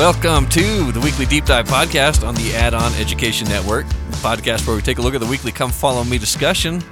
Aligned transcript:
Welcome 0.00 0.46
to 0.48 0.92
the 0.92 1.00
Weekly 1.00 1.26
Deep 1.26 1.44
Dive 1.44 1.66
Podcast 1.66 2.26
on 2.26 2.34
the 2.34 2.54
Add 2.54 2.72
On 2.72 2.90
Education 2.94 3.46
Network, 3.48 3.86
the 3.86 4.16
podcast 4.16 4.66
where 4.66 4.74
we 4.74 4.80
take 4.80 4.96
a 4.96 5.02
look 5.02 5.12
at 5.12 5.20
the 5.20 5.26
weekly 5.26 5.52
Come 5.52 5.70
Follow 5.70 6.04
Me 6.04 6.16
discussion 6.16 6.82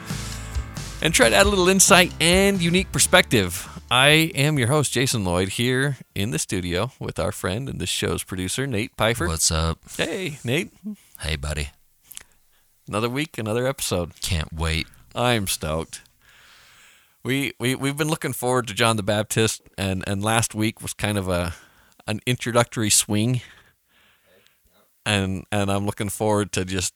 and 1.01 1.15
try 1.15 1.31
to 1.31 1.35
add 1.35 1.47
a 1.47 1.49
little 1.49 1.71
insight 1.71 2.13
and 2.21 2.61
unique 2.61 2.93
perspective. 2.93 3.67
I 3.91 4.09
am 4.35 4.59
your 4.59 4.69
host, 4.69 4.93
Jason 4.93 5.25
Lloyd, 5.25 5.49
here 5.49 5.97
in 6.15 6.33
the 6.33 6.39
studio 6.39 6.93
with 7.01 7.19
our 7.19 7.33
friend 7.33 7.67
and 7.67 7.81
this 7.81 7.89
show's 7.89 8.25
producer, 8.25 8.67
Nate 8.67 8.93
Pfeiffer. 8.99 9.27
What's 9.27 9.51
up? 9.51 9.79
Hey, 9.97 10.39
Nate. 10.45 10.71
Hey, 11.21 11.37
buddy. 11.37 11.71
Another 12.87 13.09
week, 13.09 13.39
another 13.39 13.67
episode. 13.67 14.21
Can't 14.21 14.53
wait. 14.53 14.87
I'm 15.15 15.47
stoked. 15.47 16.03
We, 17.25 17.55
we 17.59 17.75
we've 17.75 17.97
been 17.97 18.11
looking 18.11 18.35
forward 18.35 18.67
to 18.67 18.75
John 18.75 18.99
the 18.99 19.03
Baptist, 19.03 19.63
and, 19.79 20.05
and 20.07 20.23
last 20.23 20.55
week 20.55 20.83
was 20.83 20.93
kind 20.93 21.17
of 21.17 21.27
a 21.27 21.55
an 22.09 22.21
introductory 22.27 22.91
swing, 22.91 23.43
and 25.07 25.45
and 25.53 25.71
I'm 25.71 25.87
looking 25.87 26.09
forward 26.09 26.51
to 26.53 26.65
just 26.65 26.95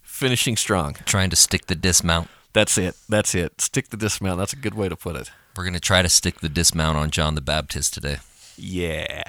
finishing 0.00 0.56
strong. 0.56 0.96
Trying 1.04 1.28
to 1.30 1.36
stick 1.36 1.66
the 1.66 1.74
dismount. 1.74 2.30
That's 2.52 2.78
it. 2.78 2.96
That's 3.08 3.34
it. 3.34 3.60
Stick 3.60 3.90
the 3.90 3.96
dismount. 3.96 4.38
That's 4.38 4.52
a 4.52 4.56
good 4.56 4.74
way 4.74 4.88
to 4.88 4.96
put 4.96 5.16
it. 5.16 5.30
We're 5.56 5.64
going 5.64 5.74
to 5.74 5.80
try 5.80 6.02
to 6.02 6.08
stick 6.08 6.40
the 6.40 6.48
dismount 6.48 6.96
on 6.96 7.10
John 7.10 7.34
the 7.34 7.40
Baptist 7.40 7.92
today. 7.94 8.18
Yeah. 8.56 9.22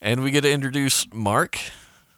And 0.00 0.22
we 0.22 0.30
get 0.30 0.42
to 0.42 0.50
introduce 0.50 1.06
Mark. 1.12 1.58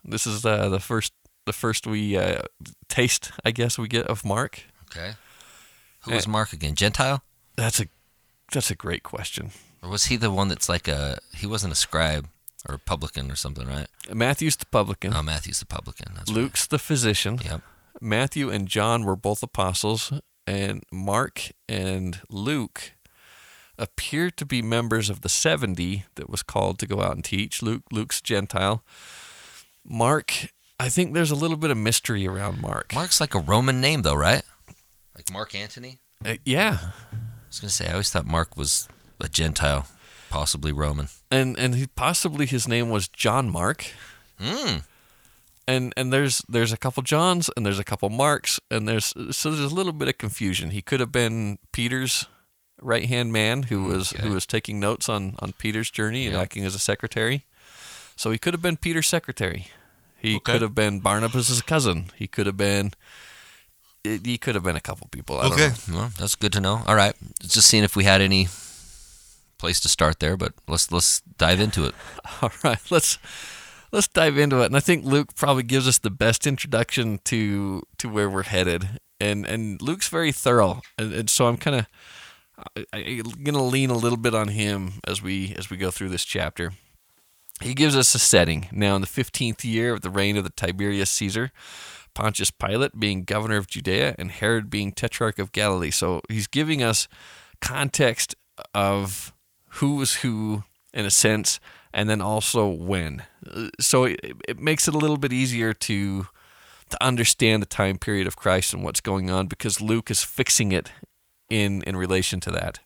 This 0.05 0.27
is 0.27 0.45
uh, 0.45 0.69
the 0.69 0.80
first 0.80 1.13
the 1.46 1.52
first 1.52 1.87
we 1.87 2.16
uh, 2.16 2.43
taste, 2.88 3.33
I 3.45 3.51
guess, 3.51 3.79
we 3.79 3.88
get 3.88 4.07
of 4.07 4.24
Mark. 4.24 4.63
Okay. 4.91 5.13
Who 6.05 6.13
was 6.13 6.29
Mark 6.29 6.52
again? 6.52 6.74
Gentile? 6.74 7.23
That's 7.57 7.80
a 7.80 7.87
that's 8.52 8.71
a 8.71 8.74
great 8.74 9.02
question. 9.02 9.51
Or 9.83 9.89
was 9.89 10.07
he 10.07 10.17
the 10.17 10.31
one 10.31 10.49
that's 10.49 10.69
like 10.69 10.89
a 10.89 11.19
he 11.35 11.47
wasn't 11.47 11.73
a 11.73 11.77
scribe 11.77 12.29
or 12.69 12.75
a 12.75 12.79
publican 12.79 13.31
or 13.31 13.37
something, 13.37 13.67
right? 13.67 13.87
Matthew's 14.13 14.57
the 14.57 14.67
publican. 14.67 15.15
Oh, 15.15 15.23
Matthew's 15.23 15.61
the 15.61 15.67
publican. 15.67 16.13
That's 16.15 16.31
Luke's 16.31 16.67
the 16.67 16.79
physician. 16.79 17.39
Yep. 17.45 17.63
Matthew 18.01 18.51
and 18.51 18.69
John 18.69 19.05
were 19.05 19.17
both 19.17 19.43
apostles, 19.43 20.13
and 20.47 20.85
Mark 20.93 21.51
and 21.69 22.21
Luke 22.29 22.93
appear 23.79 24.31
to 24.31 24.45
be 24.45 24.61
members 24.61 25.09
of 25.09 25.23
the 25.23 25.29
70 25.29 26.05
that 26.17 26.29
was 26.29 26.43
called 26.43 26.79
to 26.79 26.87
go 26.87 27.01
out 27.01 27.15
and 27.15 27.25
teach. 27.25 27.63
Luke 27.63 27.85
Luke's 27.91 28.21
Gentile. 28.21 28.85
Mark, 29.85 30.51
I 30.79 30.91
think 30.91 31.15
there's 31.15 31.31
a 31.31 31.37
little 31.37 31.57
bit 31.57 31.71
of 31.71 31.79
mystery 31.79 32.27
around 32.27 32.61
Mark. 32.61 32.95
Mark's 32.95 33.21
like 33.21 33.35
a 33.35 33.41
Roman 33.41 33.81
name 33.81 34.03
though, 34.03 34.15
right? 34.15 34.43
Like 35.17 35.33
Mark 35.33 35.55
Antony? 35.55 35.99
Uh, 36.25 36.35
yeah. 36.45 36.79
I 37.13 37.17
was 37.49 37.61
going 37.61 37.69
to 37.69 37.75
say 37.75 37.89
I 37.89 37.93
always 37.93 38.11
thought 38.11 38.27
Mark 38.27 38.57
was 38.57 38.89
a 39.21 39.29
Gentile, 39.29 39.87
possibly 40.30 40.73
Roman. 40.73 41.09
And 41.30 41.59
and 41.59 41.74
he, 41.74 41.87
possibly 41.87 42.46
his 42.46 42.66
name 42.68 42.90
was 42.90 43.09
John 43.09 43.51
Mark. 43.51 43.87
Mm. 44.40 44.85
and 45.68 45.93
and 45.96 46.12
there's 46.12 46.43
there's 46.49 46.73
a 46.73 46.77
couple 46.77 47.02
Johns 47.02 47.51
and 47.57 47.65
there's 47.66 47.79
a 47.79 47.85
couple 47.85 48.09
Marks 48.09 48.59
and 48.71 48.88
there's 48.88 49.12
so 49.30 49.51
there's 49.51 49.73
a 49.73 49.74
little 49.74 49.93
bit 49.93 50.09
of 50.09 50.18
confusion. 50.18 50.71
He 50.71 50.82
could 50.82 51.01
have 51.01 51.12
been 51.12 51.59
Peter's 51.73 52.27
right 52.80 53.04
hand 53.07 53.30
man 53.32 53.65
who 53.65 53.85
was 53.85 54.12
Okay. 54.15 54.23
who 54.23 54.32
was 54.32 54.46
taking 54.46 54.80
notes 54.80 55.09
on 55.09 55.34
on 55.40 55.52
Peter's 55.52 55.90
journey 55.90 56.24
and 56.27 56.34
Yeah. 56.34 56.40
acting 56.43 56.65
as 56.65 56.74
a 56.74 56.79
secretary. 56.79 57.45
So 58.16 58.30
he 58.30 58.38
could 58.38 58.55
have 58.55 58.62
been 58.62 58.77
Peter's 58.79 59.09
secretary. 59.09 59.68
He 60.18 60.37
Okay. 60.37 60.52
could 60.52 60.62
have 60.62 60.74
been 60.74 61.01
Barnabas's 61.01 61.62
cousin. 61.62 62.10
He 62.16 62.27
could 62.27 62.46
have 62.46 62.57
been. 62.57 62.93
it- 64.05 64.25
He 64.27 64.38
could 64.38 64.55
have 64.55 64.65
been 64.65 64.77
a 64.77 64.81
couple 64.81 65.06
people. 65.09 65.39
I 65.39 65.49
don't 65.50 65.89
know. 65.89 65.99
Well, 65.99 66.12
that's 66.19 66.34
good 66.34 66.53
to 66.55 66.61
know. 66.61 66.83
All 66.87 66.95
right. 66.95 67.15
Just 67.43 67.69
seeing 67.69 67.84
if 67.84 67.95
we 67.97 68.05
had 68.05 68.21
any 68.22 68.49
place 69.60 69.78
to 69.81 69.88
start 69.88 70.19
there, 70.19 70.37
but 70.37 70.54
let's 70.66 70.91
let's 70.91 71.21
dive 71.38 71.60
into 71.60 71.84
it. 71.84 71.94
All 72.43 72.50
right, 72.65 72.81
let's 72.91 73.19
let's 73.93 74.09
dive 74.09 74.38
into 74.38 74.62
it. 74.62 74.66
And 74.66 74.76
I 74.76 74.81
think 74.81 75.04
Luke 75.04 75.34
probably 75.34 75.62
gives 75.62 75.87
us 75.87 75.98
the 75.98 76.10
best 76.10 76.47
introduction 76.47 77.19
to 77.25 77.82
to 77.98 78.09
where 78.09 78.28
we're 78.28 78.44
headed. 78.44 79.00
And 79.21 79.47
and 79.47 79.81
Luke's 79.82 80.09
very 80.09 80.32
thorough, 80.32 80.81
and, 80.98 81.12
and 81.12 81.31
so 81.31 81.47
I'm 81.47 81.59
kind 81.59 81.76
of 81.76 81.87
I'm 82.93 83.22
gonna 83.43 83.62
lean 83.62 83.91
a 83.91 83.97
little 83.97 84.19
bit 84.19 84.34
on 84.34 84.48
him 84.48 84.94
as 85.06 85.22
we 85.22 85.54
as 85.56 85.71
we 85.71 85.77
go 85.77 85.91
through 85.91 86.09
this 86.09 86.25
chapter. 86.25 86.72
He 87.60 87.75
gives 87.75 87.94
us 87.94 88.15
a 88.15 88.19
setting 88.19 88.69
now 88.72 88.94
in 88.94 89.03
the 89.03 89.06
15th 89.06 89.65
year 89.65 89.92
of 89.92 90.00
the 90.00 90.09
reign 90.09 90.38
of 90.38 90.44
the 90.44 90.50
Tiberius 90.50 91.10
Caesar. 91.10 91.53
Pontius 92.15 92.50
Pilate 92.50 92.98
being 92.98 93.25
governor 93.25 93.59
of 93.59 93.66
Judea 93.66 94.16
and 94.19 94.31
Herod 94.31 94.71
being 94.71 94.92
tetrarch 94.92 95.38
of 95.38 95.53
Galilee. 95.53 95.91
So 95.91 96.22
he's 96.28 96.47
giving 96.47 96.82
us 96.82 97.06
context 97.60 98.34
of 98.75 99.32
who 99.75 99.97
was 99.97 100.17
who 100.17 100.65
in 100.93 101.05
a 101.05 101.11
sense, 101.11 101.61
and 101.93 102.09
then 102.09 102.21
also 102.21 102.69
when. 102.69 103.23
Uh, 103.47 103.69
So 103.81 104.05
it, 104.05 104.21
it 104.49 104.59
makes 104.59 104.89
it 104.89 104.95
a 104.95 104.99
little 104.99 105.17
bit 105.19 105.33
easier 105.33 105.73
to 105.73 106.27
to 106.91 107.05
understand 107.07 107.63
the 107.63 107.67
time 107.67 107.99
period 107.99 108.27
of 108.27 108.35
Christ 108.35 108.75
and 108.75 108.83
what's 108.83 109.01
going 109.01 109.31
on 109.31 109.47
because 109.47 109.81
Luke 109.81 110.11
is 110.11 110.25
fixing 110.25 110.73
it 110.73 110.91
in 111.49 111.83
in 111.83 111.97
relation 111.97 112.41
to 112.41 112.51
that. 112.51 112.81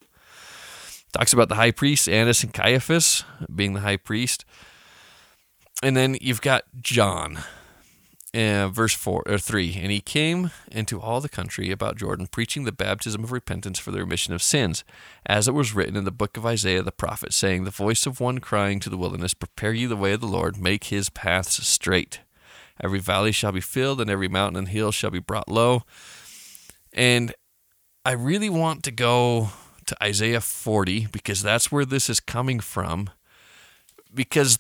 Talks 1.12 1.32
about 1.32 1.48
the 1.48 1.54
high 1.54 1.70
priest 1.72 2.08
Annas 2.08 2.44
and 2.44 2.52
Caiaphas 2.52 3.24
being 3.54 3.74
the 3.74 3.80
high 3.80 3.96
priest, 3.96 4.44
and 5.82 5.96
then 5.96 6.16
you've 6.20 6.42
got 6.42 6.64
John 6.82 7.38
uh, 8.34 8.68
verse 8.68 8.94
4 8.94 9.22
or 9.26 9.38
3 9.38 9.78
and 9.80 9.92
he 9.92 10.00
came 10.00 10.50
into 10.70 11.00
all 11.00 11.20
the 11.20 11.28
country 11.28 11.70
about 11.70 11.96
jordan 11.96 12.26
preaching 12.26 12.64
the 12.64 12.72
baptism 12.72 13.22
of 13.22 13.32
repentance 13.32 13.78
for 13.78 13.90
the 13.92 14.00
remission 14.00 14.34
of 14.34 14.42
sins 14.42 14.82
as 15.26 15.46
it 15.46 15.52
was 15.52 15.74
written 15.74 15.96
in 15.96 16.04
the 16.04 16.10
book 16.10 16.36
of 16.36 16.44
isaiah 16.44 16.82
the 16.82 16.90
prophet 16.90 17.32
saying 17.32 17.64
the 17.64 17.70
voice 17.70 18.06
of 18.06 18.20
one 18.20 18.38
crying 18.38 18.80
to 18.80 18.90
the 18.90 18.96
wilderness 18.96 19.34
prepare 19.34 19.72
ye 19.72 19.86
the 19.86 19.96
way 19.96 20.12
of 20.12 20.20
the 20.20 20.26
lord 20.26 20.56
make 20.56 20.84
his 20.84 21.08
paths 21.10 21.66
straight. 21.66 22.20
Every 22.82 22.98
valley 22.98 23.30
shall 23.30 23.52
be 23.52 23.60
filled 23.60 24.00
and 24.00 24.10
every 24.10 24.28
mountain 24.28 24.58
and 24.58 24.68
hill 24.68 24.90
shall 24.90 25.10
be 25.10 25.20
brought 25.20 25.48
low 25.48 25.82
and 26.92 27.32
i 28.04 28.12
really 28.12 28.50
want 28.50 28.82
to 28.84 28.90
go 28.90 29.50
to 29.86 29.96
isaiah 30.02 30.40
40 30.40 31.06
because 31.12 31.42
that's 31.42 31.70
where 31.70 31.84
this 31.84 32.10
is 32.10 32.20
coming 32.20 32.58
from 32.58 33.10
because 34.12 34.58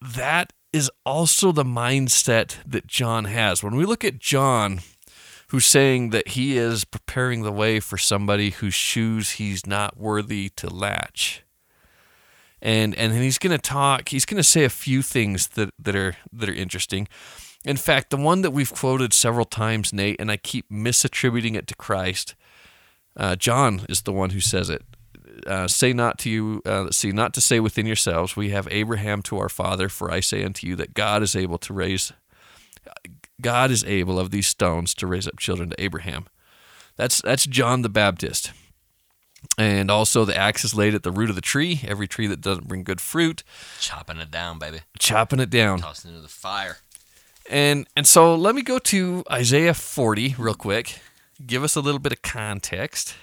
that 0.00 0.52
is 0.72 0.90
also 1.04 1.52
the 1.52 1.64
mindset 1.64 2.56
that 2.66 2.86
John 2.86 3.24
has. 3.24 3.62
When 3.62 3.76
we 3.76 3.84
look 3.84 4.04
at 4.04 4.18
John, 4.18 4.80
who's 5.48 5.66
saying 5.66 6.10
that 6.10 6.28
he 6.28 6.56
is 6.56 6.84
preparing 6.84 7.42
the 7.42 7.52
way 7.52 7.80
for 7.80 7.98
somebody 7.98 8.50
whose 8.50 8.74
shoes 8.74 9.32
he's 9.32 9.66
not 9.66 9.96
worthy 9.96 10.48
to 10.50 10.68
latch. 10.68 11.42
And 12.62 12.94
and 12.94 13.14
he's 13.14 13.38
going 13.38 13.56
to 13.56 13.58
talk, 13.58 14.10
he's 14.10 14.26
going 14.26 14.36
to 14.36 14.44
say 14.44 14.64
a 14.64 14.68
few 14.68 15.02
things 15.02 15.48
that, 15.48 15.72
that 15.78 15.96
are 15.96 16.16
that 16.32 16.48
are 16.48 16.54
interesting. 16.54 17.08
In 17.64 17.76
fact, 17.76 18.10
the 18.10 18.16
one 18.16 18.42
that 18.42 18.52
we've 18.52 18.72
quoted 18.72 19.12
several 19.12 19.44
times, 19.44 19.92
Nate, 19.92 20.20
and 20.20 20.30
I 20.30 20.36
keep 20.36 20.70
misattributing 20.70 21.56
it 21.56 21.66
to 21.68 21.74
Christ. 21.74 22.34
Uh, 23.16 23.34
John 23.34 23.82
is 23.88 24.02
the 24.02 24.12
one 24.12 24.30
who 24.30 24.40
says 24.40 24.70
it 24.70 24.84
uh, 25.46 25.68
say 25.68 25.92
not 25.92 26.18
to 26.20 26.30
you, 26.30 26.62
uh, 26.64 26.90
see, 26.90 27.12
not 27.12 27.34
to 27.34 27.40
say 27.40 27.60
within 27.60 27.86
yourselves, 27.86 28.36
we 28.36 28.50
have 28.50 28.68
Abraham 28.70 29.22
to 29.22 29.38
our 29.38 29.48
father. 29.48 29.88
For 29.88 30.10
I 30.10 30.20
say 30.20 30.44
unto 30.44 30.66
you 30.66 30.76
that 30.76 30.94
God 30.94 31.22
is 31.22 31.34
able 31.36 31.58
to 31.58 31.72
raise, 31.72 32.12
God 33.40 33.70
is 33.70 33.84
able 33.84 34.18
of 34.18 34.30
these 34.30 34.46
stones 34.46 34.94
to 34.94 35.06
raise 35.06 35.26
up 35.26 35.38
children 35.38 35.70
to 35.70 35.82
Abraham. 35.82 36.26
That's 36.96 37.20
that's 37.22 37.46
John 37.46 37.82
the 37.82 37.88
Baptist. 37.88 38.52
And 39.56 39.90
also, 39.90 40.26
the 40.26 40.36
axe 40.36 40.64
is 40.64 40.74
laid 40.74 40.94
at 40.94 41.02
the 41.02 41.10
root 41.10 41.30
of 41.30 41.34
the 41.34 41.40
tree. 41.40 41.80
Every 41.86 42.06
tree 42.06 42.26
that 42.26 42.42
doesn't 42.42 42.68
bring 42.68 42.84
good 42.84 43.00
fruit, 43.00 43.42
Chopping 43.80 44.18
it 44.18 44.30
down, 44.30 44.58
baby. 44.58 44.80
chopping 44.98 45.40
it 45.40 45.48
down. 45.48 45.78
Tossing 45.78 46.10
it 46.10 46.14
into 46.14 46.22
the 46.22 46.28
fire. 46.28 46.76
And 47.48 47.86
and 47.96 48.06
so 48.06 48.34
let 48.34 48.54
me 48.54 48.62
go 48.62 48.78
to 48.78 49.24
Isaiah 49.30 49.72
40 49.74 50.34
real 50.38 50.54
quick. 50.54 50.98
Give 51.46 51.64
us 51.64 51.74
a 51.74 51.80
little 51.80 51.98
bit 51.98 52.12
of 52.12 52.20
context. 52.20 53.14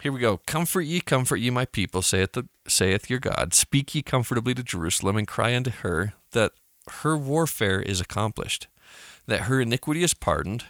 Here 0.00 0.12
we 0.12 0.20
go. 0.20 0.38
Comfort 0.46 0.82
ye, 0.82 1.00
comfort 1.00 1.36
ye, 1.36 1.50
my 1.50 1.66
people, 1.66 2.00
saith 2.00 2.32
the 2.32 2.48
saith 2.66 3.10
your 3.10 3.18
God. 3.18 3.52
Speak 3.52 3.94
ye 3.94 4.00
comfortably 4.00 4.54
to 4.54 4.62
Jerusalem, 4.62 5.16
and 5.16 5.28
cry 5.28 5.54
unto 5.54 5.70
her 5.70 6.14
that 6.32 6.52
her 7.02 7.18
warfare 7.18 7.82
is 7.82 8.00
accomplished, 8.00 8.66
that 9.26 9.42
her 9.42 9.60
iniquity 9.60 10.02
is 10.02 10.14
pardoned, 10.14 10.64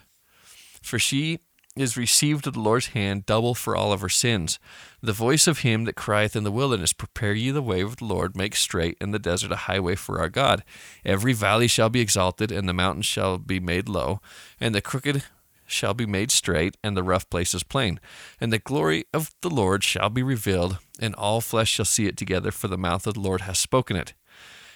for 0.82 0.98
she 0.98 1.38
is 1.76 1.96
received 1.96 2.48
of 2.48 2.54
the 2.54 2.60
Lord's 2.60 2.88
hand 2.88 3.24
double 3.24 3.54
for 3.54 3.76
all 3.76 3.92
of 3.92 4.00
her 4.00 4.08
sins. 4.08 4.58
The 5.00 5.12
voice 5.12 5.46
of 5.46 5.60
him 5.60 5.84
that 5.84 5.94
crieth 5.94 6.34
in 6.34 6.42
the 6.42 6.50
wilderness, 6.50 6.92
Prepare 6.92 7.34
ye 7.34 7.52
the 7.52 7.62
way 7.62 7.82
of 7.82 7.96
the 7.98 8.06
Lord, 8.06 8.36
make 8.36 8.56
straight 8.56 8.98
in 9.00 9.12
the 9.12 9.20
desert 9.20 9.52
a 9.52 9.56
highway 9.56 9.94
for 9.94 10.18
our 10.18 10.28
God. 10.28 10.64
Every 11.04 11.34
valley 11.34 11.68
shall 11.68 11.88
be 11.88 12.00
exalted, 12.00 12.50
and 12.50 12.68
the 12.68 12.74
mountains 12.74 13.06
shall 13.06 13.38
be 13.38 13.60
made 13.60 13.88
low, 13.88 14.20
and 14.60 14.74
the 14.74 14.80
crooked 14.80 15.22
shall 15.70 15.94
be 15.94 16.06
made 16.06 16.30
straight, 16.30 16.76
and 16.82 16.96
the 16.96 17.02
rough 17.02 17.28
places 17.30 17.62
plain. 17.62 18.00
And 18.40 18.52
the 18.52 18.58
glory 18.58 19.04
of 19.12 19.30
the 19.42 19.50
Lord 19.50 19.84
shall 19.84 20.10
be 20.10 20.22
revealed, 20.22 20.78
and 20.98 21.14
all 21.14 21.40
flesh 21.40 21.70
shall 21.70 21.84
see 21.84 22.06
it 22.06 22.16
together, 22.16 22.50
for 22.50 22.68
the 22.68 22.78
mouth 22.78 23.06
of 23.06 23.14
the 23.14 23.20
Lord 23.20 23.42
hath 23.42 23.58
spoken 23.58 23.96
it. 23.96 24.14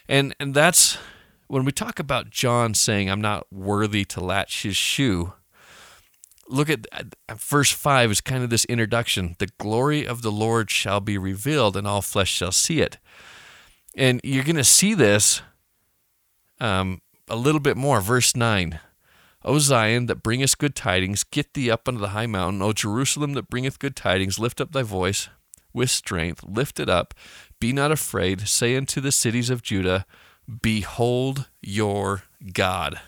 And 0.08 0.34
and 0.38 0.54
that's 0.54 0.98
when 1.46 1.64
we 1.64 1.72
talk 1.72 1.98
about 1.98 2.30
John 2.30 2.74
saying, 2.74 3.10
I'm 3.10 3.20
not 3.20 3.46
worthy 3.52 4.04
to 4.06 4.20
latch 4.20 4.62
his 4.62 4.76
shoe, 4.76 5.34
look 6.48 6.68
at 6.68 6.86
verse 7.36 7.70
5 7.70 8.10
is 8.10 8.20
kind 8.20 8.44
of 8.44 8.50
this 8.50 8.64
introduction. 8.66 9.36
The 9.38 9.48
glory 9.58 10.06
of 10.06 10.22
the 10.22 10.32
Lord 10.32 10.70
shall 10.70 11.00
be 11.00 11.18
revealed, 11.18 11.76
and 11.76 11.86
all 11.86 12.02
flesh 12.02 12.30
shall 12.30 12.52
see 12.52 12.80
it. 12.80 12.98
And 13.96 14.20
you're 14.24 14.44
going 14.44 14.56
to 14.56 14.64
see 14.64 14.94
this 14.94 15.42
um, 16.60 17.00
a 17.28 17.36
little 17.36 17.60
bit 17.60 17.76
more. 17.76 18.00
Verse 18.00 18.34
9 18.34 18.80
O 19.44 19.58
Zion, 19.58 20.06
that 20.06 20.22
bringest 20.22 20.58
good 20.58 20.74
tidings, 20.74 21.22
get 21.22 21.52
thee 21.54 21.70
up 21.70 21.86
unto 21.86 22.00
the 22.00 22.08
high 22.08 22.26
mountain. 22.26 22.62
O 22.62 22.72
Jerusalem, 22.72 23.34
that 23.34 23.50
bringeth 23.50 23.78
good 23.78 23.94
tidings, 23.94 24.38
lift 24.38 24.60
up 24.60 24.72
thy 24.72 24.82
voice 24.82 25.28
with 25.74 25.90
strength, 25.90 26.42
lift 26.44 26.80
it 26.80 26.88
up, 26.88 27.12
be 27.60 27.72
not 27.72 27.92
afraid. 27.92 28.48
Say 28.48 28.76
unto 28.76 29.00
the 29.00 29.12
cities 29.12 29.50
of 29.50 29.62
Judah, 29.62 30.06
Behold 30.62 31.48
your 31.60 32.22
God. 32.52 33.00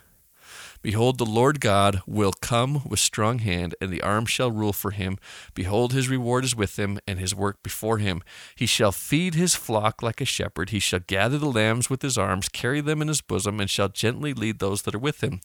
Behold, 0.83 1.19
the 1.19 1.27
Lord 1.27 1.61
God 1.61 2.01
will 2.07 2.33
come 2.33 2.83
with 2.87 3.01
strong 3.01 3.41
hand, 3.41 3.75
and 3.81 3.91
the 3.91 4.03
arm 4.03 4.25
shall 4.25 4.53
rule 4.53 4.73
for 4.73 4.93
him. 4.93 5.19
Behold, 5.53 5.93
his 5.93 6.09
reward 6.09 6.45
is 6.45 6.55
with 6.55 6.79
him, 6.79 7.01
and 7.09 7.19
his 7.19 7.35
work 7.35 7.63
before 7.63 7.99
him. 7.99 8.23
He 8.55 8.67
shall 8.67 8.93
feed 8.93 9.35
his 9.35 9.55
flock 9.55 10.03
like 10.03 10.21
a 10.21 10.25
shepherd. 10.25 10.71
He 10.71 10.79
shall 10.79 11.01
gather 11.01 11.39
the 11.39 11.51
lambs 11.51 11.91
with 11.91 12.03
his 12.03 12.17
arms, 12.17 12.49
carry 12.49 12.81
them 12.81 13.03
in 13.03 13.09
his 13.09 13.21
bosom, 13.21 13.59
and 13.59 13.69
shall 13.69 13.89
gently 13.89 14.33
lead 14.33 14.61
those 14.61 14.83
that 14.83 14.95
are 14.95 15.01
with 15.01 15.25
him. 15.25 15.41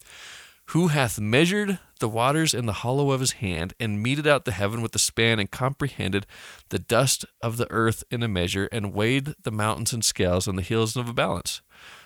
Who 0.70 0.88
hath 0.88 1.20
measured 1.20 1.80
the 2.00 2.08
waters 2.08 2.54
in 2.54 2.66
the 2.66 2.74
hollow 2.74 3.12
of 3.12 3.20
his 3.20 3.34
hand, 3.34 3.74
and 3.80 4.02
meted 4.02 4.26
out 4.26 4.46
the 4.46 4.52
heaven 4.52 4.82
with 4.82 4.96
a 4.96 5.00
span, 5.00 5.40
and 5.40 5.52
comprehended 5.52 6.26
the 6.70 6.80
dust 6.80 7.26
of 7.42 7.58
the 7.58 7.70
earth 7.70 8.04
in 8.10 8.24
a 8.24 8.28
measure, 8.28 8.70
and 8.72 8.94
weighed 8.94 9.34
the 9.44 9.52
mountains 9.52 9.94
in 9.94 10.02
scales, 10.02 10.48
and 10.48 10.58
the 10.58 10.64
hills 10.64 10.96
in 10.96 11.08
a 11.08 11.14
balance? 11.14 11.62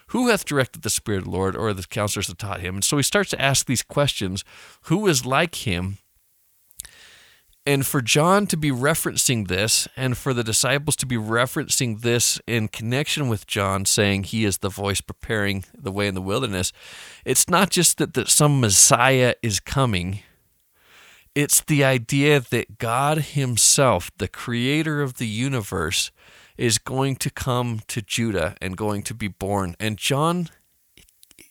Who 0.07 0.30
hath 0.30 0.46
directed 0.46 0.81
the 0.81 0.90
Spirit 0.90 1.19
of 1.19 1.24
the 1.25 1.31
Lord, 1.31 1.56
or 1.56 1.74
the 1.74 1.84
counselors 1.84 2.28
that 2.28 2.38
taught 2.38 2.62
him? 2.62 2.75
And 2.75 2.84
so 2.84 2.98
he 2.98 3.04
starts 3.04 3.30
to 3.31 3.42
ask 3.42 3.66
these 3.66 3.84
questions 3.84 4.44
Who 4.84 5.07
is 5.07 5.25
like 5.25 5.56
him? 5.68 6.00
And 7.67 7.85
for 7.85 8.01
John 8.01 8.45
to 8.47 8.57
be 8.57 8.69
referencing 8.69 9.47
this, 9.47 9.88
and 9.97 10.15
for 10.15 10.35
the 10.35 10.44
disciples 10.44 10.95
to 10.97 11.07
be 11.07 11.15
referencing 11.15 12.01
this 12.01 12.39
in 12.45 12.67
connection 12.67 13.27
with 13.27 13.47
John 13.47 13.85
saying 13.85 14.25
he 14.25 14.45
is 14.45 14.59
the 14.59 14.69
voice 14.69 15.01
preparing 15.01 15.65
the 15.75 15.91
way 15.91 16.07
in 16.07 16.13
the 16.13 16.21
wilderness, 16.21 16.71
it's 17.25 17.50
not 17.50 17.71
just 17.71 17.97
that, 17.97 18.13
that 18.13 18.29
some 18.29 18.59
Messiah 18.59 19.33
is 19.41 19.59
coming, 19.59 20.19
it's 21.33 21.59
the 21.62 21.83
idea 21.83 22.39
that 22.39 22.77
God 22.77 23.17
Himself, 23.17 24.11
the 24.18 24.27
creator 24.27 25.01
of 25.01 25.15
the 25.15 25.27
universe, 25.27 26.11
is 26.57 26.77
going 26.77 27.15
to 27.18 27.29
come 27.29 27.81
to 27.88 28.01
Judah 28.01 28.56
and 28.61 28.77
going 28.77 29.01
to 29.03 29.13
be 29.13 29.27
born. 29.27 29.75
And 29.79 29.97
John 29.97 30.50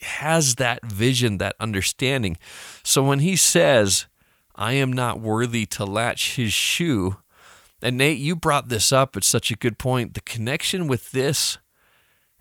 has 0.01 0.55
that 0.55 0.85
vision, 0.85 1.39
that 1.39 1.57
understanding. 1.61 2.39
So 2.83 3.03
when 3.03 3.19
he 3.19 3.37
says, 3.37 4.07
I 4.55 4.75
am 4.75 4.93
not 4.93 5.21
worthy 5.21 5.67
to 5.67 5.85
latch 5.85 6.37
his 6.37 6.53
shoe, 6.53 7.17
and 7.83 7.99
Nate, 7.99 8.19
you 8.19 8.35
brought 8.37 8.69
this 8.69 8.93
up. 8.93 9.17
It's 9.17 9.27
such 9.27 9.51
a 9.51 9.57
good 9.57 9.79
point. 9.79 10.15
The 10.15 10.21
connection 10.23 10.87
with 10.87 11.11
this 11.11 11.59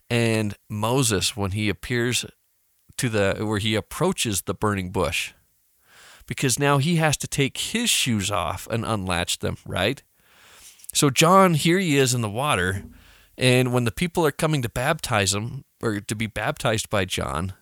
and 0.10 0.56
Moses 0.70 1.36
when 1.36 1.52
he 1.52 1.70
appears 1.70 2.26
to 2.98 3.10
the 3.10 3.38
where 3.46 3.60
he 3.60 3.76
approaches 3.76 4.42
the 4.42 4.54
burning 4.54 4.92
bush. 4.92 5.34
Because 6.28 6.58
now 6.58 6.78
he 6.78 6.96
has 6.98 7.18
to 7.18 7.28
take 7.28 7.58
his 7.58 7.90
shoes 7.90 8.32
off 8.32 8.68
and 8.72 8.86
unlatch 8.86 9.40
them, 9.40 9.58
right? 9.66 10.02
So 10.94 11.10
John, 11.10 11.56
here 11.56 11.80
he 11.80 11.98
is 11.98 12.14
in 12.14 12.22
the 12.22 12.30
water, 12.30 12.86
and 13.38 13.74
when 13.74 13.84
the 13.84 13.92
people 13.92 14.26
are 14.26 14.32
coming 14.32 14.62
to 14.62 14.70
baptize 14.70 15.34
him 15.34 15.66
or 15.82 16.00
to 16.00 16.16
be 16.16 16.28
baptized 16.28 16.90
by 16.90 17.04
John, 17.04 17.54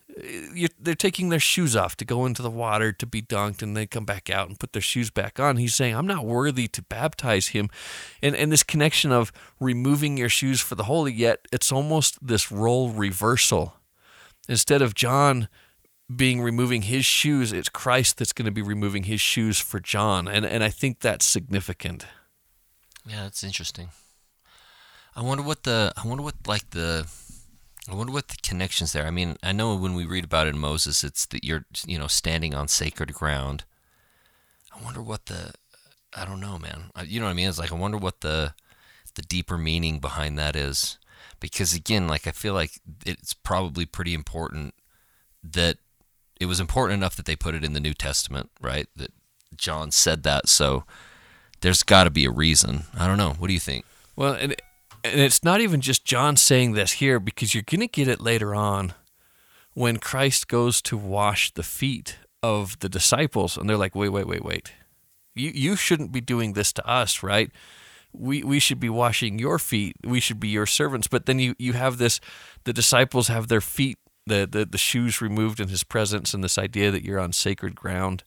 they're 0.79 0.95
taking 0.95 1.29
their 1.29 1.39
shoes 1.39 1.75
off 1.75 1.95
to 1.97 2.05
go 2.05 2.25
into 2.25 2.41
the 2.41 2.49
water 2.49 2.91
to 2.91 3.05
be 3.05 3.21
dunked, 3.21 3.61
and 3.61 3.75
they 3.75 3.87
come 3.87 4.05
back 4.05 4.29
out 4.29 4.49
and 4.49 4.59
put 4.59 4.73
their 4.73 4.81
shoes 4.81 5.09
back 5.09 5.39
on. 5.39 5.57
He's 5.57 5.75
saying, 5.75 5.95
"I'm 5.95 6.07
not 6.07 6.25
worthy 6.25 6.67
to 6.69 6.81
baptize 6.81 7.47
him," 7.47 7.69
and 8.21 8.35
and 8.35 8.51
this 8.51 8.63
connection 8.63 9.11
of 9.11 9.31
removing 9.59 10.17
your 10.17 10.29
shoes 10.29 10.61
for 10.61 10.75
the 10.75 10.85
holy. 10.85 11.13
Yet 11.13 11.47
it's 11.51 11.71
almost 11.71 12.17
this 12.25 12.51
role 12.51 12.89
reversal. 12.89 13.75
Instead 14.47 14.81
of 14.81 14.95
John 14.95 15.47
being 16.13 16.41
removing 16.41 16.83
his 16.83 17.05
shoes, 17.05 17.53
it's 17.53 17.69
Christ 17.69 18.17
that's 18.17 18.33
going 18.33 18.45
to 18.45 18.51
be 18.51 18.61
removing 18.61 19.03
his 19.03 19.21
shoes 19.21 19.59
for 19.59 19.79
John, 19.79 20.27
and 20.27 20.45
and 20.45 20.63
I 20.63 20.69
think 20.69 20.99
that's 20.99 21.25
significant. 21.25 22.05
Yeah, 23.05 23.23
that's 23.23 23.43
interesting. 23.43 23.89
I 25.15 25.21
wonder 25.21 25.43
what 25.43 25.63
the 25.63 25.93
I 25.97 26.07
wonder 26.07 26.23
what 26.23 26.35
like 26.47 26.69
the 26.69 27.05
I 27.89 27.95
wonder 27.95 28.13
what 28.13 28.27
the 28.27 28.37
connections 28.43 28.93
there. 28.93 29.07
I 29.07 29.11
mean, 29.11 29.37
I 29.41 29.51
know 29.51 29.75
when 29.75 29.95
we 29.95 30.05
read 30.05 30.23
about 30.23 30.47
it 30.47 30.53
in 30.53 30.59
Moses, 30.59 31.03
it's 31.03 31.25
that 31.27 31.43
you're 31.43 31.65
you 31.85 31.97
know 31.97 32.07
standing 32.07 32.53
on 32.53 32.67
sacred 32.67 33.13
ground. 33.13 33.63
I 34.75 34.83
wonder 34.83 35.01
what 35.01 35.25
the 35.25 35.53
I 36.15 36.25
don't 36.25 36.39
know, 36.39 36.59
man. 36.59 36.91
You 37.05 37.19
know 37.19 37.25
what 37.25 37.31
I 37.31 37.35
mean? 37.35 37.49
It's 37.49 37.59
like 37.59 37.71
I 37.71 37.75
wonder 37.75 37.97
what 37.97 38.21
the 38.21 38.53
the 39.15 39.21
deeper 39.21 39.57
meaning 39.57 39.99
behind 39.99 40.37
that 40.37 40.55
is, 40.55 40.97
because 41.39 41.73
again, 41.73 42.07
like 42.07 42.27
I 42.27 42.31
feel 42.31 42.53
like 42.53 42.79
it's 43.05 43.33
probably 43.33 43.85
pretty 43.85 44.13
important 44.13 44.73
that 45.43 45.77
it 46.39 46.45
was 46.45 46.59
important 46.59 46.97
enough 46.97 47.15
that 47.15 47.25
they 47.25 47.35
put 47.35 47.55
it 47.55 47.63
in 47.63 47.73
the 47.73 47.79
New 47.79 47.93
Testament, 47.93 48.51
right? 48.61 48.87
That 48.95 49.11
John 49.55 49.91
said 49.91 50.23
that, 50.23 50.49
so 50.49 50.85
there's 51.61 51.83
got 51.83 52.03
to 52.03 52.09
be 52.09 52.25
a 52.25 52.31
reason. 52.31 52.83
I 52.97 53.07
don't 53.07 53.17
know. 53.17 53.33
What 53.37 53.47
do 53.47 53.53
you 53.53 53.59
think? 53.59 53.85
Well, 54.15 54.33
and 54.33 54.55
and 55.03 55.19
it's 55.19 55.43
not 55.43 55.61
even 55.61 55.81
just 55.81 56.05
John 56.05 56.35
saying 56.35 56.73
this 56.73 56.93
here 56.93 57.19
because 57.19 57.53
you're 57.53 57.63
going 57.63 57.81
to 57.81 57.87
get 57.87 58.07
it 58.07 58.21
later 58.21 58.53
on 58.53 58.93
when 59.73 59.97
Christ 59.97 60.47
goes 60.47 60.81
to 60.83 60.97
wash 60.97 61.53
the 61.53 61.63
feet 61.63 62.17
of 62.43 62.77
the 62.79 62.89
disciples 62.89 63.57
and 63.57 63.69
they're 63.69 63.77
like, 63.77 63.95
"Wait, 63.95 64.09
wait, 64.09 64.27
wait, 64.27 64.43
wait. 64.43 64.73
You 65.35 65.51
you 65.53 65.75
shouldn't 65.75 66.11
be 66.11 66.21
doing 66.21 66.53
this 66.53 66.73
to 66.73 66.87
us, 66.87 67.23
right? 67.23 67.51
We 68.13 68.43
we 68.43 68.59
should 68.59 68.79
be 68.79 68.89
washing 68.89 69.39
your 69.39 69.59
feet. 69.59 69.95
We 70.03 70.19
should 70.19 70.39
be 70.39 70.49
your 70.49 70.65
servants." 70.65 71.07
But 71.07 71.25
then 71.25 71.39
you 71.39 71.55
you 71.57 71.73
have 71.73 71.97
this 71.97 72.19
the 72.63 72.73
disciples 72.73 73.27
have 73.27 73.47
their 73.47 73.61
feet 73.61 73.97
the, 74.27 74.47
the, 74.49 74.65
the 74.65 74.77
shoes 74.77 75.19
removed 75.19 75.59
in 75.59 75.69
his 75.69 75.83
presence 75.83 76.33
and 76.33 76.43
this 76.43 76.57
idea 76.57 76.91
that 76.91 77.03
you're 77.03 77.19
on 77.19 77.33
sacred 77.33 77.75
ground. 77.75 78.23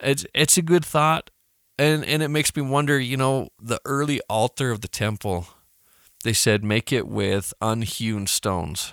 It's 0.00 0.26
it's 0.34 0.56
a 0.56 0.62
good 0.62 0.84
thought 0.84 1.30
and 1.78 2.04
and 2.04 2.22
it 2.22 2.28
makes 2.28 2.54
me 2.54 2.62
wonder 2.62 2.98
you 2.98 3.16
know 3.16 3.48
the 3.60 3.80
early 3.84 4.20
altar 4.28 4.70
of 4.70 4.80
the 4.80 4.88
temple 4.88 5.46
they 6.24 6.32
said 6.32 6.64
make 6.64 6.92
it 6.92 7.06
with 7.06 7.54
unhewn 7.60 8.26
stones 8.26 8.92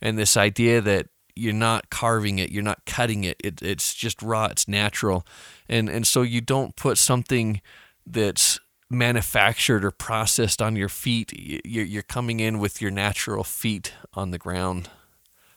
and 0.00 0.16
this 0.16 0.36
idea 0.36 0.80
that 0.80 1.08
you're 1.34 1.52
not 1.52 1.90
carving 1.90 2.38
it 2.38 2.50
you're 2.50 2.62
not 2.62 2.84
cutting 2.86 3.24
it, 3.24 3.36
it 3.42 3.60
it's 3.62 3.94
just 3.94 4.22
raw 4.22 4.46
it's 4.46 4.68
natural 4.68 5.26
and 5.68 5.88
and 5.88 6.06
so 6.06 6.22
you 6.22 6.40
don't 6.40 6.76
put 6.76 6.96
something 6.96 7.60
that's 8.06 8.60
manufactured 8.90 9.84
or 9.84 9.90
processed 9.90 10.62
on 10.62 10.76
your 10.76 10.88
feet 10.88 11.32
you're, 11.64 12.02
coming 12.02 12.40
in 12.40 12.58
with 12.58 12.80
your 12.80 12.90
natural 12.90 13.44
feet 13.44 13.92
on 14.14 14.30
the 14.30 14.38
ground 14.38 14.88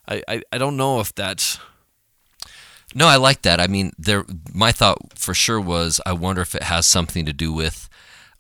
I, 0.08 0.22
I, 0.28 0.42
I 0.52 0.58
don't 0.58 0.76
know 0.76 1.00
if 1.00 1.16
that's 1.16 1.60
no, 2.94 3.08
I 3.08 3.16
like 3.16 3.44
that. 3.44 3.60
I 3.60 3.68
mean, 3.68 3.94
there. 3.98 4.26
My 4.54 4.72
thought 4.72 5.18
for 5.18 5.34
sure 5.34 5.62
was, 5.62 6.02
I 6.06 6.14
wonder 6.14 6.42
if 6.42 6.56
it 6.56 6.64
has 6.64 6.86
something 6.86 7.26
to 7.26 7.34
do 7.34 7.54
with 7.54 7.90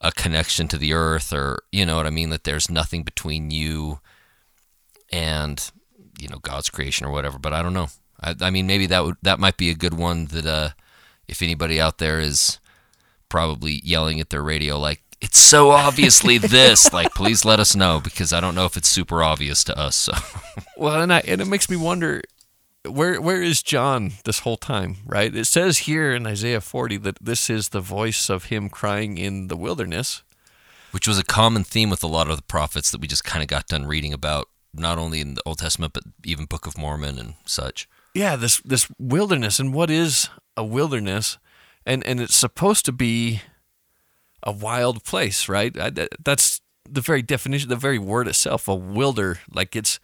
a 0.01 0.11
connection 0.11 0.67
to 0.69 0.77
the 0.77 0.93
earth, 0.93 1.31
or 1.31 1.63
you 1.71 1.85
know 1.85 1.95
what 1.95 2.07
I 2.07 2.11
mean. 2.11 2.29
That 2.29 2.43
there's 2.43 2.69
nothing 2.69 3.03
between 3.03 3.51
you 3.51 3.99
and 5.11 5.71
you 6.19 6.27
know 6.27 6.39
God's 6.39 6.69
creation 6.69 7.05
or 7.07 7.11
whatever. 7.11 7.39
But 7.39 7.53
I 7.53 7.61
don't 7.61 7.73
know. 7.73 7.87
I, 8.19 8.35
I 8.41 8.49
mean, 8.49 8.67
maybe 8.67 8.87
that 8.87 9.03
would 9.03 9.17
that 9.21 9.39
might 9.39 9.57
be 9.57 9.69
a 9.69 9.75
good 9.75 9.93
one. 9.93 10.25
That 10.27 10.45
uh, 10.45 10.69
if 11.27 11.41
anybody 11.41 11.79
out 11.79 11.97
there 11.97 12.19
is 12.19 12.59
probably 13.31 13.79
yelling 13.85 14.19
at 14.19 14.29
their 14.29 14.43
radio 14.43 14.77
like 14.77 15.01
it's 15.21 15.39
so 15.39 15.71
obviously 15.71 16.37
this 16.37 16.91
like 16.91 17.13
please 17.15 17.45
let 17.45 17.61
us 17.61 17.73
know 17.73 18.01
because 18.03 18.33
i 18.33 18.41
don't 18.41 18.53
know 18.53 18.65
if 18.65 18.75
it's 18.75 18.89
super 18.89 19.23
obvious 19.23 19.63
to 19.63 19.75
us 19.79 19.95
so 19.95 20.11
well 20.75 21.01
and, 21.01 21.13
I, 21.13 21.19
and 21.19 21.39
it 21.39 21.47
makes 21.47 21.69
me 21.69 21.77
wonder 21.77 22.21
where 22.87 23.21
where 23.21 23.41
is 23.41 23.61
John 23.61 24.13
this 24.23 24.39
whole 24.39 24.57
time, 24.57 24.97
right? 25.05 25.33
It 25.35 25.45
says 25.45 25.79
here 25.79 26.13
in 26.13 26.25
Isaiah 26.25 26.61
40 26.61 26.97
that 26.97 27.17
this 27.21 27.49
is 27.49 27.69
the 27.69 27.81
voice 27.81 28.29
of 28.29 28.45
him 28.45 28.69
crying 28.69 29.17
in 29.17 29.47
the 29.47 29.57
wilderness, 29.57 30.23
which 30.91 31.07
was 31.07 31.19
a 31.19 31.23
common 31.23 31.63
theme 31.63 31.89
with 31.89 32.03
a 32.03 32.07
lot 32.07 32.29
of 32.29 32.37
the 32.37 32.43
prophets 32.43 32.91
that 32.91 33.01
we 33.01 33.07
just 33.07 33.23
kind 33.23 33.43
of 33.43 33.47
got 33.47 33.67
done 33.67 33.85
reading 33.85 34.13
about 34.13 34.47
not 34.73 34.97
only 34.97 35.21
in 35.21 35.35
the 35.35 35.43
Old 35.45 35.59
Testament 35.59 35.93
but 35.93 36.03
even 36.23 36.45
Book 36.45 36.65
of 36.65 36.77
Mormon 36.77 37.19
and 37.19 37.35
such. 37.45 37.87
Yeah, 38.13 38.35
this 38.35 38.59
this 38.61 38.87
wilderness 38.97 39.59
and 39.59 39.73
what 39.73 39.91
is 39.91 40.29
a 40.57 40.63
wilderness? 40.63 41.37
And 41.85 42.05
and 42.05 42.19
it's 42.19 42.35
supposed 42.35 42.85
to 42.85 42.91
be 42.91 43.41
a 44.43 44.51
wild 44.51 45.03
place, 45.03 45.47
right? 45.47 45.71
That's 45.73 46.61
the 46.89 47.01
very 47.01 47.21
definition, 47.21 47.69
the 47.69 47.75
very 47.75 47.99
word 47.99 48.27
itself, 48.27 48.67
a 48.67 48.73
wilder, 48.73 49.39
like 49.53 49.75
it's 49.75 49.99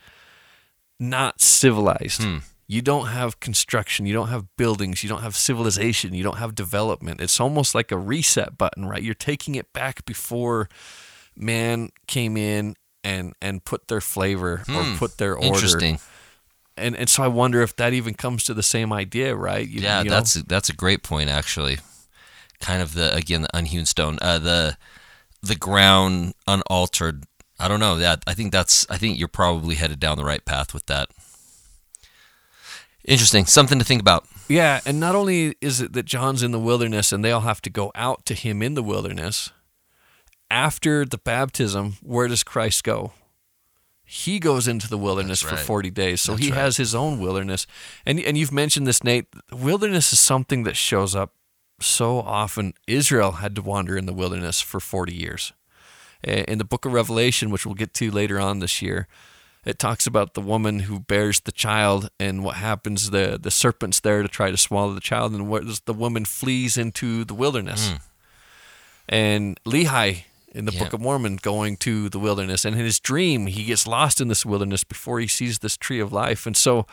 not 1.00 1.42
civilized. 1.42 2.24
Hmm 2.24 2.38
you 2.68 2.82
don't 2.82 3.08
have 3.08 3.40
construction, 3.40 4.06
you 4.06 4.14
don't 4.14 4.28
have 4.28 4.46
buildings, 4.58 5.02
you 5.02 5.10
don't 5.10 5.22
have 5.22 5.36
civilization, 5.36 6.14
you 6.14 6.24
don't 6.24 6.38
have 6.38 6.54
development. 6.54 7.22
It's 7.22 7.40
almost 7.40 7.74
like 7.74 7.92
a 7.92 7.98
reset 7.98 8.58
button, 8.58 8.86
right? 8.86 9.02
You're 9.02 9.14
taking 9.14 9.56
it 9.56 9.72
back 9.72 10.06
before 10.06 10.68
man 11.36 11.92
came 12.08 12.36
in 12.36 12.76
and 13.04 13.34
and 13.42 13.64
put 13.64 13.88
their 13.88 14.02
flavor 14.02 14.64
hmm. 14.66 14.76
or 14.76 14.98
put 14.98 15.18
their 15.18 15.36
order. 15.36 15.48
Interesting. 15.48 16.00
and 16.76 16.96
and 16.96 17.10
so 17.10 17.24
I 17.24 17.30
wonder 17.30 17.62
if 17.62 17.76
that 17.78 17.94
even 17.94 18.14
comes 18.14 18.44
to 18.46 18.54
the 18.54 18.64
same 18.64 18.92
idea, 18.92 19.34
right? 19.34 19.68
You, 19.68 19.82
yeah, 19.82 20.02
you 20.02 20.10
know? 20.10 20.16
that's 20.16 20.36
a, 20.36 20.44
that's 20.44 20.70
a 20.70 20.74
great 20.74 21.04
point 21.04 21.30
actually. 21.30 21.78
Kind 22.60 22.82
of 22.82 22.96
the 22.96 23.16
again 23.16 23.44
the 23.44 23.58
unhewn 23.58 23.86
stone, 23.86 24.18
uh, 24.22 24.40
the 24.40 24.78
the 25.42 25.56
ground 25.56 26.34
unaltered. 26.48 27.24
I 27.60 27.68
don't 27.68 27.80
know. 27.80 27.98
That 27.98 28.24
I 28.28 28.34
think 28.34 28.52
that's 28.52 28.86
I 28.90 28.98
think 28.98 29.18
you're 29.18 29.28
probably 29.28 29.76
headed 29.76 30.00
down 30.00 30.18
the 30.18 30.26
right 30.26 30.44
path 30.44 30.74
with 30.74 30.86
that. 30.88 31.10
Interesting, 33.08 33.46
something 33.46 33.80
to 33.80 33.86
think 33.86 34.02
about. 34.02 34.26
Yeah, 34.50 34.82
and 34.86 35.00
not 35.00 35.16
only 35.16 35.56
is 35.62 35.82
it 35.82 35.94
that 35.94 36.06
John's 36.06 36.44
in 36.44 36.52
the 36.52 36.60
wilderness 36.60 37.12
and 37.12 37.24
they 37.24 37.32
all 37.32 37.42
have 37.42 37.62
to 37.62 37.70
go 37.70 37.92
out 37.96 38.26
to 38.26 38.34
him 38.34 38.62
in 38.62 38.76
the 38.76 38.84
wilderness, 38.84 39.52
after 40.52 41.06
the 41.06 41.18
baptism, 41.18 41.98
where 42.02 42.28
does 42.28 42.44
Christ 42.44 42.84
go? 42.84 43.14
He 44.04 44.40
goes 44.40 44.68
into 44.68 44.88
the 44.90 44.98
wilderness 44.98 45.42
for 45.42 45.58
40 45.58 45.90
days. 45.90 46.22
So 46.22 46.34
That's 46.34 46.46
he 46.46 46.52
right. 46.52 46.60
has 46.60 46.78
his 46.78 46.96
own 46.96 47.20
wilderness. 47.20 47.68
And 48.06 48.20
and 48.20 48.38
you've 48.38 48.54
mentioned 48.54 48.88
this 48.88 49.04
Nate, 49.04 49.26
wilderness 49.52 50.14
is 50.14 50.20
something 50.20 50.64
that 50.64 50.78
shows 50.78 51.14
up 51.14 51.34
so 51.82 52.20
often. 52.20 52.74
Israel 52.88 53.34
had 53.34 53.56
to 53.56 53.62
wander 53.62 53.98
in 53.98 54.06
the 54.06 54.14
wilderness 54.14 54.62
for 54.62 54.80
40 54.80 55.14
years. 55.14 55.54
In 56.24 56.58
the 56.58 56.64
book 56.66 56.86
of 56.86 56.94
Revelation, 56.94 57.52
which 57.52 57.66
we'll 57.66 57.76
get 57.76 57.94
to 57.96 58.10
later 58.10 58.40
on 58.40 58.60
this 58.60 58.82
year, 58.82 59.08
it 59.68 59.80
talks 59.80 60.08
about 60.08 60.34
the 60.34 60.42
woman 60.42 60.80
who 60.80 61.02
bears 61.02 61.42
the 61.42 61.52
child 61.52 62.10
and 62.20 62.44
what 62.44 62.56
happens 62.56 63.10
the 63.10 63.38
the 63.40 63.52
serpent's 63.52 64.00
there 64.00 64.22
to 64.22 64.28
try 64.28 64.50
to 64.50 64.58
swallow 64.58 64.94
the 64.94 65.02
child 65.02 65.34
and 65.34 65.48
what 65.48 65.64
the 65.86 65.94
woman 65.94 66.26
flees 66.26 66.78
into 66.78 67.26
the 67.26 67.34
wilderness 67.34 67.90
mm. 67.90 68.02
and 69.10 69.60
lehi 69.66 70.24
in 70.54 70.66
the 70.66 70.72
yeah. 70.72 70.80
book 70.80 70.94
of 70.94 71.02
mormon 71.02 71.36
going 71.36 71.76
to 71.76 72.10
the 72.10 72.20
wilderness 72.20 72.64
and 72.64 72.76
in 72.76 72.86
his 72.86 73.00
dream 73.00 73.48
he 73.48 73.66
gets 73.66 73.86
lost 73.86 74.22
in 74.22 74.30
this 74.30 74.46
wilderness 74.46 74.84
before 74.84 75.20
he 75.20 75.28
sees 75.28 75.60
this 75.60 75.76
tree 75.76 76.00
of 76.00 76.14
life 76.14 76.46
and 76.46 76.56
so 76.56 76.88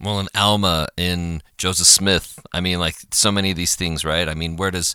well 0.00 0.18
in 0.18 0.26
alma 0.34 0.88
in 0.96 1.40
joseph 1.56 1.86
smith 1.86 2.40
i 2.52 2.60
mean 2.60 2.80
like 2.80 2.96
so 3.12 3.30
many 3.30 3.52
of 3.52 3.56
these 3.56 3.76
things 3.76 4.04
right 4.04 4.28
i 4.28 4.34
mean 4.34 4.56
where 4.56 4.72
does 4.72 4.94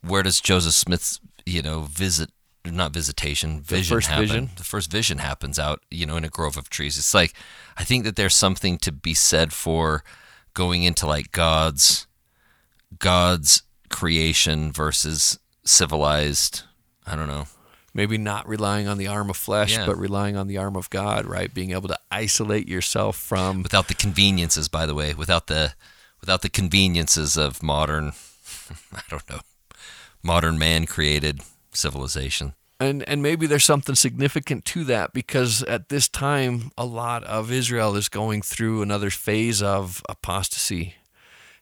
where 0.00 0.22
does 0.22 0.40
joseph 0.40 0.72
smith's 0.72 1.20
you 1.44 1.60
know 1.60 1.82
visit 1.82 2.30
not 2.64 2.92
visitation, 2.92 3.60
vision. 3.60 3.82
The 3.82 3.96
first 3.96 4.08
happen. 4.08 4.26
vision. 4.26 4.50
The 4.56 4.64
first 4.64 4.90
vision 4.90 5.18
happens 5.18 5.58
out, 5.58 5.80
you 5.90 6.06
know, 6.06 6.16
in 6.16 6.24
a 6.24 6.28
grove 6.28 6.56
of 6.56 6.70
trees. 6.70 6.96
It's 6.96 7.14
like 7.14 7.34
I 7.76 7.84
think 7.84 8.04
that 8.04 8.16
there's 8.16 8.34
something 8.34 8.78
to 8.78 8.92
be 8.92 9.14
said 9.14 9.52
for 9.52 10.02
going 10.54 10.82
into 10.82 11.06
like 11.06 11.32
God's 11.32 12.06
God's 12.98 13.62
creation 13.90 14.72
versus 14.72 15.38
civilized. 15.64 16.62
I 17.06 17.16
don't 17.16 17.28
know. 17.28 17.46
Maybe 17.92 18.18
not 18.18 18.48
relying 18.48 18.88
on 18.88 18.98
the 18.98 19.06
arm 19.06 19.30
of 19.30 19.36
flesh, 19.36 19.76
yeah. 19.76 19.86
but 19.86 19.96
relying 19.96 20.36
on 20.36 20.48
the 20.48 20.58
arm 20.58 20.74
of 20.74 20.90
God, 20.90 21.26
right? 21.26 21.52
Being 21.52 21.70
able 21.70 21.86
to 21.88 21.98
isolate 22.10 22.68
yourself 22.68 23.16
from 23.16 23.62
without 23.62 23.86
the 23.86 23.94
conveniences, 23.94 24.68
by 24.68 24.84
the 24.84 24.94
way, 24.94 25.14
without 25.14 25.46
the 25.46 25.74
without 26.20 26.42
the 26.42 26.48
conveniences 26.48 27.36
of 27.36 27.62
modern 27.62 28.12
I 28.92 29.02
don't 29.10 29.28
know. 29.28 29.40
Modern 30.22 30.58
man 30.58 30.86
created 30.86 31.42
civilization. 31.76 32.54
And 32.80 33.08
and 33.08 33.22
maybe 33.22 33.46
there's 33.46 33.64
something 33.64 33.94
significant 33.94 34.64
to 34.66 34.84
that 34.84 35.12
because 35.12 35.62
at 35.62 35.88
this 35.88 36.08
time 36.08 36.72
a 36.76 36.84
lot 36.84 37.22
of 37.24 37.52
Israel 37.52 37.96
is 37.96 38.08
going 38.08 38.42
through 38.42 38.82
another 38.82 39.10
phase 39.10 39.62
of 39.62 40.02
apostasy. 40.08 40.96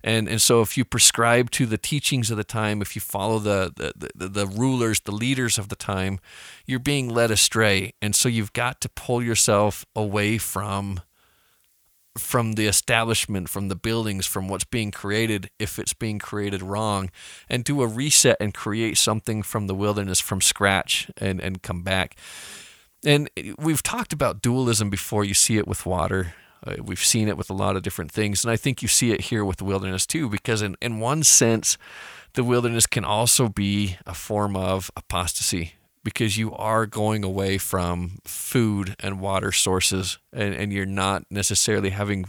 And 0.02 0.28
and 0.28 0.40
so 0.40 0.62
if 0.62 0.76
you 0.76 0.85
prescribe 0.85 1.50
to 1.52 1.66
the 1.66 1.78
teachings 1.78 2.31
of 2.31 2.37
the 2.37 2.45
time, 2.45 2.81
if 2.81 2.97
you 2.97 3.00
follow 3.00 3.38
the 3.38 3.73
the, 3.76 4.11
the, 4.14 4.28
the 4.28 4.47
rulers, 4.47 5.00
the 5.00 5.12
leaders 5.12 5.59
of 5.59 5.69
the 5.69 5.76
time, 5.76 6.19
you're 6.66 6.81
being 6.81 7.09
led 7.09 7.31
astray. 7.31 7.92
And 8.00 8.16
so 8.16 8.28
you've 8.28 8.52
got 8.52 8.81
to 8.81 8.88
pull 8.88 9.23
yourself 9.23 9.85
away 9.95 10.38
from 10.38 11.02
from 12.19 12.54
the 12.54 12.66
establishment, 12.66 13.49
from 13.49 13.69
the 13.69 13.76
buildings, 13.76 14.26
from 14.26 14.49
what's 14.49 14.64
being 14.64 14.90
created, 14.90 15.50
if 15.59 15.78
it's 15.78 15.95
being 15.95 16.19
created 16.19 16.62
wrong, 16.62 17.11
and 17.49 17.64
do 17.64 17.83
a 17.83 17.87
reset 17.87 18.37
and 18.40 18.52
create 18.52 18.99
something 18.99 19.42
from 19.42 19.66
the 19.66 19.75
wilderness 19.75 20.21
from 20.21 20.40
scratch 20.40 21.11
and, 21.16 21.40
and 21.40 21.62
come 21.62 21.83
back. 21.83 22.16
And 23.04 23.31
we've 23.59 23.83
talked 23.83 24.12
about 24.12 24.42
dualism 24.42 24.90
before. 24.90 25.25
You 25.25 25.35
see 25.35 25.57
it 25.57 25.66
with 25.66 25.87
water. 25.87 26.35
Uh, 26.64 26.76
we've 26.83 27.02
seen 27.04 27.28
it 27.28 27.37
with 27.37 27.50
a 27.50 27.54
lot 27.54 27.75
of 27.75 27.83
different 27.83 28.12
things. 28.12 28.45
And 28.45 28.52
I 28.52 28.57
think 28.57 28.83
you 28.83 28.88
see 28.88 29.11
it 29.11 29.23
here 29.23 29.45
with 29.45 29.57
the 29.57 29.64
wilderness 29.64 30.07
too, 30.07 30.28
because 30.28 30.62
in, 30.62 30.76
in 30.81 31.00
one 31.00 31.25
sense, 31.25 31.76
the 32.35 32.45
wilderness 32.45 32.87
can 32.87 33.04
also 33.04 33.49
be 33.49 33.97
a 34.07 34.14
form 34.14 34.57
of 34.57 34.90
apostasy 34.97 35.75
because 36.04 36.37
you 36.37 36.52
are 36.54 36.87
going 36.87 37.25
away 37.25 37.59
from 37.59 38.18
food 38.25 38.97
and 39.00 39.21
water 39.21 39.52
sources 39.52 40.18
and, 40.32 40.54
and 40.54 40.73
you're 40.73 40.87
not 40.87 41.25
necessarily 41.30 41.90
having 41.90 42.26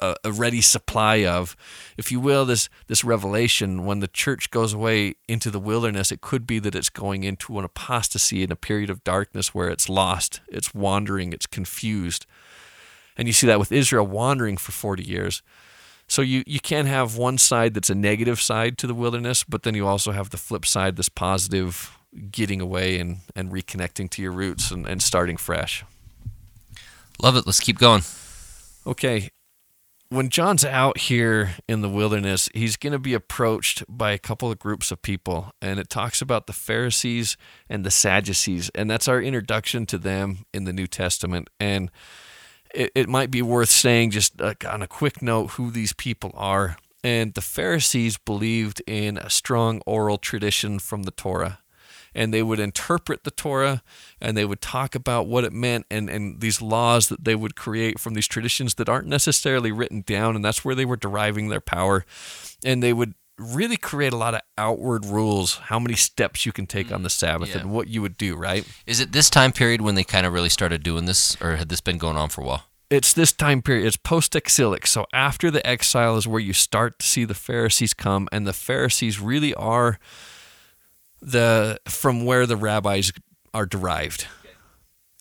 a, 0.00 0.14
a 0.24 0.32
ready 0.32 0.60
supply 0.60 1.24
of 1.24 1.56
if 1.96 2.12
you 2.12 2.20
will 2.20 2.44
this 2.44 2.68
this 2.86 3.02
revelation. 3.02 3.84
When 3.84 4.00
the 4.00 4.08
church 4.08 4.50
goes 4.50 4.72
away 4.72 5.14
into 5.28 5.50
the 5.50 5.60
wilderness 5.60 6.12
it 6.12 6.20
could 6.20 6.46
be 6.46 6.58
that 6.60 6.74
it's 6.74 6.90
going 6.90 7.24
into 7.24 7.58
an 7.58 7.64
apostasy 7.64 8.42
in 8.42 8.52
a 8.52 8.56
period 8.56 8.90
of 8.90 9.04
darkness 9.04 9.54
where 9.54 9.68
it's 9.68 9.88
lost 9.88 10.40
it's 10.48 10.74
wandering 10.74 11.32
it's 11.32 11.46
confused. 11.46 12.26
And 13.16 13.28
you 13.28 13.32
see 13.32 13.46
that 13.48 13.58
with 13.58 13.72
Israel 13.72 14.06
wandering 14.06 14.56
for 14.56 14.72
40 14.72 15.02
years. 15.02 15.42
So 16.06 16.22
you, 16.22 16.42
you 16.44 16.58
can't 16.58 16.88
have 16.88 17.16
one 17.16 17.38
side 17.38 17.74
that's 17.74 17.90
a 17.90 17.94
negative 17.94 18.40
side 18.40 18.76
to 18.78 18.88
the 18.88 18.94
wilderness, 18.94 19.44
but 19.44 19.62
then 19.62 19.76
you 19.76 19.86
also 19.86 20.10
have 20.10 20.30
the 20.30 20.36
flip 20.36 20.66
side, 20.66 20.96
this 20.96 21.08
positive 21.08 21.99
getting 22.30 22.60
away 22.60 22.98
and, 22.98 23.18
and 23.36 23.50
reconnecting 23.50 24.10
to 24.10 24.22
your 24.22 24.32
roots 24.32 24.70
and, 24.70 24.86
and 24.86 25.02
starting 25.02 25.36
fresh. 25.36 25.84
Love 27.22 27.36
it. 27.36 27.46
Let's 27.46 27.60
keep 27.60 27.78
going. 27.78 28.02
Okay. 28.86 29.30
When 30.08 30.28
John's 30.28 30.64
out 30.64 30.98
here 30.98 31.54
in 31.68 31.82
the 31.82 31.88
wilderness, 31.88 32.48
he's 32.52 32.76
going 32.76 32.92
to 32.92 32.98
be 32.98 33.14
approached 33.14 33.84
by 33.88 34.10
a 34.10 34.18
couple 34.18 34.50
of 34.50 34.58
groups 34.58 34.90
of 34.90 35.02
people, 35.02 35.52
and 35.62 35.78
it 35.78 35.88
talks 35.88 36.20
about 36.20 36.48
the 36.48 36.52
Pharisees 36.52 37.36
and 37.68 37.84
the 37.84 37.92
Sadducees, 37.92 38.70
and 38.74 38.90
that's 38.90 39.06
our 39.06 39.22
introduction 39.22 39.86
to 39.86 39.98
them 39.98 40.46
in 40.52 40.64
the 40.64 40.72
New 40.72 40.88
Testament. 40.88 41.48
And 41.60 41.92
it, 42.74 42.90
it 42.96 43.08
might 43.08 43.30
be 43.30 43.40
worth 43.40 43.70
saying, 43.70 44.10
just 44.10 44.40
uh, 44.40 44.54
on 44.68 44.82
a 44.82 44.88
quick 44.88 45.22
note, 45.22 45.52
who 45.52 45.70
these 45.70 45.92
people 45.92 46.32
are. 46.34 46.76
And 47.04 47.34
the 47.34 47.40
Pharisees 47.40 48.18
believed 48.18 48.82
in 48.88 49.16
a 49.16 49.30
strong 49.30 49.80
oral 49.86 50.18
tradition 50.18 50.80
from 50.80 51.04
the 51.04 51.12
Torah 51.12 51.60
and 52.14 52.32
they 52.32 52.42
would 52.42 52.60
interpret 52.60 53.24
the 53.24 53.30
Torah 53.30 53.82
and 54.20 54.36
they 54.36 54.44
would 54.44 54.60
talk 54.60 54.94
about 54.94 55.26
what 55.26 55.44
it 55.44 55.52
meant 55.52 55.86
and, 55.90 56.08
and 56.08 56.40
these 56.40 56.60
laws 56.60 57.08
that 57.08 57.24
they 57.24 57.34
would 57.34 57.56
create 57.56 57.98
from 57.98 58.14
these 58.14 58.26
traditions 58.26 58.74
that 58.74 58.88
aren't 58.88 59.06
necessarily 59.06 59.72
written 59.72 60.02
down. 60.02 60.36
And 60.36 60.44
that's 60.44 60.64
where 60.64 60.74
they 60.74 60.84
were 60.84 60.96
deriving 60.96 61.48
their 61.48 61.60
power. 61.60 62.04
And 62.64 62.82
they 62.82 62.92
would 62.92 63.14
really 63.38 63.76
create 63.76 64.12
a 64.12 64.16
lot 64.16 64.34
of 64.34 64.40
outward 64.58 65.06
rules 65.06 65.56
how 65.64 65.78
many 65.78 65.94
steps 65.94 66.44
you 66.44 66.52
can 66.52 66.66
take 66.66 66.92
on 66.92 67.02
the 67.02 67.08
mm, 67.08 67.12
sabbath 67.12 67.48
yeah. 67.48 67.60
and 67.62 67.70
what 67.70 67.88
you 67.88 68.02
would 68.02 68.18
do 68.18 68.36
right 68.36 68.68
is 68.86 69.00
it 69.00 69.12
this 69.12 69.30
time 69.30 69.50
period 69.50 69.80
when 69.80 69.94
they 69.94 70.04
kind 70.04 70.26
of 70.26 70.32
really 70.34 70.50
started 70.50 70.82
doing 70.82 71.06
this 71.06 71.40
or 71.40 71.56
had 71.56 71.70
this 71.70 71.80
been 71.80 71.96
going 71.96 72.18
on 72.18 72.28
for 72.28 72.42
a 72.42 72.44
while 72.44 72.64
it's 72.90 73.14
this 73.14 73.32
time 73.32 73.62
period 73.62 73.86
it's 73.86 73.96
post-exilic 73.96 74.86
so 74.86 75.06
after 75.14 75.50
the 75.50 75.66
exile 75.66 76.18
is 76.18 76.28
where 76.28 76.40
you 76.40 76.52
start 76.52 76.98
to 76.98 77.06
see 77.06 77.24
the 77.24 77.34
pharisees 77.34 77.94
come 77.94 78.28
and 78.30 78.46
the 78.46 78.52
pharisees 78.52 79.18
really 79.18 79.54
are 79.54 79.98
the 81.20 81.80
from 81.86 82.24
where 82.24 82.46
the 82.46 82.56
rabbis 82.56 83.12
are 83.52 83.66
derived. 83.66 84.26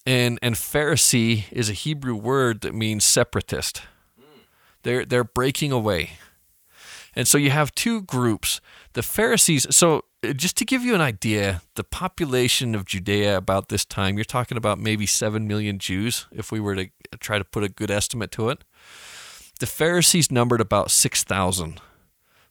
And 0.05 0.39
and 0.41 0.55
Pharisee 0.55 1.45
is 1.51 1.69
a 1.69 1.73
Hebrew 1.73 2.15
word 2.15 2.61
that 2.61 2.73
means 2.73 3.03
separatist. 3.03 3.81
They're 4.83 5.05
they're 5.05 5.23
breaking 5.23 5.71
away. 5.71 6.11
And 7.15 7.27
so 7.27 7.37
you 7.37 7.49
have 7.49 7.73
two 7.75 8.01
groups. 8.03 8.61
The 8.93 9.01
Pharisees, 9.03 9.67
so 9.75 10.05
uh, 10.23 10.33
just 10.33 10.55
to 10.57 10.65
give 10.65 10.83
you 10.83 10.95
an 10.95 11.01
idea, 11.01 11.61
the 11.75 11.83
population 11.83 12.75
of 12.75 12.85
Judea 12.85 13.35
about 13.37 13.69
this 13.69 13.83
time, 13.83 14.15
you're 14.15 14.25
talking 14.25 14.57
about 14.57 14.79
maybe 14.79 15.05
7 15.05 15.47
million 15.47 15.79
Jews 15.79 16.27
if 16.31 16.51
we 16.51 16.59
were 16.59 16.75
to 16.75 16.89
try 17.19 17.37
to 17.37 17.43
put 17.43 17.63
a 17.63 17.69
good 17.69 17.91
estimate 17.91 18.31
to 18.33 18.49
it. 18.49 18.63
The 19.59 19.65
Pharisees 19.65 20.31
numbered 20.31 20.61
about 20.61 20.91
6,000. 20.91 21.81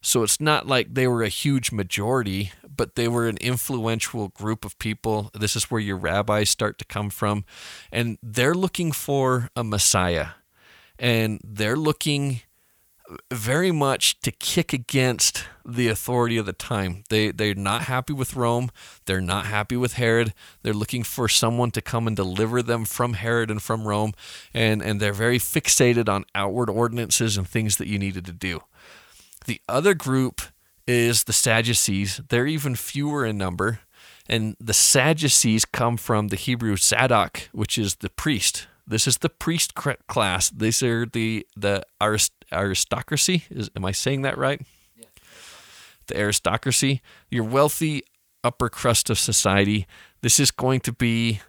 So 0.00 0.22
it's 0.22 0.40
not 0.40 0.66
like 0.66 0.94
they 0.94 1.08
were 1.08 1.22
a 1.22 1.28
huge 1.28 1.72
majority, 1.72 2.52
but 2.76 2.94
they 2.94 3.08
were 3.08 3.28
an 3.28 3.36
influential 3.38 4.28
group 4.28 4.64
of 4.64 4.78
people. 4.78 5.30
This 5.34 5.56
is 5.56 5.70
where 5.70 5.80
your 5.80 5.96
rabbis 5.96 6.50
start 6.50 6.78
to 6.78 6.84
come 6.84 7.10
from. 7.10 7.44
And 7.90 8.18
they're 8.22 8.54
looking 8.54 8.92
for 8.92 9.50
a 9.56 9.64
Messiah. 9.64 10.28
And 10.98 11.40
they're 11.44 11.76
looking 11.76 12.42
very 13.32 13.70
much 13.72 14.20
to 14.20 14.30
kick 14.30 14.72
against 14.72 15.44
the 15.64 15.88
authority 15.88 16.36
of 16.36 16.46
the 16.46 16.52
time. 16.52 17.04
They 17.08 17.30
they're 17.30 17.54
not 17.54 17.82
happy 17.82 18.12
with 18.12 18.36
Rome. 18.36 18.70
They're 19.06 19.20
not 19.20 19.46
happy 19.46 19.76
with 19.76 19.94
Herod. 19.94 20.34
They're 20.62 20.74
looking 20.74 21.02
for 21.02 21.28
someone 21.28 21.70
to 21.72 21.80
come 21.80 22.06
and 22.06 22.16
deliver 22.16 22.62
them 22.62 22.84
from 22.84 23.14
Herod 23.14 23.50
and 23.50 23.62
from 23.62 23.86
Rome. 23.86 24.12
And 24.52 24.82
and 24.82 25.00
they're 25.00 25.12
very 25.12 25.38
fixated 25.38 26.08
on 26.08 26.24
outward 26.34 26.68
ordinances 26.70 27.36
and 27.36 27.48
things 27.48 27.76
that 27.76 27.88
you 27.88 27.98
needed 27.98 28.24
to 28.26 28.32
do. 28.32 28.60
The 29.48 29.62
other 29.66 29.94
group 29.94 30.42
is 30.86 31.24
the 31.24 31.32
Sadducees. 31.32 32.20
They're 32.28 32.46
even 32.46 32.74
fewer 32.74 33.24
in 33.24 33.38
number. 33.38 33.80
And 34.28 34.56
the 34.60 34.74
Sadducees 34.74 35.64
come 35.64 35.96
from 35.96 36.28
the 36.28 36.36
Hebrew 36.36 36.76
Zadok, 36.76 37.48
which 37.52 37.78
is 37.78 37.96
the 37.96 38.10
priest. 38.10 38.66
This 38.86 39.06
is 39.06 39.18
the 39.18 39.30
priest 39.30 39.72
class. 39.74 40.50
These 40.50 40.82
are 40.82 41.06
the 41.06 41.46
the 41.56 41.82
arist- 41.98 42.44
aristocracy. 42.52 43.44
Is, 43.48 43.70
am 43.74 43.86
I 43.86 43.92
saying 43.92 44.20
that 44.20 44.36
right? 44.36 44.60
Yeah. 44.94 45.06
The 46.08 46.18
aristocracy, 46.18 47.00
your 47.30 47.44
wealthy 47.44 48.02
upper 48.44 48.68
crust 48.68 49.08
of 49.08 49.18
society. 49.18 49.86
This 50.20 50.38
is 50.38 50.50
going 50.50 50.80
to 50.80 50.92
be 50.92 51.40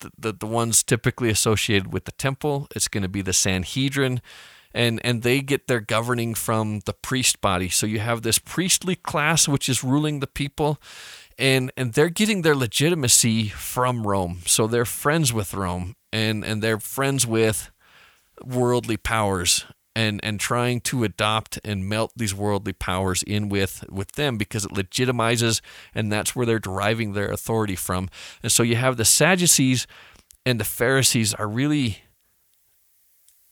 the, 0.00 0.10
the, 0.18 0.32
the 0.34 0.46
ones 0.46 0.82
typically 0.82 1.30
associated 1.30 1.90
with 1.90 2.04
the 2.04 2.12
temple. 2.12 2.68
It's 2.76 2.88
going 2.88 3.02
to 3.02 3.08
be 3.08 3.22
the 3.22 3.32
Sanhedrin 3.32 4.20
and 4.76 5.00
and 5.02 5.22
they 5.22 5.40
get 5.40 5.66
their 5.66 5.80
governing 5.80 6.34
from 6.34 6.80
the 6.84 6.92
priest 6.92 7.40
body. 7.40 7.68
So 7.68 7.86
you 7.86 7.98
have 7.98 8.22
this 8.22 8.38
priestly 8.38 8.94
class 8.94 9.48
which 9.48 9.68
is 9.68 9.82
ruling 9.82 10.20
the 10.20 10.26
people 10.26 10.78
and 11.38 11.72
and 11.76 11.94
they're 11.94 12.10
getting 12.10 12.42
their 12.42 12.54
legitimacy 12.54 13.48
from 13.48 14.06
Rome. 14.06 14.42
So 14.46 14.66
they're 14.66 14.84
friends 14.84 15.32
with 15.32 15.54
Rome 15.54 15.96
and 16.12 16.44
and 16.44 16.62
they're 16.62 16.78
friends 16.78 17.26
with 17.26 17.70
worldly 18.44 18.98
powers 18.98 19.64
and 19.96 20.20
and 20.22 20.38
trying 20.38 20.82
to 20.82 21.04
adopt 21.04 21.58
and 21.64 21.88
melt 21.88 22.12
these 22.14 22.34
worldly 22.34 22.74
powers 22.74 23.22
in 23.22 23.48
with 23.48 23.82
with 23.90 24.12
them 24.12 24.36
because 24.36 24.66
it 24.66 24.72
legitimizes 24.72 25.62
and 25.94 26.12
that's 26.12 26.36
where 26.36 26.44
they're 26.44 26.58
deriving 26.58 27.14
their 27.14 27.30
authority 27.30 27.76
from. 27.76 28.10
And 28.42 28.52
so 28.52 28.62
you 28.62 28.76
have 28.76 28.98
the 28.98 29.06
Sadducees 29.06 29.86
and 30.44 30.60
the 30.60 30.64
Pharisees 30.64 31.32
are 31.34 31.48
really 31.48 32.02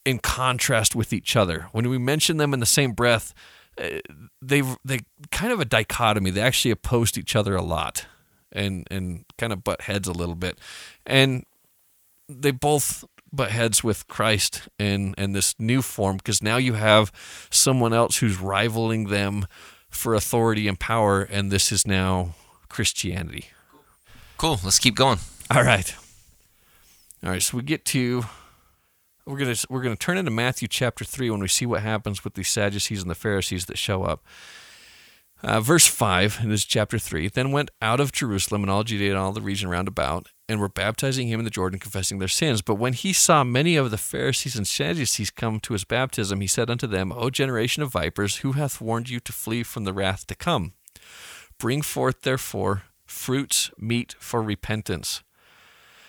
in 0.04 0.18
contrast 0.18 0.94
with 0.94 1.12
each 1.12 1.37
other. 1.37 1.68
When 1.73 1.88
we 1.88 1.99
mention 1.99 2.37
them 2.37 2.52
in 2.54 2.61
the 2.61 2.66
same 2.66 2.92
breath, 2.92 3.34
uh, 3.78 4.00
they 4.40 4.62
they 4.84 5.00
kind 5.30 5.52
of 5.52 5.61
a 5.61 5.64
dichotomy. 5.64 6.30
They 6.30 6.40
actually 6.40 6.70
opposed 6.70 7.18
each 7.18 7.34
other 7.34 7.56
a 7.56 7.62
lot, 7.62 8.06
and 8.52 8.87
and 8.90 9.25
kind 9.38 9.52
of 9.52 9.64
butt 9.64 9.82
heads 9.82 10.08
a 10.08 10.12
little 10.12 10.34
bit, 10.34 10.58
and 11.06 11.44
they 12.28 12.50
both 12.50 13.04
butt 13.32 13.50
heads 13.50 13.82
with 13.82 14.06
Christ 14.06 14.68
and 14.78 15.14
and 15.18 15.34
this 15.34 15.54
new 15.58 15.82
form 15.82 16.18
because 16.18 16.42
now 16.42 16.56
you 16.56 16.75
have 16.75 17.11
someone 17.50 17.92
else 17.92 18.18
who's 18.18 18.40
rivaling 18.40 19.08
them 19.08 19.46
for 19.88 20.14
authority 20.14 20.68
and 20.68 20.78
power, 20.78 21.23
and 21.23 21.50
this 21.50 21.73
is 21.73 21.87
now 21.87 22.34
Christianity. 22.68 23.46
Cool. 24.37 24.61
Let's 24.64 24.78
keep 24.78 24.96
going. 24.96 25.18
All 25.50 25.62
right. 25.62 25.94
All 27.23 27.30
right. 27.30 27.42
So 27.42 27.56
we 27.56 27.62
get 27.62 27.84
to 27.87 28.25
we're 29.26 29.38
gonna 29.38 29.56
we're 29.68 29.82
gonna 29.82 29.96
turn 29.96 30.18
into 30.18 30.30
Matthew 30.30 30.68
chapter 30.68 31.04
three 31.04 31.30
when 31.30 31.40
we 31.40 31.48
see 31.48 31.66
what 31.66 31.82
happens 31.82 32.24
with 32.24 32.34
the 32.34 32.42
Sadducees 32.42 33.02
and 33.02 33.10
the 33.10 33.14
Pharisees 33.14 33.66
that 33.66 33.78
show 33.78 34.04
up. 34.04 34.24
Uh, 35.42 35.60
verse 35.60 35.86
five 35.86 36.38
in 36.42 36.48
this 36.48 36.64
chapter 36.64 36.98
three. 36.98 37.28
Then 37.28 37.52
went 37.52 37.70
out 37.82 38.00
of 38.00 38.12
Jerusalem 38.12 38.62
and 38.62 38.70
all 38.70 38.82
Judea 38.82 39.10
and 39.10 39.18
all 39.18 39.32
the 39.32 39.42
region 39.42 39.68
round 39.68 39.88
about, 39.88 40.28
and 40.48 40.58
were 40.58 40.68
baptizing 40.68 41.28
him 41.28 41.38
in 41.40 41.44
the 41.44 41.50
Jordan, 41.50 41.78
confessing 41.78 42.18
their 42.18 42.28
sins. 42.28 42.62
But 42.62 42.76
when 42.76 42.94
he 42.94 43.12
saw 43.12 43.44
many 43.44 43.76
of 43.76 43.90
the 43.90 43.98
Pharisees 43.98 44.56
and 44.56 44.66
Sadducees 44.66 45.30
come 45.30 45.60
to 45.60 45.74
his 45.74 45.84
baptism, 45.84 46.40
he 46.40 46.46
said 46.46 46.70
unto 46.70 46.86
them, 46.86 47.12
O 47.12 47.28
generation 47.28 47.82
of 47.82 47.92
vipers, 47.92 48.36
who 48.36 48.52
hath 48.52 48.80
warned 48.80 49.10
you 49.10 49.20
to 49.20 49.32
flee 49.32 49.62
from 49.62 49.84
the 49.84 49.92
wrath 49.92 50.26
to 50.28 50.34
come? 50.34 50.72
Bring 51.58 51.82
forth 51.82 52.22
therefore 52.22 52.84
fruits 53.06 53.70
meet 53.78 54.14
for 54.18 54.42
repentance 54.42 55.22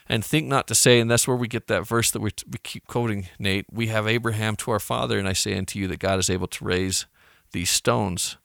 and 0.08 0.24
think 0.24 0.48
not 0.48 0.68
to 0.68 0.76
say, 0.76 1.00
and 1.00 1.10
that's 1.10 1.28
where 1.28 1.38
we 1.38 1.48
get 1.48 1.68
that 1.68 1.88
verse 1.88 2.12
that 2.12 2.20
we, 2.20 2.32
we 2.50 2.60
keep 2.64 2.86
quoting, 2.88 3.28
Nate. 3.40 3.66
We 3.72 3.88
have 3.88 4.08
Abraham 4.08 4.56
to 4.58 4.72
our 4.72 4.80
father, 4.80 5.18
and 5.18 5.28
I 5.28 5.34
say 5.34 5.58
unto 5.58 5.80
you 5.80 5.88
that 5.88 6.00
God 6.00 6.20
is 6.20 6.30
able 6.30 6.48
to 6.48 6.66
raise 6.66 7.06
these 7.52 7.70
stones. 7.70 8.38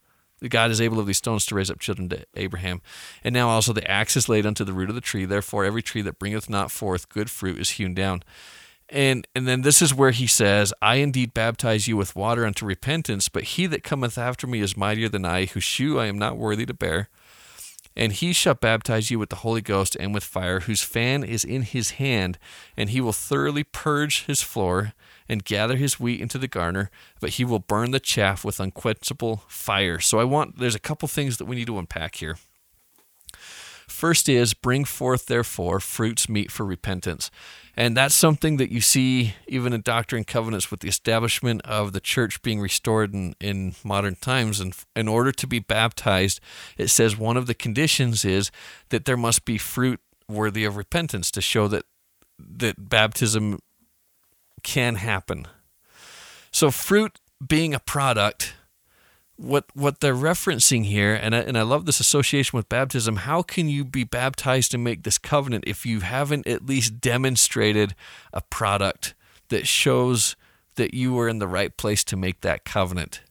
God 0.48 0.70
is 0.70 0.80
able 0.80 0.98
of 0.98 1.06
these 1.06 1.18
stones 1.18 1.44
to 1.46 1.54
raise 1.54 1.70
up 1.70 1.78
children 1.80 2.08
to 2.08 2.24
Abraham. 2.34 2.80
And 3.22 3.34
now 3.34 3.50
also 3.50 3.74
the 3.74 3.88
axe 3.90 4.16
is 4.16 4.28
laid 4.28 4.46
unto 4.46 4.64
the 4.64 4.72
root 4.72 4.88
of 4.88 4.94
the 4.94 5.02
tree. 5.02 5.26
Therefore, 5.26 5.66
every 5.66 5.82
tree 5.82 6.00
that 6.02 6.18
bringeth 6.18 6.48
not 6.48 6.70
forth 6.70 7.10
good 7.10 7.30
fruit 7.30 7.58
is 7.58 7.70
hewn 7.70 7.92
down. 7.92 8.22
And 8.88 9.28
and 9.36 9.46
then 9.46 9.62
this 9.62 9.80
is 9.80 9.94
where 9.94 10.10
he 10.10 10.26
says, 10.26 10.72
I 10.82 10.96
indeed 10.96 11.34
baptize 11.34 11.86
you 11.86 11.96
with 11.96 12.16
water 12.16 12.44
unto 12.44 12.66
repentance, 12.66 13.28
but 13.28 13.44
he 13.44 13.66
that 13.66 13.84
cometh 13.84 14.18
after 14.18 14.46
me 14.46 14.60
is 14.60 14.76
mightier 14.76 15.08
than 15.08 15.24
I, 15.24 15.44
whose 15.44 15.62
shoe 15.62 15.98
I 15.98 16.06
am 16.06 16.18
not 16.18 16.38
worthy 16.38 16.66
to 16.66 16.74
bear. 16.74 17.08
And 17.96 18.12
he 18.12 18.32
shall 18.32 18.54
baptize 18.54 19.10
you 19.10 19.18
with 19.18 19.30
the 19.30 19.36
Holy 19.36 19.60
Ghost 19.60 19.96
and 19.98 20.14
with 20.14 20.24
fire, 20.24 20.60
whose 20.60 20.82
fan 20.82 21.24
is 21.24 21.44
in 21.44 21.62
his 21.62 21.92
hand, 21.92 22.38
and 22.76 22.90
he 22.90 23.00
will 23.00 23.12
thoroughly 23.12 23.64
purge 23.64 24.26
his 24.26 24.42
floor 24.42 24.92
and 25.28 25.44
gather 25.44 25.76
his 25.76 25.98
wheat 25.98 26.20
into 26.20 26.38
the 26.38 26.48
garner, 26.48 26.90
but 27.20 27.30
he 27.30 27.44
will 27.44 27.58
burn 27.58 27.90
the 27.90 28.00
chaff 28.00 28.44
with 28.44 28.60
unquenchable 28.60 29.42
fire. 29.48 29.98
So 29.98 30.18
I 30.18 30.24
want 30.24 30.58
there's 30.58 30.74
a 30.74 30.80
couple 30.80 31.08
things 31.08 31.36
that 31.38 31.44
we 31.46 31.56
need 31.56 31.66
to 31.66 31.78
unpack 31.78 32.16
here. 32.16 32.36
First 33.90 34.28
is 34.28 34.54
bring 34.54 34.84
forth 34.84 35.26
therefore 35.26 35.80
fruits 35.80 36.28
meet 36.28 36.50
for 36.50 36.64
repentance. 36.64 37.30
And 37.76 37.96
that's 37.96 38.14
something 38.14 38.56
that 38.58 38.70
you 38.70 38.80
see 38.80 39.34
even 39.46 39.72
in 39.72 39.80
Doctrine 39.80 40.20
and 40.20 40.26
Covenants 40.26 40.70
with 40.70 40.80
the 40.80 40.88
establishment 40.88 41.62
of 41.64 41.92
the 41.92 42.00
church 42.00 42.42
being 42.42 42.60
restored 42.60 43.14
in, 43.14 43.34
in 43.40 43.74
modern 43.84 44.16
times. 44.16 44.60
And 44.60 44.74
in 44.94 45.08
order 45.08 45.32
to 45.32 45.46
be 45.46 45.58
baptized, 45.58 46.40
it 46.76 46.88
says 46.88 47.16
one 47.16 47.36
of 47.36 47.46
the 47.46 47.54
conditions 47.54 48.24
is 48.24 48.50
that 48.90 49.04
there 49.04 49.16
must 49.16 49.44
be 49.44 49.58
fruit 49.58 50.00
worthy 50.28 50.64
of 50.64 50.76
repentance 50.76 51.30
to 51.32 51.40
show 51.40 51.68
that 51.68 51.84
that 52.38 52.88
baptism 52.88 53.58
can 54.62 54.96
happen. 54.96 55.46
So 56.52 56.70
fruit 56.70 57.18
being 57.46 57.74
a 57.74 57.80
product 57.80 58.54
what 59.40 59.64
what 59.74 60.00
they're 60.00 60.14
referencing 60.14 60.84
here, 60.84 61.14
and 61.14 61.34
I, 61.34 61.38
and 61.40 61.56
I 61.56 61.62
love 61.62 61.86
this 61.86 61.98
association 61.98 62.56
with 62.56 62.68
baptism. 62.68 63.16
How 63.16 63.42
can 63.42 63.68
you 63.68 63.84
be 63.84 64.04
baptized 64.04 64.74
and 64.74 64.84
make 64.84 65.02
this 65.02 65.16
covenant 65.16 65.64
if 65.66 65.86
you 65.86 66.00
haven't 66.00 66.46
at 66.46 66.66
least 66.66 67.00
demonstrated 67.00 67.94
a 68.34 68.42
product 68.42 69.14
that 69.48 69.66
shows 69.66 70.36
that 70.74 70.92
you 70.92 71.14
were 71.14 71.28
in 71.28 71.38
the 71.38 71.48
right 71.48 71.74
place 71.74 72.04
to 72.04 72.16
make 72.16 72.42
that 72.42 72.64
covenant? 72.64 73.22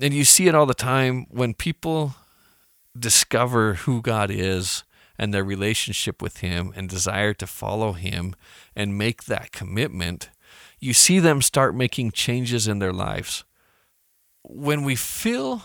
And 0.00 0.14
you 0.14 0.24
see 0.24 0.46
it 0.46 0.54
all 0.54 0.66
the 0.66 0.74
time 0.74 1.26
when 1.30 1.52
people 1.52 2.14
discover 2.96 3.74
who 3.74 4.02
God 4.02 4.30
is 4.30 4.84
and 5.18 5.34
their 5.34 5.44
relationship 5.44 6.22
with 6.22 6.38
Him 6.38 6.72
and 6.76 6.88
desire 6.88 7.34
to 7.34 7.46
follow 7.46 7.92
Him 7.92 8.36
and 8.76 8.96
make 8.96 9.24
that 9.24 9.50
commitment. 9.50 10.30
You 10.78 10.92
see 10.92 11.18
them 11.18 11.42
start 11.42 11.74
making 11.74 12.12
changes 12.12 12.68
in 12.68 12.78
their 12.78 12.92
lives 12.92 13.44
when 14.44 14.84
we 14.84 14.94
feel 14.94 15.62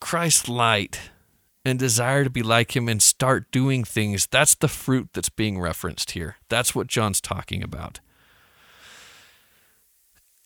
Christ's 0.00 0.48
light 0.48 1.00
and 1.64 1.78
desire 1.78 2.24
to 2.24 2.30
be 2.30 2.42
like 2.42 2.76
him 2.76 2.88
and 2.88 3.02
start 3.02 3.50
doing 3.50 3.84
things, 3.84 4.26
that's 4.26 4.54
the 4.54 4.68
fruit 4.68 5.08
that's 5.12 5.28
being 5.28 5.60
referenced 5.60 6.12
here. 6.12 6.36
That's 6.48 6.74
what 6.74 6.86
John's 6.86 7.20
talking 7.20 7.62
about. 7.62 8.00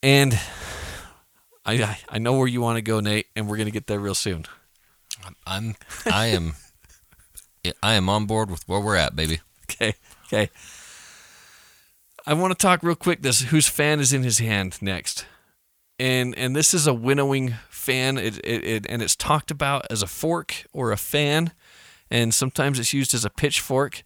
And 0.02 0.38
I 1.66 1.98
I 2.08 2.18
know 2.18 2.38
where 2.38 2.46
you 2.46 2.60
want 2.60 2.76
to 2.76 2.82
go, 2.82 3.00
Nate, 3.00 3.26
and 3.36 3.48
we're 3.48 3.56
going 3.56 3.66
to 3.66 3.72
get 3.72 3.86
there 3.86 4.00
real 4.00 4.14
soon. 4.14 4.46
I'm 5.46 5.76
I 6.06 6.26
am 6.26 6.54
I 7.82 7.94
am 7.94 8.08
on 8.08 8.26
board 8.26 8.50
with 8.50 8.66
where 8.68 8.80
we're 8.80 8.96
at, 8.96 9.14
baby. 9.14 9.40
Okay. 9.64 9.94
Okay. 10.26 10.50
I 12.26 12.34
want 12.34 12.52
to 12.52 12.54
talk 12.56 12.82
real 12.82 12.94
quick 12.94 13.22
this 13.22 13.42
whose 13.42 13.68
fan 13.68 14.00
is 14.00 14.12
in 14.12 14.22
his 14.22 14.38
hand 14.38 14.80
next. 14.80 15.26
And 16.00 16.34
and 16.38 16.56
this 16.56 16.72
is 16.72 16.86
a 16.86 16.94
winnowing 16.94 17.56
fan, 17.68 18.16
it, 18.16 18.38
it, 18.38 18.64
it, 18.64 18.86
and 18.88 19.02
it's 19.02 19.14
talked 19.14 19.50
about 19.50 19.86
as 19.90 20.02
a 20.02 20.06
fork 20.06 20.64
or 20.72 20.92
a 20.92 20.96
fan, 20.96 21.52
and 22.10 22.32
sometimes 22.32 22.78
it's 22.78 22.94
used 22.94 23.12
as 23.12 23.26
a 23.26 23.28
pitchfork. 23.28 24.02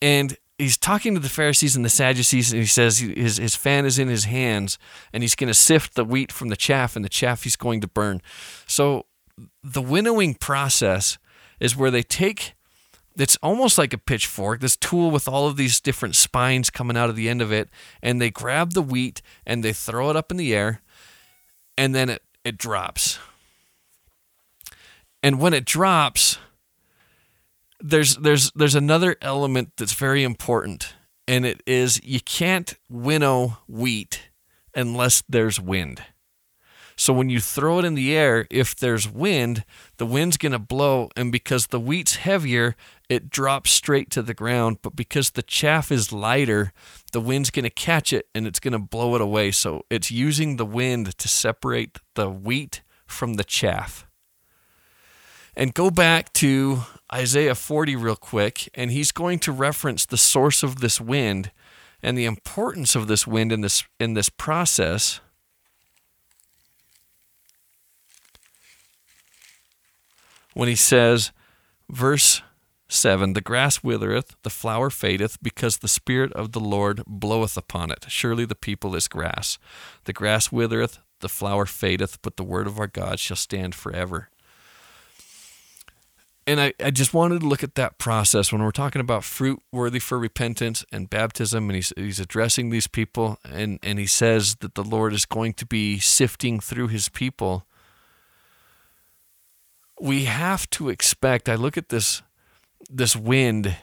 And 0.00 0.38
he's 0.56 0.78
talking 0.78 1.12
to 1.12 1.20
the 1.20 1.28
Pharisees 1.28 1.76
and 1.76 1.84
the 1.84 1.90
Sadducees, 1.90 2.52
and 2.52 2.62
he 2.62 2.66
says 2.66 3.00
his, 3.00 3.36
his 3.36 3.54
fan 3.54 3.84
is 3.84 3.98
in 3.98 4.08
his 4.08 4.24
hands, 4.24 4.78
and 5.12 5.22
he's 5.22 5.34
going 5.34 5.48
to 5.48 5.54
sift 5.54 5.94
the 5.94 6.06
wheat 6.06 6.32
from 6.32 6.48
the 6.48 6.56
chaff, 6.56 6.96
and 6.96 7.04
the 7.04 7.10
chaff 7.10 7.42
he's 7.42 7.56
going 7.56 7.82
to 7.82 7.88
burn. 7.88 8.22
So 8.66 9.04
the 9.62 9.82
winnowing 9.82 10.36
process 10.36 11.18
is 11.60 11.76
where 11.76 11.90
they 11.90 12.02
take 12.02 12.54
it's 13.18 13.36
almost 13.42 13.78
like 13.78 13.92
a 13.92 13.98
pitchfork, 13.98 14.60
this 14.60 14.76
tool 14.76 15.10
with 15.10 15.28
all 15.28 15.46
of 15.46 15.56
these 15.56 15.80
different 15.80 16.16
spines 16.16 16.70
coming 16.70 16.96
out 16.96 17.10
of 17.10 17.16
the 17.16 17.28
end 17.28 17.42
of 17.42 17.52
it, 17.52 17.68
and 18.02 18.20
they 18.20 18.30
grab 18.30 18.72
the 18.72 18.82
wheat 18.82 19.22
and 19.46 19.62
they 19.62 19.72
throw 19.72 20.10
it 20.10 20.16
up 20.16 20.30
in 20.30 20.36
the 20.36 20.54
air, 20.54 20.82
and 21.76 21.94
then 21.94 22.08
it 22.08 22.22
it 22.44 22.56
drops. 22.56 23.18
And 25.22 25.40
when 25.40 25.52
it 25.52 25.64
drops, 25.64 26.38
there's 27.80 28.16
there's 28.16 28.50
there's 28.52 28.74
another 28.74 29.16
element 29.20 29.72
that's 29.76 29.94
very 29.94 30.22
important 30.22 30.94
and 31.28 31.44
it 31.44 31.62
is 31.66 32.00
you 32.02 32.20
can't 32.20 32.74
winnow 32.88 33.58
wheat 33.68 34.30
unless 34.74 35.22
there's 35.28 35.60
wind. 35.60 36.02
So 36.96 37.12
when 37.12 37.28
you 37.28 37.38
throw 37.38 37.78
it 37.78 37.84
in 37.84 37.94
the 37.94 38.16
air, 38.16 38.46
if 38.50 38.74
there's 38.74 39.08
wind, 39.08 39.64
the 39.98 40.06
wind's 40.06 40.36
going 40.36 40.52
to 40.52 40.58
blow 40.58 41.10
and 41.16 41.30
because 41.30 41.68
the 41.68 41.78
wheat's 41.78 42.16
heavier, 42.16 42.74
it 43.08 43.30
drops 43.30 43.70
straight 43.70 44.10
to 44.10 44.22
the 44.22 44.34
ground, 44.34 44.78
but 44.82 44.94
because 44.94 45.30
the 45.30 45.42
chaff 45.42 45.90
is 45.90 46.12
lighter, 46.12 46.72
the 47.12 47.20
wind's 47.20 47.50
going 47.50 47.64
to 47.64 47.70
catch 47.70 48.12
it 48.12 48.28
and 48.34 48.46
it's 48.46 48.60
going 48.60 48.72
to 48.72 48.78
blow 48.78 49.14
it 49.14 49.20
away. 49.20 49.50
So 49.50 49.84
it's 49.88 50.10
using 50.10 50.56
the 50.56 50.66
wind 50.66 51.16
to 51.16 51.28
separate 51.28 51.98
the 52.14 52.28
wheat 52.28 52.82
from 53.06 53.34
the 53.34 53.44
chaff. 53.44 54.06
And 55.56 55.74
go 55.74 55.90
back 55.90 56.32
to 56.34 56.82
Isaiah 57.12 57.54
40 57.54 57.96
real 57.96 58.14
quick, 58.14 58.68
and 58.74 58.92
he's 58.92 59.10
going 59.10 59.38
to 59.40 59.52
reference 59.52 60.06
the 60.06 60.18
source 60.18 60.62
of 60.62 60.80
this 60.80 61.00
wind. 61.00 61.50
and 62.02 62.16
the 62.16 62.26
importance 62.26 62.94
of 62.94 63.08
this 63.08 63.26
wind 63.26 63.50
in 63.52 63.60
this 63.60 63.84
in 63.98 64.14
this 64.14 64.28
process 64.28 65.20
when 70.54 70.68
he 70.68 70.76
says 70.76 71.32
verse 71.90 72.42
7 72.88 73.34
The 73.34 73.40
grass 73.40 73.82
withereth, 73.82 74.34
the 74.42 74.50
flower 74.50 74.90
fadeth, 74.90 75.38
because 75.42 75.78
the 75.78 75.88
Spirit 75.88 76.32
of 76.32 76.52
the 76.52 76.60
Lord 76.60 77.02
bloweth 77.06 77.56
upon 77.56 77.90
it. 77.90 78.06
Surely 78.08 78.44
the 78.44 78.54
people 78.54 78.96
is 78.96 79.08
grass. 79.08 79.58
The 80.04 80.12
grass 80.12 80.50
withereth, 80.50 80.98
the 81.20 81.28
flower 81.28 81.66
fadeth, 81.66 82.20
but 82.22 82.36
the 82.36 82.44
word 82.44 82.66
of 82.66 82.78
our 82.78 82.86
God 82.86 83.18
shall 83.18 83.36
stand 83.36 83.74
forever. 83.74 84.30
And 86.46 86.62
I, 86.62 86.72
I 86.82 86.90
just 86.90 87.12
wanted 87.12 87.40
to 87.40 87.46
look 87.46 87.62
at 87.62 87.74
that 87.74 87.98
process 87.98 88.50
when 88.50 88.62
we're 88.62 88.70
talking 88.70 89.02
about 89.02 89.22
fruit 89.22 89.60
worthy 89.70 89.98
for 89.98 90.18
repentance 90.18 90.82
and 90.90 91.10
baptism, 91.10 91.68
and 91.68 91.76
he's, 91.76 91.92
he's 91.94 92.18
addressing 92.18 92.70
these 92.70 92.86
people, 92.86 93.38
and, 93.44 93.78
and 93.82 93.98
he 93.98 94.06
says 94.06 94.56
that 94.60 94.74
the 94.74 94.82
Lord 94.82 95.12
is 95.12 95.26
going 95.26 95.52
to 95.54 95.66
be 95.66 95.98
sifting 95.98 96.58
through 96.58 96.88
his 96.88 97.10
people. 97.10 97.66
We 100.00 100.24
have 100.24 100.70
to 100.70 100.88
expect, 100.88 101.50
I 101.50 101.54
look 101.54 101.76
at 101.76 101.90
this 101.90 102.22
this 102.90 103.16
wind 103.16 103.76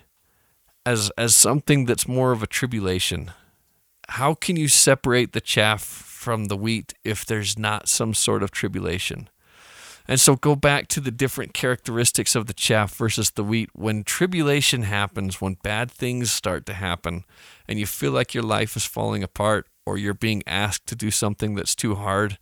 as 0.85 1.11
as 1.17 1.35
something 1.35 1.85
that's 1.85 2.07
more 2.07 2.31
of 2.31 2.43
a 2.43 2.47
tribulation. 2.47 3.31
How 4.09 4.35
can 4.35 4.55
you 4.55 4.67
separate 4.67 5.33
the 5.33 5.41
chaff 5.41 5.81
from 5.83 6.45
the 6.45 6.57
wheat 6.57 6.93
if 7.03 7.25
there's 7.25 7.57
not 7.57 7.87
some 7.89 8.13
sort 8.13 8.43
of 8.43 8.51
tribulation? 8.51 9.29
And 10.07 10.21
so 10.21 10.35
go 10.35 10.55
back 10.55 10.87
to 10.89 10.99
the 10.99 11.09
different 11.09 11.53
characteristics 11.53 12.35
of 12.35 12.45
the 12.45 12.53
chaff 12.53 12.93
versus 12.95 13.31
the 13.31 13.43
wheat. 13.43 13.69
When 13.73 14.03
tribulation 14.03 14.83
happens, 14.83 15.41
when 15.41 15.57
bad 15.63 15.89
things 15.89 16.31
start 16.31 16.67
to 16.67 16.73
happen, 16.73 17.23
and 17.67 17.79
you 17.79 17.87
feel 17.87 18.11
like 18.11 18.35
your 18.35 18.43
life 18.43 18.75
is 18.75 18.85
falling 18.85 19.23
apart, 19.23 19.67
or 19.85 19.97
you're 19.97 20.13
being 20.13 20.43
asked 20.45 20.85
to 20.87 20.95
do 20.95 21.09
something 21.09 21.55
that's 21.55 21.73
too 21.73 21.95
hard, 21.95 22.37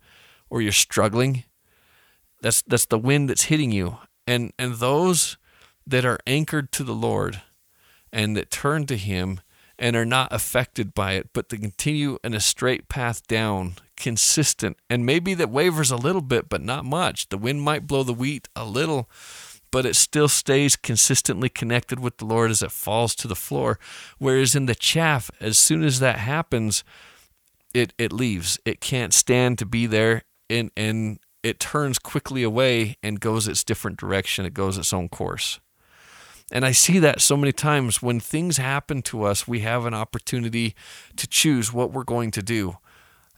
or 0.50 0.60
you're 0.60 0.72
struggling, 0.72 1.44
that's 2.42 2.60
that's 2.62 2.86
the 2.86 2.98
wind 2.98 3.30
that's 3.30 3.44
hitting 3.44 3.72
you. 3.72 3.96
And 4.26 4.52
and 4.58 4.74
those 4.74 5.38
that 5.86 6.04
are 6.04 6.18
anchored 6.26 6.72
to 6.72 6.84
the 6.84 6.94
Lord 6.94 7.42
and 8.12 8.36
that 8.36 8.50
turn 8.50 8.86
to 8.86 8.96
Him 8.96 9.40
and 9.78 9.96
are 9.96 10.04
not 10.04 10.32
affected 10.32 10.94
by 10.94 11.12
it, 11.12 11.30
but 11.32 11.48
to 11.48 11.58
continue 11.58 12.18
in 12.22 12.34
a 12.34 12.40
straight 12.40 12.88
path 12.88 13.26
down, 13.26 13.74
consistent, 13.96 14.76
and 14.88 15.04
maybe 15.04 15.34
that 15.34 15.50
wavers 15.50 15.90
a 15.90 15.96
little 15.96 16.22
bit, 16.22 16.48
but 16.48 16.62
not 16.62 16.84
much. 16.84 17.28
The 17.28 17.38
wind 17.38 17.62
might 17.62 17.86
blow 17.86 18.02
the 18.04 18.14
wheat 18.14 18.48
a 18.54 18.64
little, 18.64 19.10
but 19.72 19.84
it 19.84 19.96
still 19.96 20.28
stays 20.28 20.76
consistently 20.76 21.48
connected 21.48 21.98
with 21.98 22.18
the 22.18 22.24
Lord 22.24 22.52
as 22.52 22.62
it 22.62 22.70
falls 22.70 23.16
to 23.16 23.26
the 23.26 23.34
floor. 23.34 23.78
Whereas 24.18 24.54
in 24.54 24.66
the 24.66 24.76
chaff, 24.76 25.30
as 25.40 25.58
soon 25.58 25.82
as 25.82 25.98
that 25.98 26.18
happens, 26.18 26.84
it, 27.74 27.92
it 27.98 28.12
leaves. 28.12 28.60
It 28.64 28.80
can't 28.80 29.12
stand 29.12 29.58
to 29.58 29.66
be 29.66 29.86
there 29.86 30.22
and, 30.48 30.70
and 30.76 31.18
it 31.42 31.58
turns 31.58 31.98
quickly 31.98 32.44
away 32.44 32.96
and 33.02 33.18
goes 33.18 33.48
its 33.48 33.64
different 33.64 33.98
direction. 33.98 34.46
It 34.46 34.54
goes 34.54 34.78
its 34.78 34.92
own 34.92 35.08
course. 35.08 35.58
And 36.54 36.64
I 36.64 36.70
see 36.70 37.00
that 37.00 37.20
so 37.20 37.36
many 37.36 37.50
times 37.50 38.00
when 38.00 38.20
things 38.20 38.58
happen 38.58 39.02
to 39.02 39.24
us, 39.24 39.48
we 39.48 39.60
have 39.60 39.86
an 39.86 39.92
opportunity 39.92 40.76
to 41.16 41.26
choose 41.26 41.72
what 41.72 41.90
we're 41.90 42.04
going 42.04 42.30
to 42.30 42.42
do. 42.42 42.78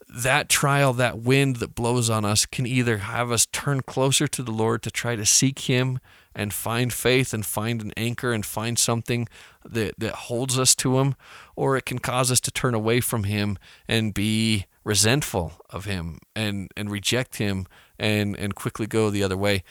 That 0.07 0.50
trial, 0.50 0.92
that 0.92 1.20
wind 1.20 1.57
that 1.57 1.74
blows 1.74 2.11
on 2.11 2.26
us, 2.26 2.44
can 2.44 2.66
either 2.66 2.98
have 2.98 3.33
us 3.33 3.46
turn 3.46 3.81
closer 3.81 4.29
to 4.29 4.42
the 4.42 4.52
Lord 4.52 4.83
to 4.83 4.90
try 4.90 5.16
to 5.16 5.24
seek 5.24 5.61
Him 5.61 5.98
and 6.35 6.52
find 6.52 6.92
faith 6.92 7.33
and 7.33 7.44
find 7.44 7.81
an 7.81 7.92
anchor 7.96 8.33
and 8.33 8.44
find 8.44 8.79
something 8.79 9.26
that, 9.64 9.94
that 9.98 10.12
holds 10.12 10.59
us 10.59 10.74
to 10.76 10.98
Him, 10.98 11.14
or 11.57 11.79
it 11.79 11.87
can 11.87 11.98
cause 11.98 12.31
us 12.31 12.40
to 12.40 12.50
turn 12.50 12.74
away 12.74 13.00
from 13.00 13.24
Him 13.24 13.57
and 13.88 14.12
be 14.12 14.66
resentful 14.85 15.55
of 15.70 15.87
Him 15.87 16.18
and, 16.37 16.70
and 16.76 16.90
reject 16.90 17.37
Him 17.37 17.66
and, 17.98 18.37
and 18.37 18.55
quickly 18.55 18.87
go 18.87 19.09
the 19.09 19.22
other 19.22 19.38
way. 19.38 19.64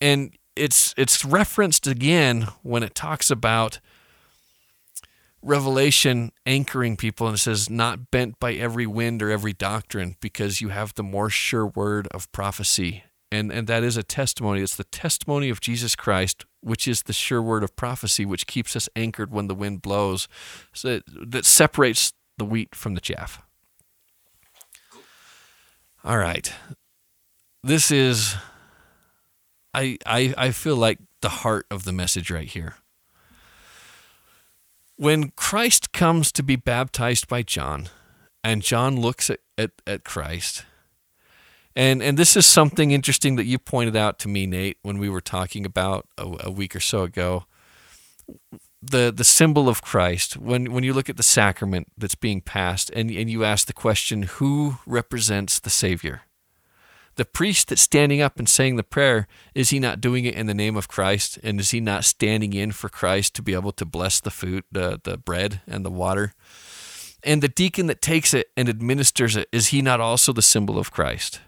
And 0.00 0.30
it's 0.60 0.94
it's 0.96 1.24
referenced 1.24 1.86
again 1.86 2.48
when 2.62 2.82
it 2.82 2.94
talks 2.94 3.30
about 3.30 3.80
revelation 5.42 6.32
anchoring 6.44 6.98
people 6.98 7.26
and 7.26 7.36
it 7.36 7.38
says 7.38 7.70
not 7.70 8.10
bent 8.10 8.38
by 8.38 8.52
every 8.52 8.86
wind 8.86 9.22
or 9.22 9.30
every 9.30 9.54
doctrine 9.54 10.16
because 10.20 10.60
you 10.60 10.68
have 10.68 10.94
the 10.94 11.02
more 11.02 11.30
sure 11.30 11.66
word 11.66 12.06
of 12.08 12.30
prophecy. 12.32 13.04
And 13.32 13.50
and 13.50 13.66
that 13.68 13.82
is 13.82 13.96
a 13.96 14.02
testimony. 14.02 14.60
It's 14.60 14.76
the 14.76 14.84
testimony 14.84 15.48
of 15.48 15.60
Jesus 15.60 15.96
Christ 15.96 16.44
which 16.60 16.86
is 16.86 17.04
the 17.04 17.14
sure 17.14 17.40
word 17.40 17.64
of 17.64 17.74
prophecy 17.74 18.26
which 18.26 18.46
keeps 18.46 18.76
us 18.76 18.86
anchored 18.94 19.32
when 19.32 19.46
the 19.46 19.54
wind 19.54 19.80
blows 19.80 20.28
so 20.74 20.88
that, 20.88 21.30
that 21.30 21.46
separates 21.46 22.12
the 22.36 22.44
wheat 22.44 22.74
from 22.74 22.94
the 22.94 23.00
chaff. 23.00 23.40
All 26.04 26.18
right. 26.18 26.52
This 27.62 27.90
is 27.90 28.36
I, 29.72 29.98
I, 30.04 30.34
I 30.36 30.50
feel 30.50 30.76
like 30.76 30.98
the 31.20 31.28
heart 31.28 31.66
of 31.70 31.84
the 31.84 31.92
message 31.92 32.30
right 32.30 32.48
here. 32.48 32.76
When 34.96 35.30
Christ 35.30 35.92
comes 35.92 36.30
to 36.32 36.42
be 36.42 36.56
baptized 36.56 37.28
by 37.28 37.42
John, 37.42 37.88
and 38.42 38.62
John 38.62 39.00
looks 39.00 39.30
at, 39.30 39.40
at, 39.56 39.70
at 39.86 40.04
Christ, 40.04 40.64
and, 41.76 42.02
and 42.02 42.18
this 42.18 42.36
is 42.36 42.46
something 42.46 42.90
interesting 42.90 43.36
that 43.36 43.46
you 43.46 43.58
pointed 43.58 43.96
out 43.96 44.18
to 44.20 44.28
me, 44.28 44.46
Nate, 44.46 44.78
when 44.82 44.98
we 44.98 45.08
were 45.08 45.20
talking 45.20 45.64
about 45.64 46.06
a, 46.18 46.36
a 46.40 46.50
week 46.50 46.74
or 46.74 46.80
so 46.80 47.02
ago. 47.02 47.44
The, 48.82 49.12
the 49.14 49.24
symbol 49.24 49.68
of 49.68 49.82
Christ, 49.82 50.36
when, 50.36 50.72
when 50.72 50.84
you 50.84 50.92
look 50.92 51.08
at 51.08 51.16
the 51.16 51.22
sacrament 51.22 51.88
that's 51.96 52.14
being 52.14 52.40
passed, 52.40 52.90
and, 52.90 53.10
and 53.10 53.30
you 53.30 53.44
ask 53.44 53.66
the 53.66 53.72
question, 53.72 54.22
who 54.22 54.78
represents 54.86 55.60
the 55.60 55.70
Savior? 55.70 56.22
The 57.20 57.26
priest 57.26 57.68
that's 57.68 57.82
standing 57.82 58.22
up 58.22 58.38
and 58.38 58.48
saying 58.48 58.76
the 58.76 58.82
prayer, 58.82 59.28
is 59.54 59.68
he 59.68 59.78
not 59.78 60.00
doing 60.00 60.24
it 60.24 60.34
in 60.34 60.46
the 60.46 60.54
name 60.54 60.74
of 60.74 60.88
Christ? 60.88 61.38
And 61.42 61.60
is 61.60 61.70
he 61.70 61.78
not 61.78 62.06
standing 62.06 62.54
in 62.54 62.72
for 62.72 62.88
Christ 62.88 63.34
to 63.34 63.42
be 63.42 63.52
able 63.52 63.72
to 63.72 63.84
bless 63.84 64.20
the 64.20 64.30
food, 64.30 64.64
the, 64.72 64.98
the 65.04 65.18
bread 65.18 65.60
and 65.66 65.84
the 65.84 65.90
water? 65.90 66.32
And 67.22 67.42
the 67.42 67.48
deacon 67.48 67.88
that 67.88 68.00
takes 68.00 68.32
it 68.32 68.48
and 68.56 68.70
administers 68.70 69.36
it, 69.36 69.50
is 69.52 69.66
he 69.66 69.82
not 69.82 70.00
also 70.00 70.32
the 70.32 70.40
symbol 70.40 70.78
of 70.78 70.92
Christ? 70.92 71.42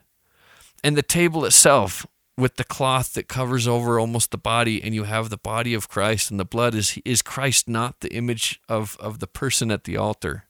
And 0.85 0.95
the 0.95 1.03
table 1.03 1.47
itself, 1.47 2.07
with 2.37 2.57
the 2.57 2.65
cloth 2.65 3.15
that 3.15 3.27
covers 3.27 3.67
over 3.67 3.99
almost 3.99 4.31
the 4.31 4.37
body, 4.37 4.83
and 4.83 4.95
you 4.95 5.05
have 5.05 5.31
the 5.31 5.39
body 5.39 5.73
of 5.73 5.89
Christ 5.89 6.31
and 6.31 6.39
the 6.39 6.45
blood, 6.45 6.75
is, 6.75 6.99
is 7.07 7.23
Christ 7.23 7.67
not 7.67 8.01
the 8.01 8.13
image 8.13 8.61
of, 8.69 8.99
of 9.01 9.21
the 9.21 9.27
person 9.27 9.71
at 9.71 9.85
the 9.85 9.97
altar? 9.97 10.45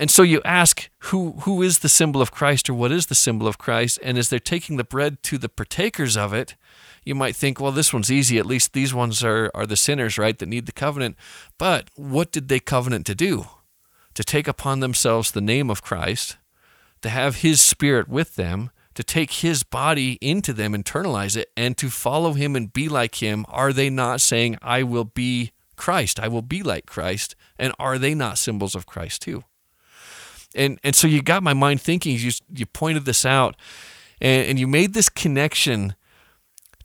And 0.00 0.10
so 0.10 0.22
you 0.22 0.40
ask, 0.46 0.88
who, 1.10 1.32
who 1.42 1.60
is 1.60 1.80
the 1.80 1.88
symbol 1.90 2.22
of 2.22 2.30
Christ 2.32 2.70
or 2.70 2.74
what 2.74 2.90
is 2.90 3.06
the 3.06 3.14
symbol 3.14 3.46
of 3.46 3.58
Christ? 3.58 3.98
And 4.02 4.16
as 4.16 4.30
they're 4.30 4.38
taking 4.38 4.78
the 4.78 4.82
bread 4.82 5.22
to 5.24 5.36
the 5.36 5.50
partakers 5.50 6.16
of 6.16 6.32
it, 6.32 6.56
you 7.04 7.14
might 7.14 7.36
think, 7.36 7.60
well, 7.60 7.70
this 7.70 7.92
one's 7.92 8.10
easy. 8.10 8.38
At 8.38 8.46
least 8.46 8.72
these 8.72 8.94
ones 8.94 9.22
are, 9.22 9.50
are 9.54 9.66
the 9.66 9.76
sinners, 9.76 10.16
right, 10.16 10.38
that 10.38 10.48
need 10.48 10.64
the 10.64 10.72
covenant. 10.72 11.16
But 11.58 11.90
what 11.96 12.32
did 12.32 12.48
they 12.48 12.60
covenant 12.60 13.04
to 13.06 13.14
do? 13.14 13.44
To 14.14 14.24
take 14.24 14.48
upon 14.48 14.80
themselves 14.80 15.32
the 15.32 15.42
name 15.42 15.68
of 15.68 15.82
Christ, 15.82 16.38
to 17.02 17.10
have 17.10 17.42
his 17.42 17.60
spirit 17.60 18.08
with 18.08 18.36
them, 18.36 18.70
to 18.94 19.04
take 19.04 19.30
his 19.30 19.64
body 19.64 20.16
into 20.22 20.54
them, 20.54 20.72
internalize 20.72 21.36
it, 21.36 21.50
and 21.58 21.76
to 21.76 21.90
follow 21.90 22.32
him 22.32 22.56
and 22.56 22.72
be 22.72 22.88
like 22.88 23.16
him. 23.16 23.44
Are 23.50 23.74
they 23.74 23.90
not 23.90 24.22
saying, 24.22 24.56
I 24.62 24.82
will 24.82 25.04
be 25.04 25.52
Christ? 25.76 26.18
I 26.18 26.28
will 26.28 26.40
be 26.40 26.62
like 26.62 26.86
Christ. 26.86 27.36
And 27.58 27.74
are 27.78 27.98
they 27.98 28.14
not 28.14 28.38
symbols 28.38 28.74
of 28.74 28.86
Christ 28.86 29.20
too? 29.20 29.44
And 30.54 30.78
and 30.82 30.94
so 30.94 31.06
you 31.06 31.22
got 31.22 31.42
my 31.42 31.54
mind 31.54 31.80
thinking. 31.80 32.16
You 32.16 32.32
you 32.52 32.66
pointed 32.66 33.04
this 33.04 33.24
out, 33.24 33.56
and, 34.20 34.48
and 34.48 34.58
you 34.58 34.66
made 34.66 34.94
this 34.94 35.08
connection 35.08 35.94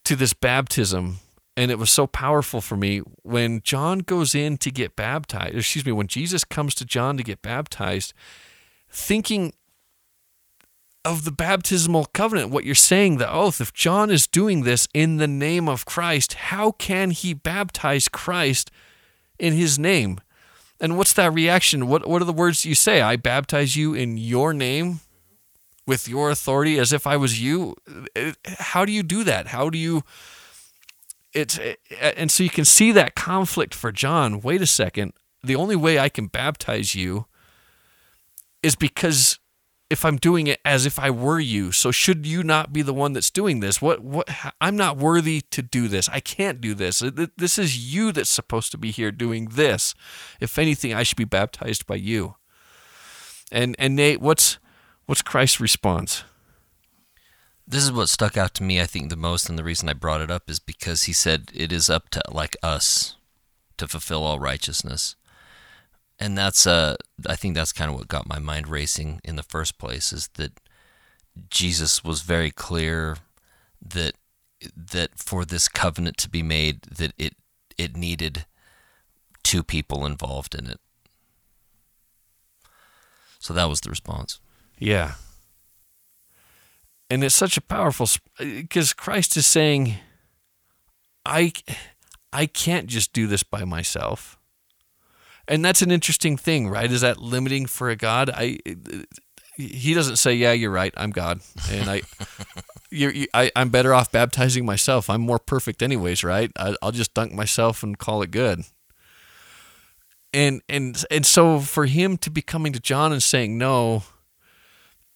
to 0.03 0.15
this 0.15 0.33
baptism, 0.33 1.17
and 1.57 1.71
it 1.71 1.79
was 1.79 1.89
so 1.89 2.07
powerful 2.07 2.61
for 2.61 2.77
me 2.77 2.99
when 3.23 3.61
John 3.61 3.99
goes 3.99 4.35
in 4.35 4.57
to 4.57 4.71
get 4.71 4.95
baptized. 4.95 5.55
Excuse 5.55 5.85
me, 5.85 5.91
when 5.91 6.07
Jesus 6.07 6.43
comes 6.43 6.75
to 6.75 6.85
John 6.85 7.17
to 7.17 7.23
get 7.23 7.41
baptized, 7.41 8.13
thinking 8.89 9.53
of 11.05 11.23
the 11.23 11.31
baptismal 11.31 12.05
covenant, 12.13 12.49
what 12.49 12.65
you're 12.65 12.73
saying, 12.73 13.17
the 13.17 13.31
oath. 13.31 13.61
If 13.61 13.71
John 13.73 14.09
is 14.09 14.25
doing 14.25 14.63
this 14.63 14.87
in 14.93 15.17
the 15.17 15.27
name 15.27 15.69
of 15.69 15.85
Christ, 15.85 16.33
how 16.33 16.71
can 16.71 17.11
he 17.11 17.33
baptize 17.33 18.09
Christ 18.09 18.71
in 19.37 19.53
his 19.53 19.77
name? 19.77 20.19
And 20.79 20.97
what's 20.97 21.13
that 21.13 21.33
reaction? 21.33 21.87
What 21.87 22.07
what 22.07 22.21
are 22.21 22.25
the 22.25 22.33
words 22.33 22.65
you 22.65 22.75
say? 22.75 23.01
I 23.01 23.15
baptize 23.15 23.75
you 23.75 23.93
in 23.93 24.17
your 24.17 24.53
name 24.53 24.99
with 25.87 26.07
your 26.07 26.29
authority 26.29 26.79
as 26.79 26.91
if 26.91 27.07
I 27.07 27.17
was 27.17 27.41
you. 27.41 27.75
How 28.45 28.85
do 28.85 28.91
you 28.91 29.03
do 29.03 29.23
that? 29.23 29.47
How 29.47 29.69
do 29.69 29.77
you 29.77 30.03
it's 31.33 31.59
and 32.01 32.31
so 32.31 32.43
you 32.43 32.49
can 32.49 32.65
see 32.65 32.91
that 32.93 33.15
conflict 33.15 33.73
for 33.73 33.91
John. 33.91 34.41
Wait 34.41 34.61
a 34.61 34.67
second. 34.67 35.13
The 35.43 35.55
only 35.55 35.75
way 35.75 35.99
I 35.99 36.09
can 36.09 36.27
baptize 36.27 36.95
you 36.95 37.25
is 38.63 38.75
because 38.75 39.39
if 39.95 40.03
I'm 40.03 40.17
doing 40.17 40.47
it 40.47 40.59
as 40.65 40.85
if 40.85 40.99
I 40.99 41.09
were 41.09 41.39
you. 41.39 41.71
So 41.71 41.89
should 41.89 42.25
you 42.25 42.43
not 42.43 42.73
be 42.73 42.81
the 42.81 42.93
one 42.93 43.13
that's 43.13 43.31
doing 43.31 43.61
this? 43.61 43.81
What 43.81 44.03
what 44.03 44.29
I'm 44.59 44.75
not 44.75 44.97
worthy 44.97 45.39
to 45.51 45.61
do 45.61 45.87
this. 45.87 46.09
I 46.09 46.19
can't 46.19 46.59
do 46.59 46.73
this. 46.73 47.01
This 47.37 47.57
is 47.57 47.93
you 47.93 48.11
that's 48.11 48.29
supposed 48.29 48.71
to 48.71 48.77
be 48.77 48.91
here 48.91 49.09
doing 49.09 49.45
this. 49.53 49.95
If 50.41 50.59
anything, 50.59 50.93
I 50.93 51.03
should 51.03 51.17
be 51.17 51.23
baptized 51.23 51.87
by 51.87 51.95
you. 51.95 52.35
And 53.53 53.73
and 53.79 53.95
Nate, 53.95 54.19
what's 54.19 54.59
what's 55.05 55.21
Christ's 55.21 55.61
response? 55.61 56.25
This 57.65 57.83
is 57.83 57.93
what 57.93 58.09
stuck 58.09 58.35
out 58.35 58.53
to 58.55 58.63
me 58.63 58.81
I 58.81 58.85
think 58.85 59.09
the 59.09 59.15
most 59.15 59.47
and 59.47 59.57
the 59.57 59.63
reason 59.63 59.87
I 59.87 59.93
brought 59.93 60.19
it 60.19 60.29
up 60.29 60.49
is 60.49 60.59
because 60.59 61.03
he 61.03 61.13
said 61.13 61.51
it 61.53 61.71
is 61.71 61.89
up 61.89 62.09
to 62.09 62.21
like 62.29 62.57
us 62.61 63.15
to 63.77 63.87
fulfill 63.87 64.23
all 64.23 64.39
righteousness 64.39 65.15
and 66.19 66.37
that's 66.37 66.65
uh 66.65 66.95
I 67.27 67.35
think 67.35 67.55
that's 67.55 67.73
kind 67.73 67.89
of 67.89 67.97
what 67.97 68.07
got 68.07 68.27
my 68.27 68.39
mind 68.39 68.67
racing 68.67 69.21
in 69.23 69.35
the 69.35 69.43
first 69.43 69.77
place 69.77 70.13
is 70.13 70.29
that 70.35 70.59
Jesus 71.49 72.03
was 72.03 72.21
very 72.21 72.51
clear 72.51 73.17
that 73.85 74.13
that 74.75 75.17
for 75.17 75.45
this 75.45 75.67
covenant 75.67 76.17
to 76.17 76.29
be 76.29 76.43
made 76.43 76.83
that 76.83 77.13
it 77.17 77.35
it 77.77 77.95
needed 77.95 78.45
two 79.43 79.63
people 79.63 80.05
involved 80.05 80.55
in 80.55 80.67
it. 80.67 80.79
So 83.39 83.53
that 83.53 83.69
was 83.69 83.81
the 83.81 83.89
response. 83.89 84.39
Yeah. 84.79 85.15
And 87.09 87.23
it's 87.23 87.35
such 87.35 87.57
a 87.57 87.61
powerful 87.61 88.07
because 88.39 88.93
Christ 88.93 89.37
is 89.37 89.45
saying 89.45 89.95
I 91.25 91.53
I 92.33 92.47
can't 92.47 92.87
just 92.87 93.13
do 93.13 93.27
this 93.27 93.43
by 93.43 93.65
myself 93.65 94.37
and 95.47 95.63
that's 95.63 95.81
an 95.81 95.91
interesting 95.91 96.37
thing, 96.37 96.69
right? 96.69 96.91
Is 96.91 97.01
that 97.01 97.19
limiting 97.19 97.65
for 97.65 97.89
a 97.89 97.95
God? 97.95 98.29
I 98.29 98.59
he 99.57 99.93
doesn't 99.93 100.17
say, 100.17 100.33
"Yeah, 100.33 100.51
you're 100.51 100.71
right. 100.71 100.93
I'm 100.97 101.11
God," 101.11 101.39
and 101.69 101.89
I, 101.89 102.01
you're, 102.89 103.11
you, 103.11 103.27
I, 103.33 103.51
I'm 103.55 103.69
better 103.69 103.93
off 103.93 104.11
baptizing 104.11 104.65
myself. 104.65 105.09
I'm 105.09 105.21
more 105.21 105.39
perfect, 105.39 105.81
anyways, 105.81 106.23
right? 106.23 106.51
I, 106.57 106.75
I'll 106.81 106.91
just 106.91 107.13
dunk 107.13 107.33
myself 107.33 107.83
and 107.83 107.97
call 107.97 108.21
it 108.21 108.31
good. 108.31 108.63
And 110.33 110.61
and 110.67 111.01
and 111.09 111.25
so 111.25 111.59
for 111.59 111.85
him 111.85 112.17
to 112.17 112.29
be 112.29 112.41
coming 112.41 112.73
to 112.73 112.79
John 112.79 113.13
and 113.13 113.23
saying, 113.23 113.57
"No, 113.57 114.03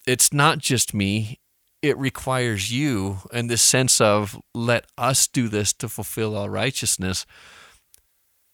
it's 0.08 0.32
not 0.32 0.60
just 0.60 0.94
me. 0.94 1.40
It 1.82 1.98
requires 1.98 2.72
you," 2.72 3.18
and 3.34 3.50
this 3.50 3.62
sense 3.62 4.00
of 4.00 4.40
let 4.54 4.86
us 4.98 5.28
do 5.28 5.50
this 5.50 5.74
to 5.74 5.90
fulfill 5.90 6.36
all 6.36 6.50
righteousness 6.50 7.26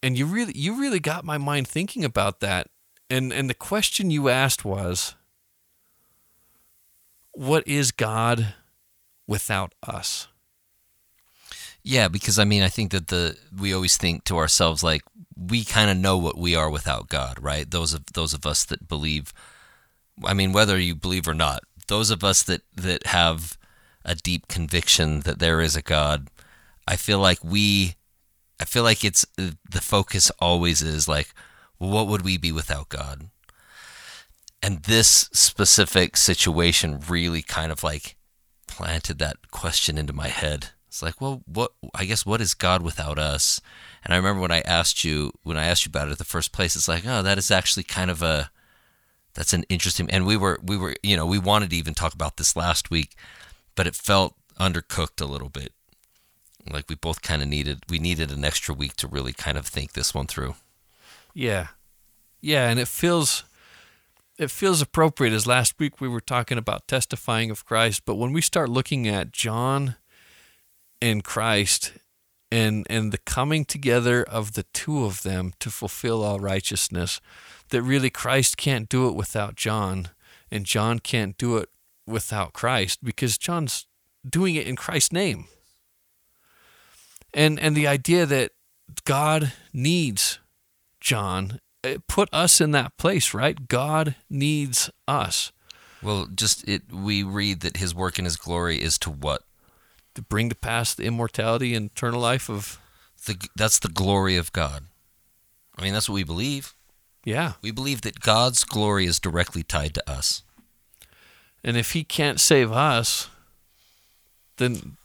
and 0.06 0.16
you 0.16 0.24
really 0.24 0.52
you 0.54 0.78
really 0.78 1.00
got 1.00 1.24
my 1.24 1.36
mind 1.36 1.66
thinking 1.66 2.04
about 2.04 2.38
that. 2.38 2.68
And 3.10 3.32
and 3.32 3.50
the 3.50 3.54
question 3.54 4.08
you 4.08 4.28
asked 4.28 4.64
was 4.64 5.16
what 7.32 7.66
is 7.66 7.90
God 7.90 8.54
without 9.26 9.74
us? 9.82 10.28
Yeah, 11.82 12.06
because 12.06 12.38
I 12.38 12.44
mean, 12.44 12.62
I 12.62 12.68
think 12.68 12.92
that 12.92 13.08
the 13.08 13.36
we 13.58 13.74
always 13.74 13.96
think 13.96 14.22
to 14.24 14.38
ourselves 14.38 14.84
like 14.84 15.02
we 15.36 15.64
kind 15.64 15.90
of 15.90 15.96
know 15.96 16.16
what 16.16 16.38
we 16.38 16.54
are 16.54 16.70
without 16.70 17.08
God, 17.08 17.42
right? 17.42 17.68
Those 17.68 17.92
of 17.92 18.06
those 18.14 18.32
of 18.32 18.46
us 18.46 18.64
that 18.66 18.86
believe 18.86 19.34
I 20.24 20.34
mean, 20.34 20.52
whether 20.52 20.78
you 20.78 20.94
believe 20.94 21.26
or 21.26 21.34
not, 21.34 21.64
those 21.88 22.10
of 22.10 22.22
us 22.22 22.44
that 22.44 22.62
that 22.76 23.08
have 23.08 23.58
a 24.04 24.14
deep 24.14 24.46
conviction 24.46 25.22
that 25.22 25.40
there 25.40 25.60
is 25.60 25.74
a 25.74 25.82
God, 25.82 26.28
I 26.86 26.94
feel 26.94 27.18
like 27.18 27.42
we 27.42 27.96
I 28.60 28.64
feel 28.64 28.82
like 28.82 29.04
it's 29.04 29.26
the 29.36 29.80
focus 29.80 30.30
always 30.38 30.82
is 30.82 31.08
like, 31.08 31.28
what 31.78 32.06
would 32.06 32.22
we 32.22 32.38
be 32.38 32.52
without 32.52 32.88
God? 32.88 33.28
And 34.62 34.82
this 34.82 35.28
specific 35.32 36.16
situation 36.16 37.00
really 37.08 37.42
kind 37.42 37.70
of 37.70 37.84
like 37.84 38.16
planted 38.66 39.18
that 39.18 39.50
question 39.50 39.98
into 39.98 40.12
my 40.12 40.28
head. 40.28 40.70
It's 40.88 41.02
like, 41.02 41.20
well, 41.20 41.42
what? 41.46 41.72
I 41.94 42.06
guess 42.06 42.24
what 42.24 42.40
is 42.40 42.54
God 42.54 42.80
without 42.80 43.18
us? 43.18 43.60
And 44.02 44.14
I 44.14 44.16
remember 44.16 44.40
when 44.40 44.50
I 44.50 44.60
asked 44.62 45.04
you 45.04 45.32
when 45.42 45.58
I 45.58 45.66
asked 45.66 45.84
you 45.84 45.90
about 45.90 46.08
it 46.08 46.12
at 46.12 46.18
the 46.18 46.24
first 46.24 46.52
place, 46.52 46.74
it's 46.74 46.88
like, 46.88 47.04
oh, 47.06 47.22
that 47.22 47.38
is 47.38 47.50
actually 47.50 47.82
kind 47.82 48.10
of 48.10 48.22
a 48.22 48.50
that's 49.34 49.52
an 49.52 49.64
interesting. 49.68 50.10
And 50.10 50.26
we 50.26 50.38
were 50.38 50.58
we 50.62 50.78
were 50.78 50.96
you 51.02 51.16
know 51.16 51.26
we 51.26 51.38
wanted 51.38 51.70
to 51.70 51.76
even 51.76 51.92
talk 51.92 52.14
about 52.14 52.38
this 52.38 52.56
last 52.56 52.90
week, 52.90 53.14
but 53.74 53.86
it 53.86 53.94
felt 53.94 54.34
undercooked 54.58 55.20
a 55.20 55.26
little 55.26 55.50
bit 55.50 55.72
like 56.72 56.88
we 56.88 56.96
both 56.96 57.22
kind 57.22 57.42
of 57.42 57.48
needed 57.48 57.84
we 57.88 57.98
needed 57.98 58.30
an 58.30 58.44
extra 58.44 58.74
week 58.74 58.94
to 58.96 59.06
really 59.06 59.32
kind 59.32 59.58
of 59.58 59.66
think 59.66 59.92
this 59.92 60.14
one 60.14 60.26
through. 60.26 60.54
Yeah. 61.34 61.68
Yeah, 62.40 62.68
and 62.68 62.78
it 62.78 62.88
feels 62.88 63.44
it 64.38 64.50
feels 64.50 64.82
appropriate 64.82 65.32
as 65.32 65.46
last 65.46 65.78
week 65.78 66.00
we 66.00 66.08
were 66.08 66.20
talking 66.20 66.58
about 66.58 66.86
testifying 66.86 67.50
of 67.50 67.64
Christ, 67.64 68.02
but 68.04 68.16
when 68.16 68.32
we 68.32 68.40
start 68.40 68.68
looking 68.68 69.08
at 69.08 69.32
John 69.32 69.96
and 71.00 71.24
Christ 71.24 71.92
and 72.52 72.86
and 72.88 73.12
the 73.12 73.18
coming 73.18 73.64
together 73.64 74.22
of 74.22 74.52
the 74.52 74.64
two 74.72 75.04
of 75.04 75.22
them 75.22 75.52
to 75.60 75.70
fulfill 75.70 76.22
all 76.22 76.38
righteousness, 76.38 77.20
that 77.70 77.82
really 77.82 78.10
Christ 78.10 78.56
can't 78.56 78.88
do 78.88 79.08
it 79.08 79.14
without 79.14 79.54
John 79.54 80.08
and 80.50 80.64
John 80.64 80.98
can't 80.98 81.36
do 81.36 81.56
it 81.56 81.68
without 82.06 82.52
Christ 82.52 83.02
because 83.02 83.36
John's 83.36 83.86
doing 84.28 84.54
it 84.54 84.66
in 84.66 84.76
Christ's 84.76 85.12
name 85.12 85.48
and 87.36 87.60
and 87.60 87.76
the 87.76 87.86
idea 87.86 88.26
that 88.26 88.50
God 89.04 89.52
needs 89.72 90.40
John 91.00 91.60
eh, 91.84 91.98
put 92.08 92.28
us 92.32 92.60
in 92.60 92.72
that 92.72 92.96
place, 92.96 93.32
right? 93.34 93.68
God 93.68 94.16
needs 94.28 94.90
us. 95.06 95.52
Well, 96.02 96.26
just 96.34 96.66
it 96.68 96.92
we 96.92 97.22
read 97.22 97.60
that 97.60 97.76
his 97.76 97.94
work 97.94 98.18
and 98.18 98.26
his 98.26 98.36
glory 98.36 98.82
is 98.82 98.98
to 99.00 99.10
what? 99.10 99.42
To 100.14 100.22
bring 100.22 100.48
to 100.48 100.56
pass 100.56 100.94
the 100.94 101.04
immortality 101.04 101.74
and 101.74 101.90
eternal 101.90 102.20
life 102.20 102.48
of 102.48 102.80
the 103.26 103.36
that's 103.54 103.78
the 103.78 103.88
glory 103.88 104.36
of 104.36 104.52
God. 104.52 104.84
I 105.78 105.82
mean, 105.82 105.92
that's 105.92 106.08
what 106.08 106.14
we 106.14 106.24
believe. 106.24 106.74
Yeah. 107.24 107.54
We 107.60 107.70
believe 107.70 108.00
that 108.02 108.20
God's 108.20 108.64
glory 108.64 109.04
is 109.04 109.20
directly 109.20 109.62
tied 109.62 109.94
to 109.94 110.10
us. 110.10 110.42
And 111.62 111.76
if 111.76 111.92
he 111.92 112.04
can't 112.04 112.40
save 112.40 112.70
us, 112.70 113.28
then 114.56 114.96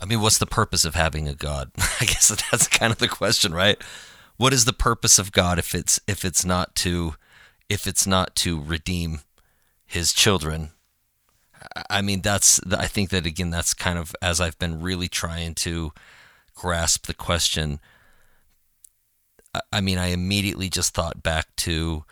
I 0.00 0.04
mean, 0.04 0.20
what's 0.20 0.38
the 0.38 0.46
purpose 0.46 0.84
of 0.84 0.94
having 0.94 1.28
a 1.28 1.34
God? 1.34 1.70
I 2.00 2.04
guess 2.04 2.28
that's 2.28 2.68
kind 2.68 2.92
of 2.92 2.98
the 2.98 3.08
question, 3.08 3.52
right? 3.52 3.82
What 4.36 4.52
is 4.52 4.64
the 4.64 4.72
purpose 4.72 5.18
of 5.18 5.32
God 5.32 5.58
if 5.58 5.74
it's 5.74 6.00
if 6.06 6.24
it's 6.24 6.44
not 6.44 6.74
to 6.76 7.14
if 7.68 7.86
it's 7.86 8.06
not 8.06 8.36
to 8.36 8.60
redeem 8.62 9.20
his 9.84 10.12
children? 10.12 10.70
I 11.90 12.02
mean, 12.02 12.20
that's 12.22 12.60
I 12.70 12.86
think 12.86 13.10
that 13.10 13.26
again 13.26 13.50
that's 13.50 13.74
kind 13.74 13.98
of 13.98 14.14
as 14.22 14.40
I've 14.40 14.58
been 14.58 14.80
really 14.80 15.08
trying 15.08 15.54
to 15.56 15.92
grasp 16.54 17.06
the 17.06 17.14
question. 17.14 17.80
I 19.72 19.80
mean, 19.80 19.98
I 19.98 20.08
immediately 20.08 20.68
just 20.68 20.94
thought 20.94 21.22
back 21.22 21.48
to 21.56 22.04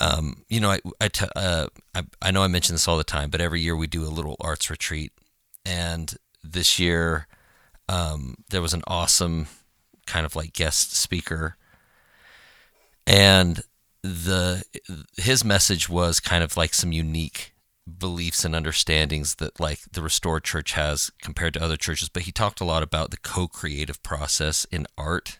um, 0.00 0.44
you 0.48 0.60
know, 0.60 0.70
I 0.70 0.80
I, 1.00 1.08
t- 1.08 1.26
uh, 1.36 1.68
I 1.94 2.02
I 2.20 2.30
know 2.30 2.42
I 2.42 2.48
mention 2.48 2.74
this 2.74 2.88
all 2.88 2.98
the 2.98 3.04
time, 3.04 3.30
but 3.30 3.40
every 3.40 3.60
year 3.60 3.76
we 3.76 3.86
do 3.86 4.02
a 4.02 4.10
little 4.10 4.36
arts 4.40 4.68
retreat, 4.68 5.12
and 5.64 6.14
this 6.44 6.78
year, 6.78 7.26
um, 7.88 8.36
there 8.50 8.62
was 8.62 8.74
an 8.74 8.82
awesome 8.86 9.46
kind 10.06 10.26
of 10.26 10.36
like 10.36 10.52
guest 10.52 10.94
speaker, 10.94 11.56
and 13.06 13.62
the 14.02 14.62
his 15.16 15.44
message 15.44 15.88
was 15.88 16.20
kind 16.20 16.44
of 16.44 16.56
like 16.56 16.74
some 16.74 16.92
unique 16.92 17.54
beliefs 17.98 18.44
and 18.44 18.54
understandings 18.54 19.36
that 19.36 19.58
like 19.58 19.80
the 19.92 20.02
restored 20.02 20.44
church 20.44 20.72
has 20.72 21.10
compared 21.20 21.52
to 21.54 21.62
other 21.62 21.76
churches 21.76 22.08
but 22.08 22.22
he 22.22 22.32
talked 22.32 22.60
a 22.60 22.64
lot 22.64 22.82
about 22.82 23.10
the 23.10 23.18
co-creative 23.18 24.02
process 24.02 24.66
in 24.70 24.86
art. 24.96 25.38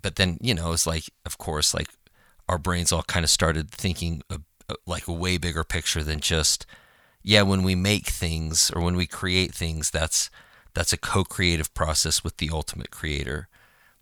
But 0.00 0.16
then 0.16 0.38
you 0.40 0.54
know 0.54 0.72
it's 0.72 0.86
like 0.86 1.10
of 1.26 1.38
course 1.38 1.74
like 1.74 1.88
our 2.48 2.58
brains 2.58 2.92
all 2.92 3.02
kind 3.02 3.24
of 3.24 3.30
started 3.30 3.70
thinking 3.70 4.22
a, 4.30 4.40
a, 4.68 4.74
like 4.86 5.08
a 5.08 5.12
way 5.12 5.36
bigger 5.36 5.64
picture 5.64 6.04
than 6.04 6.20
just 6.20 6.66
yeah, 7.24 7.40
when 7.40 7.62
we 7.62 7.74
make 7.74 8.06
things 8.06 8.70
or 8.70 8.82
when 8.82 8.96
we 8.96 9.06
create 9.06 9.54
things, 9.54 9.90
that's 9.90 10.30
that's 10.74 10.92
a 10.92 10.98
co-creative 10.98 11.72
process 11.72 12.22
with 12.22 12.36
the 12.36 12.50
ultimate 12.52 12.90
creator, 12.90 13.48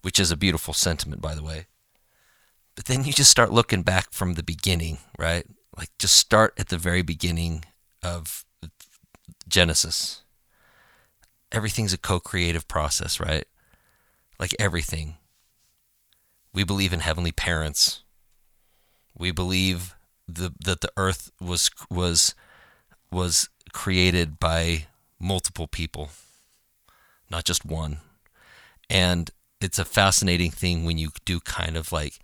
which 0.03 0.19
is 0.19 0.31
a 0.31 0.37
beautiful 0.37 0.75
sentiment, 0.75 1.23
by 1.23 1.35
the 1.35 1.43
way. 1.43 1.67
But 2.75 2.87
then 2.87 3.05
you 3.05 3.13
just 3.13 3.31
start 3.31 3.53
looking 3.53 3.83
back 3.83 4.11
from 4.11 4.35
the 4.35 4.43
beginning, 4.43 4.99
right? 5.19 5.47
Like 5.77 5.91
just 5.99 6.17
start 6.17 6.55
at 6.59 6.69
the 6.69 6.79
very 6.79 7.03
beginning 7.03 7.65
of 8.03 8.45
Genesis. 9.49 10.23
Everything's 11.53 11.93
a 11.93 11.99
co-creative 11.99 12.67
process, 12.67 13.21
right? 13.21 13.45
Like 14.41 14.55
everything. 14.59 15.17
We 16.53 16.65
believe 16.65 16.93
in 16.93 17.01
heavenly 17.01 17.33
parents. 17.33 18.03
We 19.17 19.31
believe 19.31 19.95
the, 20.27 20.53
that 20.65 20.81
the 20.81 20.93
earth 20.97 21.31
was 21.41 21.71
was 21.91 22.35
was 23.13 23.49
created 23.73 24.39
by 24.39 24.87
multiple 25.21 25.67
people, 25.67 26.11
not 27.31 27.45
just 27.45 27.65
one. 27.65 27.99
And 28.91 29.31
it's 29.61 29.79
a 29.79 29.85
fascinating 29.85 30.51
thing 30.51 30.85
when 30.85 30.99
you 30.99 31.11
do 31.25 31.41
kind 31.41 31.77
of 31.77 31.93
like 31.93 32.19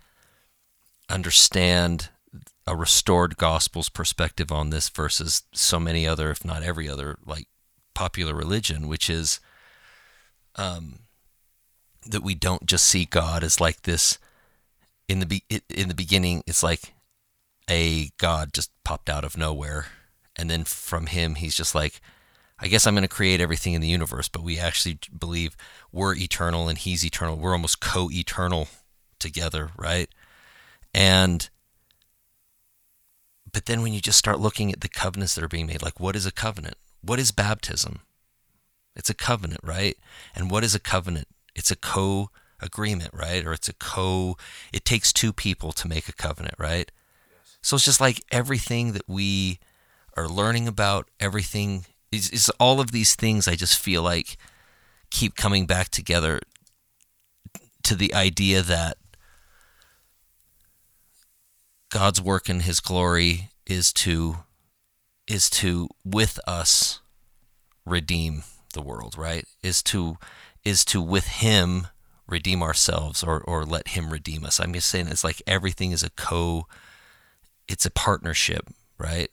understand 1.09 2.09
a 2.67 2.75
restored 2.75 3.37
gospel's 3.37 3.89
perspective 3.89 4.51
on 4.51 4.69
this 4.69 4.89
versus 4.89 5.43
so 5.53 5.79
many 5.79 6.07
other, 6.07 6.29
if 6.29 6.45
not 6.45 6.61
every 6.61 6.87
other, 6.87 7.17
like 7.25 7.47
popular 7.95 8.35
religion, 8.35 8.87
which 8.87 9.09
is 9.09 9.39
um, 10.55 10.99
that 12.05 12.21
we 12.21 12.35
don't 12.35 12.65
just 12.65 12.85
see 12.85 13.05
God 13.05 13.43
as 13.43 13.59
like 13.59 13.83
this. 13.83 14.19
In 15.07 15.19
the 15.19 15.25
be- 15.25 15.45
in 15.69 15.87
the 15.87 15.95
beginning, 15.95 16.43
it's 16.45 16.61
like 16.61 16.93
a 17.67 18.11
God 18.17 18.53
just 18.53 18.69
popped 18.83 19.09
out 19.09 19.23
of 19.23 19.35
nowhere, 19.35 19.87
and 20.35 20.49
then 20.49 20.63
from 20.63 21.07
him, 21.07 21.35
he's 21.35 21.55
just 21.55 21.75
like, 21.75 22.01
I 22.59 22.67
guess 22.67 22.85
I'm 22.85 22.93
going 22.93 23.03
to 23.03 23.07
create 23.07 23.41
everything 23.41 23.73
in 23.73 23.81
the 23.81 23.87
universe. 23.87 24.27
But 24.27 24.43
we 24.43 24.59
actually 24.59 24.99
believe 25.17 25.55
we're 25.91 26.15
eternal 26.15 26.67
and 26.67 26.77
he's 26.77 27.05
eternal. 27.05 27.37
We're 27.37 27.53
almost 27.53 27.79
co-eternal 27.79 28.67
together, 29.17 29.71
right? 29.77 30.09
And 30.93 31.49
but 33.51 33.65
then 33.65 33.81
when 33.81 33.93
you 33.93 34.01
just 34.01 34.19
start 34.19 34.39
looking 34.39 34.71
at 34.71 34.81
the 34.81 34.89
covenants 34.89 35.35
that 35.35 35.43
are 35.43 35.49
being 35.49 35.67
made, 35.67 35.81
like 35.81 35.99
what 35.99 36.15
is 36.15 36.25
a 36.25 36.31
covenant? 36.31 36.75
What 37.01 37.19
is 37.19 37.31
baptism? 37.31 38.01
It's 38.95 39.09
a 39.09 39.15
covenant, 39.15 39.61
right? 39.63 39.97
And 40.35 40.51
what 40.51 40.63
is 40.63 40.75
a 40.75 40.79
covenant? 40.79 41.27
It's 41.55 41.71
a 41.71 41.75
co 41.75 42.29
agreement, 42.61 43.11
right? 43.13 43.45
Or 43.45 43.53
it's 43.53 43.69
a 43.69 43.73
co, 43.73 44.37
it 44.73 44.85
takes 44.85 45.13
two 45.13 45.31
people 45.31 45.71
to 45.73 45.87
make 45.87 46.09
a 46.09 46.13
covenant, 46.13 46.55
right? 46.57 46.91
Yes. 47.31 47.57
So 47.61 47.75
it's 47.75 47.85
just 47.85 48.01
like 48.01 48.23
everything 48.31 48.91
that 48.91 49.07
we 49.07 49.59
are 50.15 50.27
learning 50.27 50.67
about, 50.67 51.07
everything 51.19 51.85
is, 52.11 52.29
is 52.29 52.49
all 52.59 52.79
of 52.79 52.91
these 52.91 53.15
things 53.15 53.47
I 53.47 53.55
just 53.55 53.77
feel 53.77 54.01
like 54.01 54.37
keep 55.09 55.35
coming 55.35 55.65
back 55.65 55.89
together 55.89 56.39
to 57.83 57.95
the 57.95 58.13
idea 58.13 58.61
that 58.61 58.97
God's 61.89 62.21
work 62.21 62.49
in 62.49 62.61
his 62.61 62.79
glory 62.79 63.49
is 63.65 63.91
to 63.93 64.37
is 65.27 65.49
to 65.49 65.87
with 66.03 66.39
us 66.47 67.01
redeem 67.85 68.43
the 68.73 68.81
world, 68.81 69.15
right? 69.17 69.45
Is 69.63 69.81
to 69.83 70.17
is 70.63 70.85
to 70.85 71.01
with 71.01 71.27
him 71.27 71.87
redeem 72.27 72.61
ourselves 72.61 73.23
or 73.23 73.41
or 73.41 73.65
let 73.65 73.89
him 73.89 74.11
redeem 74.11 74.45
us. 74.45 74.59
I'm 74.59 74.73
just 74.73 74.87
saying 74.87 75.07
it's 75.07 75.23
like 75.23 75.41
everything 75.47 75.91
is 75.91 76.03
a 76.03 76.11
co 76.11 76.67
it's 77.67 77.85
a 77.85 77.91
partnership, 77.91 78.67
right? 78.97 79.29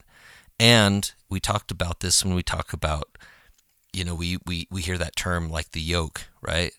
And 0.59 1.13
we 1.29 1.41
talked 1.41 1.71
about 1.71 2.01
this 2.01 2.25
when 2.25 2.35
we 2.35 2.43
talk 2.43 2.73
about 2.73 3.17
you 3.97 4.05
know, 4.05 4.15
we 4.15 4.37
we 4.45 4.69
we 4.71 4.83
hear 4.83 4.99
that 4.99 5.17
term 5.17 5.49
like 5.49 5.71
the 5.71 5.81
yoke, 5.81 6.27
right? 6.43 6.73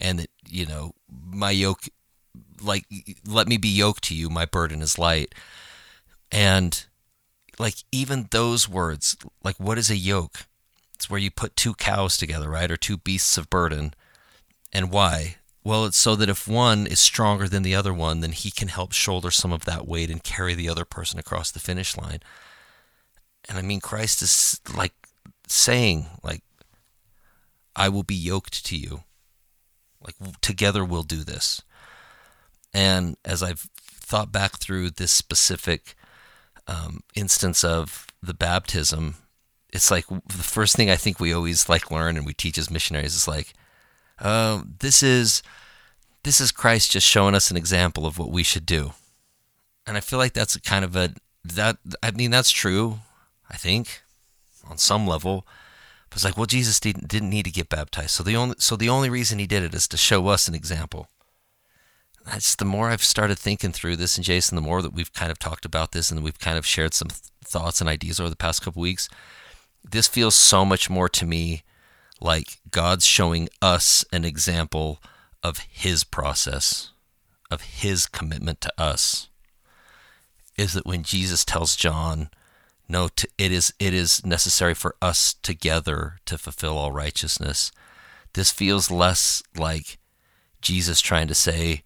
And 0.00 0.18
that, 0.18 0.30
you 0.48 0.66
know, 0.66 0.94
my 1.08 1.52
yoke 1.52 1.88
like 2.60 2.86
let 3.24 3.46
me 3.46 3.56
be 3.56 3.68
yoked 3.68 4.02
to 4.04 4.16
you 4.16 4.28
my 4.28 4.46
burden 4.46 4.82
is 4.82 4.98
light. 4.98 5.32
And 6.32 6.84
like 7.56 7.76
even 7.92 8.26
those 8.32 8.68
words 8.68 9.16
like 9.44 9.60
what 9.60 9.78
is 9.78 9.90
a 9.90 9.96
yoke? 9.96 10.46
It's 10.96 11.08
where 11.08 11.20
you 11.20 11.30
put 11.30 11.54
two 11.54 11.74
cows 11.74 12.16
together 12.16 12.50
right? 12.50 12.70
Or 12.70 12.76
two 12.76 12.96
beasts 12.96 13.38
of 13.38 13.48
burden. 13.48 13.94
And 14.72 14.90
why? 14.90 15.36
Well 15.62 15.84
it's 15.84 15.98
so 15.98 16.16
that 16.16 16.28
if 16.28 16.48
one 16.48 16.84
is 16.88 16.98
stronger 16.98 17.48
than 17.48 17.62
the 17.62 17.76
other 17.76 17.94
one 17.94 18.20
then 18.20 18.32
he 18.32 18.50
can 18.50 18.68
help 18.68 18.90
shoulder 18.90 19.30
some 19.30 19.52
of 19.52 19.66
that 19.66 19.86
weight 19.86 20.10
and 20.10 20.24
carry 20.24 20.54
the 20.54 20.68
other 20.68 20.84
person 20.84 21.20
across 21.20 21.52
the 21.52 21.60
finish 21.60 21.96
line 21.96 22.18
and 23.48 23.58
i 23.58 23.62
mean 23.62 23.80
christ 23.80 24.22
is 24.22 24.60
like 24.74 24.92
saying 25.48 26.06
like 26.22 26.42
i 27.76 27.88
will 27.88 28.02
be 28.02 28.14
yoked 28.14 28.64
to 28.66 28.76
you. 28.76 29.04
Like 30.02 30.14
together 30.40 30.84
we'll 30.84 31.02
do 31.02 31.24
this. 31.24 31.62
And 32.72 33.16
as 33.24 33.42
I've 33.42 33.66
thought 33.82 34.32
back 34.32 34.58
through 34.58 34.90
this 34.90 35.12
specific 35.12 35.94
um, 36.66 37.00
instance 37.14 37.64
of 37.64 38.06
the 38.22 38.34
baptism, 38.34 39.16
it's 39.72 39.90
like 39.90 40.06
the 40.08 40.42
first 40.42 40.76
thing 40.76 40.90
I 40.90 40.96
think 40.96 41.20
we 41.20 41.32
always 41.32 41.68
like 41.68 41.90
learn 41.90 42.16
and 42.16 42.24
we 42.24 42.34
teach 42.34 42.58
as 42.58 42.70
missionaries 42.70 43.14
is 43.14 43.28
like, 43.28 43.52
uh, 44.18 44.62
this 44.80 45.02
is 45.02 45.42
this 46.22 46.40
is 46.40 46.52
Christ 46.52 46.90
just 46.92 47.06
showing 47.06 47.34
us 47.34 47.50
an 47.50 47.56
example 47.56 48.06
of 48.06 48.18
what 48.18 48.30
we 48.30 48.42
should 48.42 48.66
do, 48.66 48.92
and 49.86 49.96
I 49.96 50.00
feel 50.00 50.18
like 50.18 50.34
that's 50.34 50.56
kind 50.58 50.84
of 50.84 50.94
a 50.94 51.14
that 51.44 51.78
I 52.02 52.10
mean 52.10 52.30
that's 52.30 52.50
true, 52.50 52.98
I 53.50 53.56
think, 53.56 54.02
on 54.68 54.78
some 54.78 55.06
level. 55.06 55.46
But 56.08 56.16
it's 56.16 56.24
like, 56.24 56.36
well, 56.36 56.46
Jesus 56.46 56.80
didn't 56.80 57.08
didn't 57.08 57.30
need 57.30 57.44
to 57.44 57.50
get 57.50 57.68
baptized, 57.68 58.10
so 58.10 58.22
the 58.22 58.36
only 58.36 58.56
so 58.58 58.76
the 58.76 58.88
only 58.88 59.10
reason 59.10 59.38
he 59.38 59.46
did 59.46 59.62
it 59.62 59.74
is 59.74 59.88
to 59.88 59.96
show 59.96 60.28
us 60.28 60.48
an 60.48 60.54
example 60.54 61.08
that's 62.24 62.54
the 62.54 62.64
more 62.64 62.90
I've 62.90 63.02
started 63.02 63.38
thinking 63.38 63.72
through 63.72 63.96
this, 63.96 64.16
and 64.16 64.24
Jason, 64.24 64.56
the 64.56 64.62
more 64.62 64.82
that 64.82 64.92
we've 64.92 65.12
kind 65.12 65.30
of 65.30 65.38
talked 65.38 65.64
about 65.64 65.92
this, 65.92 66.10
and 66.10 66.22
we've 66.22 66.38
kind 66.38 66.58
of 66.58 66.66
shared 66.66 66.94
some 66.94 67.08
thoughts 67.44 67.80
and 67.80 67.88
ideas 67.88 68.20
over 68.20 68.30
the 68.30 68.36
past 68.36 68.62
couple 68.62 68.82
weeks, 68.82 69.08
this 69.82 70.08
feels 70.08 70.34
so 70.34 70.64
much 70.64 70.90
more 70.90 71.08
to 71.08 71.26
me 71.26 71.62
like 72.20 72.60
God's 72.70 73.06
showing 73.06 73.48
us 73.62 74.04
an 74.12 74.24
example 74.24 75.02
of 75.42 75.58
His 75.70 76.04
process, 76.04 76.90
of 77.50 77.62
His 77.62 78.06
commitment 78.06 78.60
to 78.60 78.72
us. 78.78 79.28
Is 80.56 80.74
that 80.74 80.86
when 80.86 81.02
Jesus 81.02 81.44
tells 81.44 81.74
John, 81.74 82.28
"No, 82.90 83.08
it 83.38 83.52
is 83.52 83.72
it 83.78 83.94
is 83.94 84.24
necessary 84.24 84.74
for 84.74 84.96
us 85.00 85.34
together 85.42 86.18
to 86.26 86.36
fulfill 86.36 86.76
all 86.76 86.92
righteousness." 86.92 87.72
This 88.34 88.50
feels 88.50 88.90
less 88.90 89.42
like 89.56 89.98
Jesus 90.60 91.00
trying 91.00 91.28
to 91.28 91.34
say, 91.34 91.82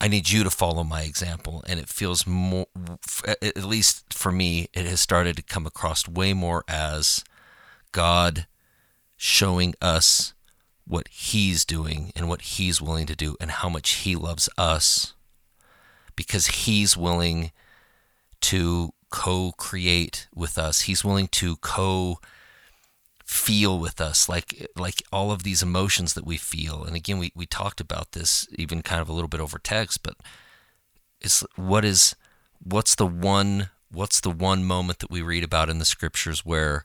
I 0.00 0.08
need 0.08 0.28
you 0.30 0.44
to 0.44 0.50
follow 0.50 0.84
my 0.84 1.02
example. 1.02 1.64
And 1.66 1.80
it 1.80 1.88
feels 1.88 2.26
more, 2.26 2.66
at 3.26 3.64
least 3.64 4.12
for 4.12 4.30
me, 4.30 4.68
it 4.74 4.86
has 4.86 5.00
started 5.00 5.36
to 5.36 5.42
come 5.42 5.66
across 5.66 6.06
way 6.06 6.34
more 6.34 6.64
as 6.68 7.24
God 7.92 8.46
showing 9.16 9.74
us 9.80 10.34
what 10.86 11.08
He's 11.08 11.64
doing 11.64 12.12
and 12.14 12.28
what 12.28 12.42
He's 12.42 12.82
willing 12.82 13.06
to 13.06 13.16
do 13.16 13.36
and 13.40 13.50
how 13.50 13.68
much 13.68 13.90
He 13.92 14.14
loves 14.14 14.48
us 14.58 15.14
because 16.16 16.46
He's 16.48 16.96
willing 16.96 17.50
to 18.44 18.92
co 19.08 19.52
create 19.52 20.28
with 20.34 20.58
us. 20.58 20.82
He's 20.82 21.04
willing 21.04 21.28
to 21.28 21.56
co 21.56 22.20
feel 23.24 23.78
with 23.78 24.02
us 24.02 24.28
like 24.28 24.68
like 24.76 25.02
all 25.10 25.32
of 25.32 25.44
these 25.44 25.62
emotions 25.62 26.12
that 26.12 26.26
we 26.26 26.36
feel. 26.36 26.84
And 26.84 26.94
again 26.94 27.18
we, 27.18 27.32
we 27.34 27.46
talked 27.46 27.80
about 27.80 28.12
this 28.12 28.46
even 28.52 28.82
kind 28.82 29.00
of 29.00 29.08
a 29.08 29.12
little 29.12 29.28
bit 29.28 29.40
over 29.40 29.58
text 29.58 30.02
but 30.02 30.16
it's 31.22 31.42
what 31.56 31.86
is 31.86 32.14
what's 32.62 32.94
the 32.94 33.06
one 33.06 33.70
what's 33.90 34.20
the 34.20 34.30
one 34.30 34.62
moment 34.64 34.98
that 34.98 35.10
we 35.10 35.22
read 35.22 35.42
about 35.42 35.70
in 35.70 35.78
the 35.78 35.84
scriptures 35.86 36.44
where 36.44 36.84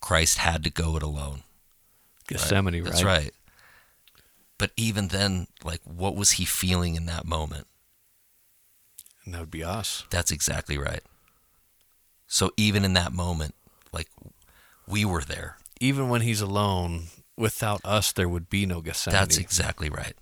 Christ 0.00 0.38
had 0.38 0.62
to 0.64 0.70
go 0.70 0.96
it 0.96 1.02
alone? 1.02 1.42
Gethsemane 2.28 2.74
right? 2.74 2.84
that's 2.84 3.02
right. 3.02 3.32
But 4.58 4.72
even 4.76 5.08
then 5.08 5.46
like 5.64 5.80
what 5.84 6.16
was 6.16 6.32
he 6.32 6.44
feeling 6.44 6.96
in 6.96 7.06
that 7.06 7.24
moment 7.24 7.66
and 9.28 9.34
that 9.34 9.40
would 9.40 9.50
be 9.50 9.62
us 9.64 10.04
that's 10.10 10.30
exactly 10.30 10.78
right 10.78 11.02
so 12.26 12.50
even 12.56 12.84
in 12.84 12.94
that 12.94 13.12
moment 13.12 13.54
like 13.92 14.08
we 14.86 15.04
were 15.04 15.22
there 15.22 15.58
even 15.80 16.08
when 16.08 16.22
he's 16.22 16.40
alone, 16.40 17.04
without 17.36 17.80
us, 17.84 18.12
there 18.12 18.28
would 18.28 18.50
be 18.50 18.66
no 18.66 18.80
Gethsemane. 18.80 19.18
That's 19.18 19.38
exactly 19.38 19.88
right. 19.88 20.14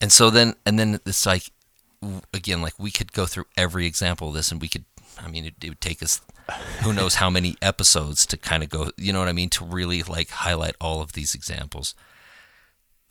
And 0.00 0.12
so 0.12 0.30
then, 0.30 0.54
and 0.66 0.78
then 0.78 1.00
it's 1.06 1.24
like, 1.24 1.50
again, 2.32 2.60
like 2.60 2.78
we 2.78 2.90
could 2.90 3.12
go 3.12 3.26
through 3.26 3.46
every 3.56 3.86
example 3.86 4.28
of 4.28 4.34
this, 4.34 4.52
and 4.52 4.60
we 4.60 4.68
could. 4.68 4.84
I 5.18 5.28
mean, 5.28 5.46
it, 5.46 5.54
it 5.62 5.68
would 5.68 5.80
take 5.80 6.02
us 6.02 6.20
who 6.82 6.92
knows 6.92 7.14
how 7.16 7.30
many 7.30 7.56
episodes 7.62 8.26
to 8.26 8.36
kind 8.36 8.62
of 8.62 8.68
go. 8.68 8.90
You 8.98 9.12
know 9.12 9.20
what 9.20 9.28
I 9.28 9.32
mean? 9.32 9.50
To 9.50 9.64
really 9.64 10.02
like 10.02 10.28
highlight 10.30 10.74
all 10.80 11.00
of 11.00 11.12
these 11.12 11.34
examples. 11.34 11.94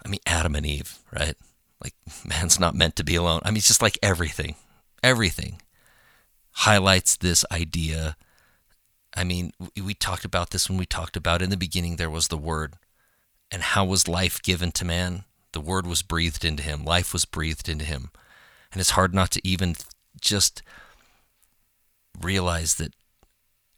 I 0.05 0.09
mean, 0.09 0.19
Adam 0.25 0.53
and 0.53 0.65
Eve, 0.65 0.99
right? 1.11 1.35
Like, 1.83 1.93
man's 2.25 2.59
not 2.59 2.75
meant 2.75 2.95
to 2.97 3.03
be 3.03 3.15
alone. 3.15 3.41
I 3.43 3.51
mean, 3.51 3.57
it's 3.57 3.67
just 3.67 3.81
like 3.81 3.99
everything, 4.01 4.55
everything 5.03 5.61
highlights 6.51 7.17
this 7.17 7.43
idea 7.51 8.15
I 9.15 9.23
mean, 9.23 9.51
we 9.81 9.93
talked 9.93 10.25
about 10.25 10.49
this 10.49 10.69
when 10.69 10.77
we 10.77 10.85
talked 10.85 11.15
about 11.15 11.41
in 11.41 11.49
the 11.49 11.57
beginning 11.57 11.95
there 11.95 12.09
was 12.09 12.27
the 12.27 12.37
Word. 12.37 12.73
And 13.51 13.61
how 13.61 13.85
was 13.85 14.07
life 14.07 14.41
given 14.41 14.71
to 14.73 14.85
man? 14.85 15.25
The 15.51 15.61
Word 15.61 15.85
was 15.85 16.01
breathed 16.01 16.43
into 16.43 16.63
him, 16.63 16.83
life 16.83 17.13
was 17.13 17.25
breathed 17.25 17.69
into 17.69 17.85
him. 17.85 18.09
And 18.71 18.81
it's 18.81 18.91
hard 18.91 19.13
not 19.13 19.29
to 19.31 19.47
even 19.47 19.75
just 20.19 20.63
realize 22.19 22.75
that 22.75 22.95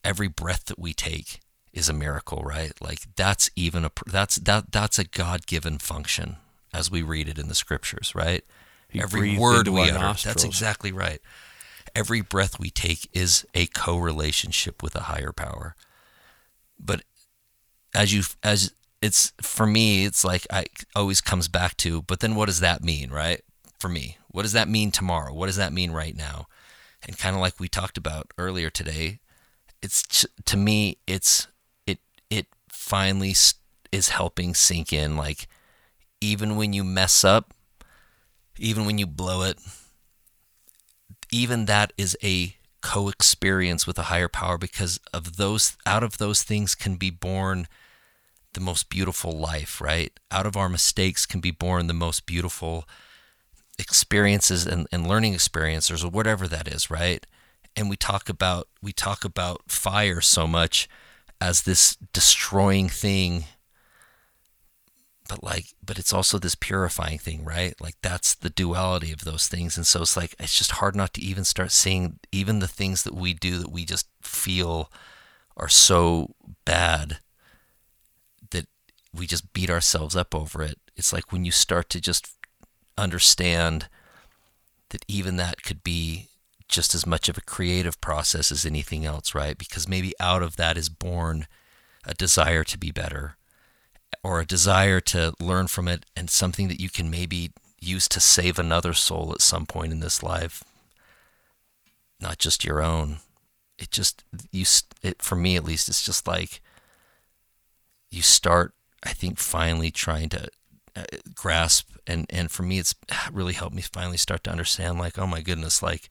every 0.04 0.30
breath 0.30 0.66
that 0.66 0.80
we 0.80 0.94
take 0.94 1.42
is 1.74 1.90
a 1.90 1.94
miracle, 1.94 2.42
right? 2.44 2.72
Like 2.80 3.00
that's 3.18 3.50
even 3.58 3.84
a 3.84 3.92
that's 4.06 4.38
that 4.38 4.72
that's 4.72 4.98
a 4.98 5.04
God-given 5.04 5.80
function 5.80 6.38
as 6.76 6.92
we 6.92 7.02
read 7.02 7.28
it 7.28 7.40
in 7.40 7.48
the 7.48 7.56
scriptures, 7.56 8.14
right? 8.14 8.44
He 8.90 9.02
every 9.02 9.38
word 9.38 9.68
we 9.68 9.82
utter. 9.82 9.94
Nostrils. 9.94 10.36
That's 10.36 10.44
exactly 10.44 10.92
right 10.92 11.22
every 11.96 12.20
breath 12.20 12.60
we 12.60 12.70
take 12.70 13.08
is 13.14 13.46
a 13.56 13.68
co-relationship 13.68 14.84
with 14.84 14.94
a 14.96 15.04
higher 15.04 15.32
power. 15.32 15.74
But 16.78 17.04
as 17.94 18.14
you 18.14 18.24
as 18.44 18.74
it's 19.02 19.32
for 19.42 19.66
me, 19.66 20.04
it's 20.04 20.26
like 20.26 20.46
I 20.52 20.66
always 20.94 21.22
comes 21.22 21.48
back 21.48 21.78
to, 21.78 22.02
but 22.02 22.20
then 22.20 22.36
what 22.36 22.48
does 22.48 22.60
that 22.60 22.84
mean, 22.84 23.12
right? 23.12 23.42
for 23.86 23.90
me? 23.90 24.18
What 24.30 24.42
does 24.42 24.54
that 24.54 24.68
mean 24.68 24.92
tomorrow? 24.92 25.34
What 25.34 25.46
does 25.46 25.58
that 25.58 25.74
mean 25.74 25.92
right 25.92 26.16
now? 26.16 26.48
And 27.04 27.18
kind 27.18 27.36
of 27.36 27.42
like 27.42 27.60
we 27.60 27.68
talked 27.68 27.98
about 27.98 28.32
earlier 28.38 28.70
today, 28.70 29.20
it's 29.82 30.26
to 30.46 30.58
me 30.58 30.98
it's 31.06 31.48
it 31.86 32.00
it 32.32 32.48
finally 32.68 33.36
is 33.92 34.10
helping 34.10 34.56
sink 34.56 34.92
in 34.92 35.16
like 35.16 35.48
even 36.22 36.56
when 36.56 36.74
you 36.74 36.84
mess 36.84 37.24
up, 37.24 37.54
even 38.58 38.86
when 38.86 38.98
you 38.98 39.06
blow 39.06 39.44
it, 39.44 39.58
even 41.32 41.66
that 41.66 41.94
is 41.98 42.18
a 42.24 42.56
co-experience 42.82 43.88
with 43.88 43.98
a 43.98 44.04
higher 44.04 44.28
power 44.28 44.58
because 44.58 45.00
of 45.12 45.38
those 45.38 45.76
out 45.86 46.04
of 46.04 46.20
those 46.20 46.44
things 46.44 46.76
can 46.76 46.96
be 46.96 47.10
born 47.10 47.68
the 48.54 48.60
most 48.60 48.90
beautiful 48.90 49.32
life, 49.32 49.82
right? 49.82 50.18
Out 50.32 50.46
of 50.46 50.56
our 50.56 50.70
mistakes 50.70 51.26
can 51.26 51.40
be 51.40 51.52
born 51.52 51.88
the 51.88 51.94
most 51.94 52.26
beautiful 52.26 52.88
experiences 53.78 54.66
and, 54.66 54.88
and 54.92 55.08
learning 55.08 55.34
experiences 55.34 56.04
or 56.04 56.10
whatever 56.10 56.48
that 56.48 56.68
is, 56.68 56.90
right? 56.90 57.26
And 57.76 57.90
we 57.90 57.98
talk 57.98 58.30
about 58.30 58.70
we 58.82 58.94
talk 58.94 59.26
about 59.26 59.64
fire 59.68 60.22
so 60.22 60.48
much 60.48 60.88
as 61.42 61.64
this 61.64 61.98
destroying 62.14 62.88
thing 62.88 63.46
but 65.28 65.44
like 65.44 65.68
but 65.84 65.98
it's 65.98 66.14
also 66.14 66.38
this 66.38 66.56
purifying 66.56 67.20
thing 67.20 67.44
right? 67.44 67.80
Like 67.80 67.96
that's 68.02 68.36
the 68.36 68.50
duality 68.50 69.12
of 69.12 69.24
those 69.24 69.48
things. 69.48 69.78
And 69.78 69.86
so 69.86 70.02
it's 70.02 70.18
like 70.18 70.36
it's 70.40 70.58
just 70.58 70.72
hard 70.72 70.96
not 70.96 71.14
to 71.16 71.22
even 71.22 71.44
start 71.44 71.72
seeing 71.72 72.20
even 72.32 72.60
the 72.60 72.68
things 72.68 73.04
that 73.04 73.16
we 73.16 73.34
do 73.34 73.58
that 73.60 73.72
we 73.72 73.86
just 73.86 74.08
feel 74.22 74.92
are 75.58 75.70
so 75.70 76.36
bad 76.66 77.20
that 78.52 78.68
we 79.14 79.26
just 79.26 79.54
beat 79.54 79.70
ourselves 79.70 80.16
up 80.16 80.36
over 80.36 80.62
it. 80.62 80.80
It's 80.96 81.14
like 81.14 81.32
when 81.32 81.46
you 81.46 81.52
start 81.52 81.90
to 81.92 82.02
just 82.02 82.30
understand 82.98 83.88
that 84.90 85.06
even 85.08 85.38
that 85.38 85.64
could 85.64 85.84
be 85.84 86.28
just 86.68 86.96
as 86.96 87.06
much 87.06 87.30
of 87.30 87.38
a 87.38 87.42
creative 87.42 88.00
process 88.02 88.52
as 88.52 88.66
anything 88.66 89.06
else 89.06 89.36
right? 89.36 89.58
Because 89.58 89.88
maybe 89.88 90.14
out 90.20 90.44
of 90.44 90.56
that 90.58 90.78
is 90.78 90.90
born 90.90 91.48
a 92.06 92.14
desire 92.14 92.64
to 92.64 92.78
be 92.78 92.92
better 92.92 93.38
or 94.26 94.40
a 94.40 94.46
desire 94.46 95.00
to 95.00 95.34
learn 95.40 95.68
from 95.68 95.88
it 95.88 96.04
and 96.16 96.30
something 96.30 96.68
that 96.68 96.82
you 96.82 96.90
can 96.90 97.12
maybe 97.12 97.52
use 97.80 98.08
to 98.08 98.20
save 98.20 98.58
another 98.58 98.94
soul 98.94 99.32
at 99.32 99.42
some 99.42 99.66
point 99.68 99.92
in 99.92 100.00
this 100.00 100.24
life 100.24 100.64
not 102.20 102.40
just 102.40 102.64
your 102.64 102.82
own. 102.82 103.18
It 103.78 103.92
just 103.92 104.24
you 104.52 104.66
it 105.04 105.22
for 105.22 105.36
me 105.36 105.56
at 105.58 105.66
least 105.66 105.90
it's 105.90 106.04
just 106.04 106.26
like 106.26 106.62
you 108.10 108.22
start 108.22 108.74
i 109.04 109.10
think 109.10 109.38
finally 109.38 109.92
trying 109.92 110.30
to 110.30 110.48
uh, 110.96 111.04
grasp 111.36 111.90
and 112.08 112.26
and 112.30 112.50
for 112.50 112.64
me 112.64 112.80
it's 112.80 112.96
really 113.34 113.52
helped 113.52 113.76
me 113.76 113.82
finally 113.82 114.16
start 114.16 114.46
to 114.46 114.50
understand 114.50 114.98
like 114.98 115.20
oh 115.20 115.28
my 115.28 115.42
goodness 115.42 115.84
like 115.84 116.08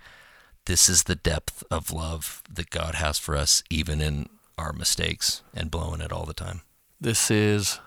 this 0.67 0.91
is 0.91 1.05
the 1.05 1.15
depth 1.15 1.65
of 1.71 1.91
love 1.91 2.43
that 2.53 2.69
god 2.69 2.97
has 2.97 3.19
for 3.19 3.35
us 3.35 3.63
even 3.71 4.03
in 4.03 4.29
our 4.59 4.75
mistakes 4.75 5.43
and 5.55 5.71
blowing 5.71 6.01
it 6.01 6.13
all 6.13 6.27
the 6.27 6.35
time. 6.35 6.61
This 7.01 7.31
is 7.31 7.81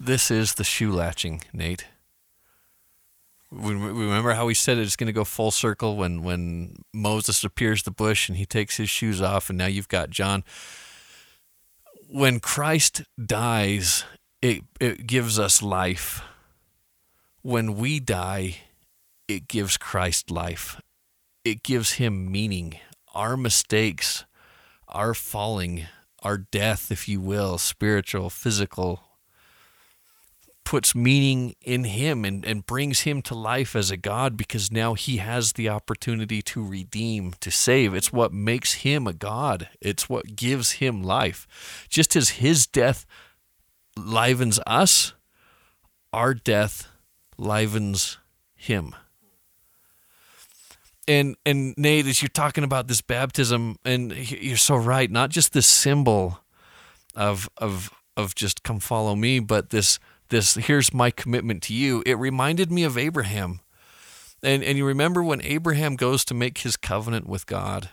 this 0.00 0.30
is 0.30 0.54
the 0.54 0.64
shoe 0.64 0.92
latching, 0.92 1.42
Nate. 1.52 1.86
We 3.50 3.72
Remember 3.74 4.34
how 4.34 4.46
we 4.46 4.54
said 4.54 4.76
it's 4.76 4.96
going 4.96 5.06
to 5.06 5.12
go 5.12 5.24
full 5.24 5.50
circle 5.50 5.96
when, 5.96 6.22
when 6.22 6.76
Moses 6.92 7.42
appears 7.44 7.82
the 7.82 7.90
bush 7.90 8.28
and 8.28 8.36
he 8.36 8.44
takes 8.44 8.76
his 8.76 8.90
shoes 8.90 9.22
off, 9.22 9.48
and 9.48 9.58
now 9.58 9.66
you've 9.66 9.88
got 9.88 10.10
John. 10.10 10.44
When 12.10 12.40
Christ 12.40 13.02
dies, 13.22 14.04
it, 14.42 14.62
it 14.80 15.06
gives 15.06 15.38
us 15.38 15.62
life. 15.62 16.22
When 17.42 17.76
we 17.76 18.00
die, 18.00 18.58
it 19.28 19.48
gives 19.48 19.76
Christ 19.78 20.30
life. 20.30 20.80
It 21.44 21.62
gives 21.62 21.92
him 21.92 22.30
meaning. 22.30 22.78
Our 23.14 23.36
mistakes, 23.36 24.26
our 24.88 25.14
falling, 25.14 25.86
our 26.22 26.36
death, 26.36 26.92
if 26.92 27.08
you 27.08 27.20
will, 27.20 27.56
spiritual, 27.56 28.28
physical, 28.28 29.07
puts 30.68 30.94
meaning 30.94 31.56
in 31.62 31.84
him 31.84 32.26
and, 32.26 32.44
and 32.44 32.66
brings 32.66 33.00
him 33.00 33.22
to 33.22 33.34
life 33.34 33.74
as 33.74 33.90
a 33.90 33.96
God 33.96 34.36
because 34.36 34.70
now 34.70 34.92
he 34.92 35.16
has 35.16 35.54
the 35.54 35.66
opportunity 35.66 36.42
to 36.42 36.62
redeem, 36.62 37.32
to 37.40 37.50
save. 37.50 37.94
It's 37.94 38.12
what 38.12 38.34
makes 38.34 38.74
him 38.74 39.06
a 39.06 39.14
God, 39.14 39.70
it's 39.80 40.10
what 40.10 40.36
gives 40.36 40.72
him 40.72 41.02
life. 41.02 41.86
Just 41.88 42.14
as 42.14 42.28
his 42.44 42.66
death 42.66 43.06
livens 43.96 44.60
us, 44.66 45.14
our 46.12 46.34
death 46.34 46.88
livens 47.38 48.18
him. 48.54 48.94
And 51.08 51.36
and 51.46 51.72
Nate, 51.78 52.04
as 52.04 52.20
you're 52.20 52.28
talking 52.28 52.62
about 52.62 52.88
this 52.88 53.00
baptism, 53.00 53.78
and 53.86 54.12
you're 54.12 54.58
so 54.58 54.76
right, 54.76 55.10
not 55.10 55.30
just 55.30 55.54
this 55.54 55.66
symbol 55.66 56.40
of 57.14 57.48
of 57.56 57.90
of 58.18 58.34
just 58.34 58.62
come 58.62 58.80
follow 58.80 59.16
me, 59.16 59.40
but 59.40 59.70
this 59.70 59.98
this 60.28 60.54
here's 60.54 60.92
my 60.92 61.10
commitment 61.10 61.62
to 61.64 61.74
you, 61.74 62.02
it 62.06 62.18
reminded 62.18 62.70
me 62.70 62.84
of 62.84 62.98
Abraham. 62.98 63.60
And 64.42 64.62
and 64.62 64.78
you 64.78 64.86
remember 64.86 65.22
when 65.22 65.42
Abraham 65.42 65.96
goes 65.96 66.24
to 66.26 66.34
make 66.34 66.58
his 66.58 66.76
covenant 66.76 67.28
with 67.28 67.46
God. 67.46 67.90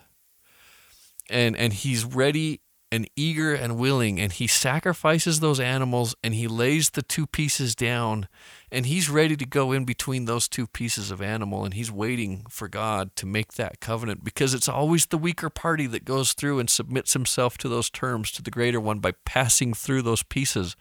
And 1.30 1.56
and 1.56 1.74
he's 1.74 2.06
ready 2.06 2.62
and 2.92 3.10
eager 3.16 3.54
and 3.54 3.78
willing 3.78 4.20
and 4.20 4.32
he 4.32 4.48
sacrifices 4.48 5.40
those 5.40 5.60
animals 5.60 6.16
and 6.24 6.34
he 6.34 6.48
lays 6.48 6.92
the 6.92 7.02
two 7.02 7.26
pieces 7.26 7.76
down 7.76 8.28
and 8.72 8.86
he's 8.86 9.10
ready 9.10 9.36
to 9.36 9.46
go 9.46 9.72
in 9.72 9.86
between 9.86 10.26
those 10.26 10.48
two 10.48 10.68
pieces 10.68 11.12
of 11.12 11.22
animal 11.22 11.66
and 11.66 11.74
he's 11.74 11.92
waiting 11.92 12.46
for 12.50 12.68
God 12.68 13.16
to 13.16 13.26
make 13.26 13.54
that 13.54 13.80
covenant 13.80 14.24
because 14.24 14.54
it's 14.54 14.70
always 14.70 15.08
the 15.08 15.18
weaker 15.18 15.50
party 15.50 15.88
that 15.88 16.06
goes 16.06 16.34
through 16.34 16.60
and 16.60 16.70
submits 16.70 17.14
himself 17.14 17.58
to 17.58 17.68
those 17.68 17.90
terms 17.90 18.32
to 18.32 18.42
the 18.42 18.52
greater 18.52 18.80
one 18.80 19.00
by 19.00 19.14
passing 19.26 19.74
through 19.74 20.04
those 20.04 20.24
pieces. 20.24 20.76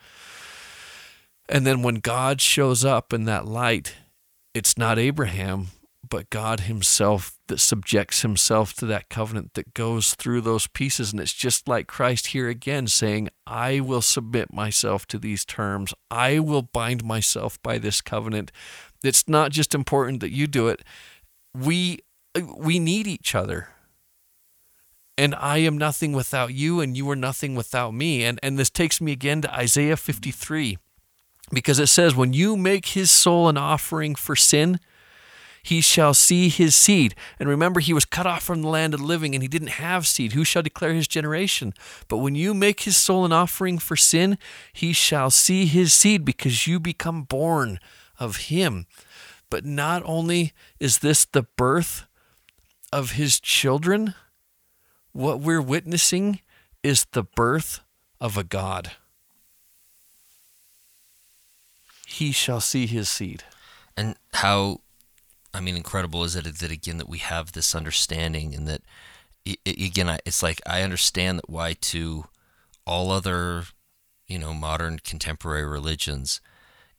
And 1.49 1.67
then 1.67 1.83
when 1.83 1.97
God 1.97 2.41
shows 2.41 2.85
up 2.85 3.13
in 3.13 3.25
that 3.25 3.47
light, 3.47 3.95
it's 4.55 4.79
not 4.79 4.99
Abraham, 4.99 5.69
but 6.09 6.31
God 6.31 6.61
Himself 6.61 7.39
that 7.49 7.61
subjects 7.61 8.23
Himself 8.23 8.73
to 8.75 8.87
that 8.87 9.11
covenant 9.11 9.55
that 9.55 9.75
goes 9.75 10.15
through 10.15 10.41
those 10.41 10.67
pieces. 10.67 11.13
And 11.13 11.21
it's 11.21 11.35
just 11.35 11.69
like 11.69 11.87
Christ 11.87 12.29
here 12.29 12.49
again 12.49 12.87
saying, 12.87 13.29
I 13.47 13.81
will 13.81 14.01
submit 14.01 14.53
myself 14.53 15.07
to 15.09 15.19
these 15.19 15.45
terms. 15.45 15.93
I 16.11 16.39
will 16.39 16.63
bind 16.63 17.05
myself 17.05 17.61
by 17.63 17.79
this 17.79 18.01
covenant. 18.01 18.51
It's 19.03 19.29
not 19.29 19.51
just 19.51 19.75
important 19.75 20.21
that 20.21 20.33
you 20.33 20.47
do 20.47 20.69
it. 20.69 20.83
We 21.55 22.01
we 22.57 22.79
need 22.79 23.07
each 23.07 23.35
other. 23.35 23.69
And 25.17 25.35
I 25.37 25.59
am 25.59 25.79
nothing 25.79 26.13
without 26.13 26.55
you, 26.55 26.81
and 26.81 26.97
you 26.97 27.09
are 27.09 27.17
nothing 27.17 27.55
without 27.55 27.93
me. 27.93 28.25
And 28.25 28.41
and 28.43 28.59
this 28.59 28.71
takes 28.71 29.01
me 29.01 29.13
again 29.13 29.43
to 29.43 29.55
Isaiah 29.55 29.97
53 29.97 30.79
because 31.55 31.79
it 31.79 31.87
says, 31.89 32.15
When 32.15 32.33
you 32.33 32.57
make 32.57 32.87
his 32.87 33.11
soul 33.11 33.49
an 33.49 33.57
offering 33.57 34.15
for 34.15 34.37
sin, 34.37 34.81
he 35.65 35.81
shall 35.81 36.13
see 36.13 36.51
his 36.51 36.77
seed. 36.77 37.15
And 37.41 37.49
remember, 37.49 37.81
he 37.81 37.95
was 37.95 38.05
cut 38.05 38.27
off 38.27 38.43
from 38.43 38.61
the 38.61 38.69
land 38.69 38.93
of 38.93 39.01
the 39.01 39.07
living 39.07 39.35
and 39.35 39.43
he 39.43 39.49
didn't 39.49 39.69
have 39.69 40.07
seed. 40.07 40.33
Who 40.33 40.45
shall 40.45 40.63
declare 40.63 40.93
his 40.93 41.09
generation? 41.09 41.73
But 42.07 42.19
when 42.19 42.35
you 42.35 42.53
make 42.53 42.81
his 42.81 42.99
soul 42.99 43.25
an 43.25 43.33
offering 43.33 43.79
for 43.79 43.97
sin, 43.97 44.37
he 44.75 44.93
shall 44.93 45.31
see 45.31 45.65
his 45.65 45.95
seed 45.95 46.23
because 46.23 46.67
you 46.67 46.79
become 46.79 47.23
born 47.23 47.81
of 48.21 48.37
him. 48.37 48.87
But 49.49 49.65
not 49.65 50.03
only 50.05 50.53
is 50.79 50.99
this 50.99 51.25
the 51.25 51.45
birth 51.57 52.07
of 52.93 53.13
his 53.13 53.41
children, 53.41 54.15
what 55.13 55.41
we're 55.41 55.63
witnessing 55.63 56.41
is 56.83 57.07
the 57.13 57.25
birth 57.25 57.81
of 58.21 58.37
a 58.37 58.45
God 58.45 58.91
he 62.15 62.31
shall 62.31 62.61
see 62.61 62.87
his 62.87 63.09
seed. 63.09 63.43
And 63.97 64.17
how, 64.35 64.81
I 65.53 65.61
mean, 65.61 65.77
incredible 65.77 66.23
is 66.25 66.37
it 66.37 66.45
that 66.45 66.71
again 66.71 66.99
that 66.99 67.09
we 67.09 67.19
have 67.19 67.53
this 67.53 67.75
understanding 67.75 68.55
and 68.55 68.69
that 68.69 68.83
again 69.67 70.19
it's 70.25 70.43
like 70.43 70.61
I 70.67 70.83
understand 70.83 71.39
that 71.39 71.51
why 71.51 71.75
to 71.75 72.25
all 72.87 73.11
other, 73.11 73.65
you 74.27 74.39
know, 74.39 74.55
modern 74.55 75.01
contemporary 75.01 75.67
religions, 75.67 76.41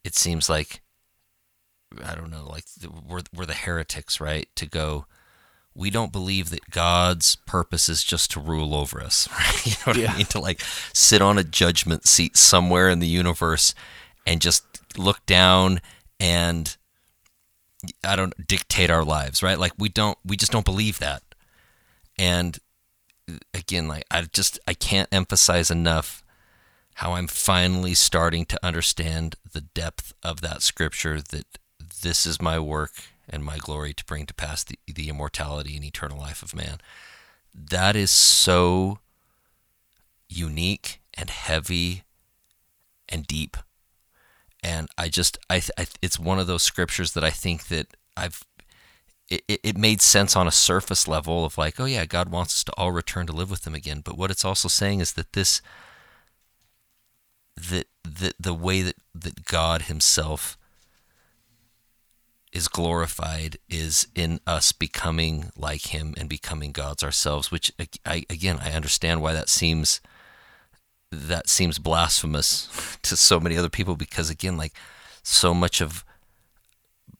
it 0.04 0.14
seems 0.14 0.48
like 0.48 0.82
I 2.04 2.14
don't 2.14 2.30
know, 2.30 2.46
like 2.46 2.64
we're 3.08 3.22
we're 3.34 3.46
the 3.46 3.54
heretics, 3.54 4.20
right? 4.20 4.48
To 4.56 4.66
go 4.66 5.06
we 5.74 5.90
don't 5.90 6.12
believe 6.12 6.48
that 6.50 6.70
God's 6.70 7.36
purpose 7.36 7.90
is 7.90 8.02
just 8.02 8.30
to 8.32 8.40
rule 8.40 8.74
over 8.74 9.00
us, 9.02 9.28
right? 9.30 9.66
You 9.66 9.72
know 9.72 9.92
what 9.92 9.96
yeah. 9.96 10.12
I 10.12 10.16
mean? 10.16 10.26
To 10.26 10.40
like 10.40 10.60
sit 10.92 11.22
on 11.22 11.38
a 11.38 11.44
judgment 11.44 12.06
seat 12.06 12.36
somewhere 12.36 12.88
in 12.88 12.98
the 12.98 13.06
universe 13.06 13.74
and 14.26 14.40
just 14.40 14.64
look 14.98 15.24
down 15.26 15.80
and 16.18 16.76
I 18.02 18.16
don't 18.16 18.46
dictate 18.46 18.90
our 18.90 19.04
lives, 19.04 19.42
right? 19.42 19.58
Like 19.58 19.72
we 19.78 19.88
don't 19.88 20.18
we 20.24 20.36
just 20.36 20.52
don't 20.52 20.64
believe 20.64 20.98
that. 20.98 21.22
And 22.18 22.58
again, 23.54 23.88
like 23.88 24.04
I 24.10 24.22
just 24.22 24.58
I 24.66 24.74
can't 24.74 25.08
emphasize 25.12 25.70
enough 25.70 26.22
how 26.94 27.12
I'm 27.12 27.26
finally 27.26 27.94
starting 27.94 28.46
to 28.46 28.58
understand 28.64 29.36
the 29.52 29.60
depth 29.60 30.14
of 30.22 30.40
that 30.40 30.62
scripture 30.62 31.20
that 31.20 31.58
this 32.02 32.24
is 32.24 32.40
my 32.40 32.58
work 32.58 32.92
and 33.28 33.44
my 33.44 33.58
glory 33.58 33.92
to 33.92 34.04
bring 34.04 34.24
to 34.26 34.34
pass 34.34 34.64
the, 34.64 34.78
the 34.86 35.08
immortality 35.08 35.76
and 35.76 35.84
eternal 35.84 36.18
life 36.18 36.42
of 36.42 36.54
man. 36.54 36.78
That 37.54 37.96
is 37.96 38.10
so 38.10 38.98
unique 40.28 41.00
and 41.14 41.30
heavy 41.30 42.04
and 43.08 43.26
deep. 43.26 43.56
And 44.66 44.88
I 44.98 45.08
just, 45.08 45.38
I, 45.48 45.62
I 45.78 45.86
it's 46.02 46.18
one 46.18 46.40
of 46.40 46.48
those 46.48 46.64
scriptures 46.64 47.12
that 47.12 47.22
I 47.22 47.30
think 47.30 47.68
that 47.68 47.96
I've, 48.16 48.42
it, 49.30 49.44
it 49.46 49.76
made 49.76 50.02
sense 50.02 50.34
on 50.34 50.48
a 50.48 50.52
surface 50.52 51.06
level 51.06 51.44
of 51.44 51.56
like, 51.56 51.78
oh 51.78 51.84
yeah, 51.84 52.04
God 52.04 52.30
wants 52.30 52.56
us 52.56 52.64
to 52.64 52.72
all 52.72 52.90
return 52.90 53.28
to 53.28 53.32
live 53.32 53.48
with 53.48 53.64
Him 53.64 53.76
again. 53.76 54.00
But 54.04 54.18
what 54.18 54.32
it's 54.32 54.44
also 54.44 54.66
saying 54.66 54.98
is 54.98 55.12
that 55.12 55.34
this, 55.34 55.62
that 57.70 57.86
the 58.02 58.34
the 58.40 58.54
way 58.54 58.82
that 58.82 58.96
that 59.14 59.44
God 59.44 59.82
Himself 59.82 60.58
is 62.52 62.66
glorified 62.66 63.58
is 63.68 64.08
in 64.16 64.40
us 64.48 64.72
becoming 64.72 65.50
like 65.56 65.88
him 65.88 66.14
and 66.16 66.26
becoming 66.26 66.72
gods 66.72 67.04
ourselves 67.04 67.50
which 67.50 67.70
I, 68.06 68.24
again 68.30 68.58
i 68.62 68.70
understand 68.70 69.20
why 69.20 69.34
that 69.34 69.50
seems 69.50 70.00
that 71.10 71.48
seems 71.48 71.78
blasphemous 71.78 72.98
to 73.02 73.16
so 73.16 73.40
many 73.40 73.56
other 73.56 73.68
people 73.68 73.96
because 73.96 74.30
again 74.30 74.56
like 74.56 74.72
so 75.22 75.54
much 75.54 75.80
of 75.80 76.04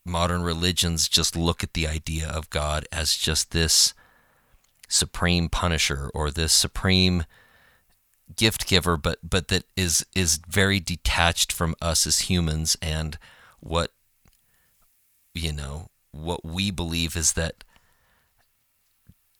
modern 0.05 0.41
religions 0.41 1.07
just 1.07 1.35
look 1.35 1.63
at 1.63 1.73
the 1.73 1.87
idea 1.87 2.27
of 2.27 2.49
god 2.49 2.85
as 2.91 3.15
just 3.15 3.51
this 3.51 3.93
supreme 4.87 5.49
punisher 5.49 6.09
or 6.13 6.31
this 6.31 6.53
supreme 6.53 7.25
gift 8.35 8.67
giver 8.67 8.95
but 8.95 9.19
but 9.21 9.49
that 9.49 9.63
is 9.75 10.05
is 10.15 10.39
very 10.47 10.79
detached 10.79 11.51
from 11.51 11.75
us 11.81 12.07
as 12.07 12.19
humans 12.21 12.77
and 12.81 13.17
what 13.59 13.91
you 15.37 15.53
know, 15.53 15.87
what 16.11 16.43
we 16.43 16.71
believe 16.71 17.15
is 17.15 17.33
that 17.33 17.63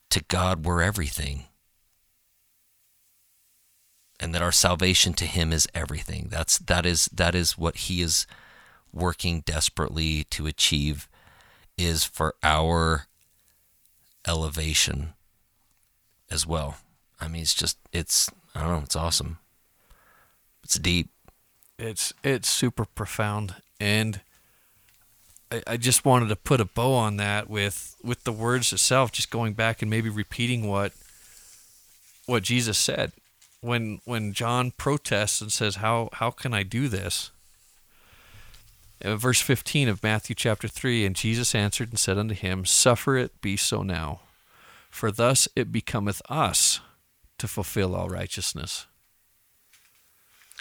to 0.10 0.24
God 0.24 0.66
we're 0.66 0.82
everything. 0.82 1.46
And 4.20 4.34
that 4.34 4.42
our 4.42 4.52
salvation 4.52 5.14
to 5.14 5.26
him 5.26 5.54
is 5.54 5.68
everything. 5.76 6.28
That's 6.30 6.58
that 6.58 6.86
is 6.86 7.06
that 7.14 7.36
is 7.36 7.58
what 7.58 7.76
he 7.76 8.02
is 8.02 8.26
working 8.92 9.42
desperately 9.42 10.24
to 10.26 10.48
achieve 10.48 11.08
is 11.78 12.04
for 12.04 12.34
our 12.42 13.06
elevation 14.28 15.14
as 16.32 16.48
well. 16.48 16.78
I 17.22 17.28
mean 17.28 17.44
it's 17.44 17.54
just 17.54 17.78
it's 17.92 18.30
I 18.56 18.62
don't 18.62 18.72
know, 18.72 18.84
it's 18.84 18.96
awesome. 18.96 19.38
It's 20.64 20.80
deep. 20.80 21.10
It's 21.78 22.12
it's 22.24 22.50
super 22.50 22.86
profound 22.86 23.56
and 23.80 24.22
I, 25.52 25.64
I 25.68 25.78
just 25.78 26.06
wanted 26.06 26.30
to 26.30 26.36
put 26.36 26.60
a 26.60 26.66
bow 26.66 26.94
on 26.94 27.18
that 27.18 27.50
with 27.50 27.96
with 28.04 28.24
the 28.24 28.32
words 28.32 28.74
itself, 28.74 29.12
just 29.12 29.30
going 29.30 29.54
back 29.54 29.82
and 29.82 29.90
maybe 29.90 30.10
repeating 30.10 30.68
what 30.68 30.94
what 32.26 32.44
Jesus 32.44 32.78
said 32.78 33.12
when 33.62 34.00
when 34.06 34.34
John 34.34 34.72
protests 34.72 35.42
and 35.42 35.52
says, 35.52 35.78
"How 35.78 36.10
how 36.14 36.32
can 36.32 36.54
I 36.54 36.64
do 36.64 36.88
this?" 36.88 37.32
Uh, 39.04 39.16
verse 39.16 39.42
15 39.42 39.90
of 39.90 40.02
Matthew 40.02 40.36
chapter 40.36 40.68
3 40.68 41.06
And 41.06 41.16
Jesus 41.16 41.54
answered 41.54 41.90
and 41.90 42.00
said 42.00 42.18
unto 42.18 42.34
him, 42.34 42.66
Suffer 42.66 43.16
it 43.16 43.40
be 43.42 43.56
so 43.56 43.84
now, 43.84 44.22
for 44.90 45.12
thus 45.12 45.48
it 45.56 45.72
becometh 45.72 46.22
us 46.30 46.80
to 47.38 47.48
fulfill 47.48 47.96
all 47.96 48.10
righteousness. 48.10 48.88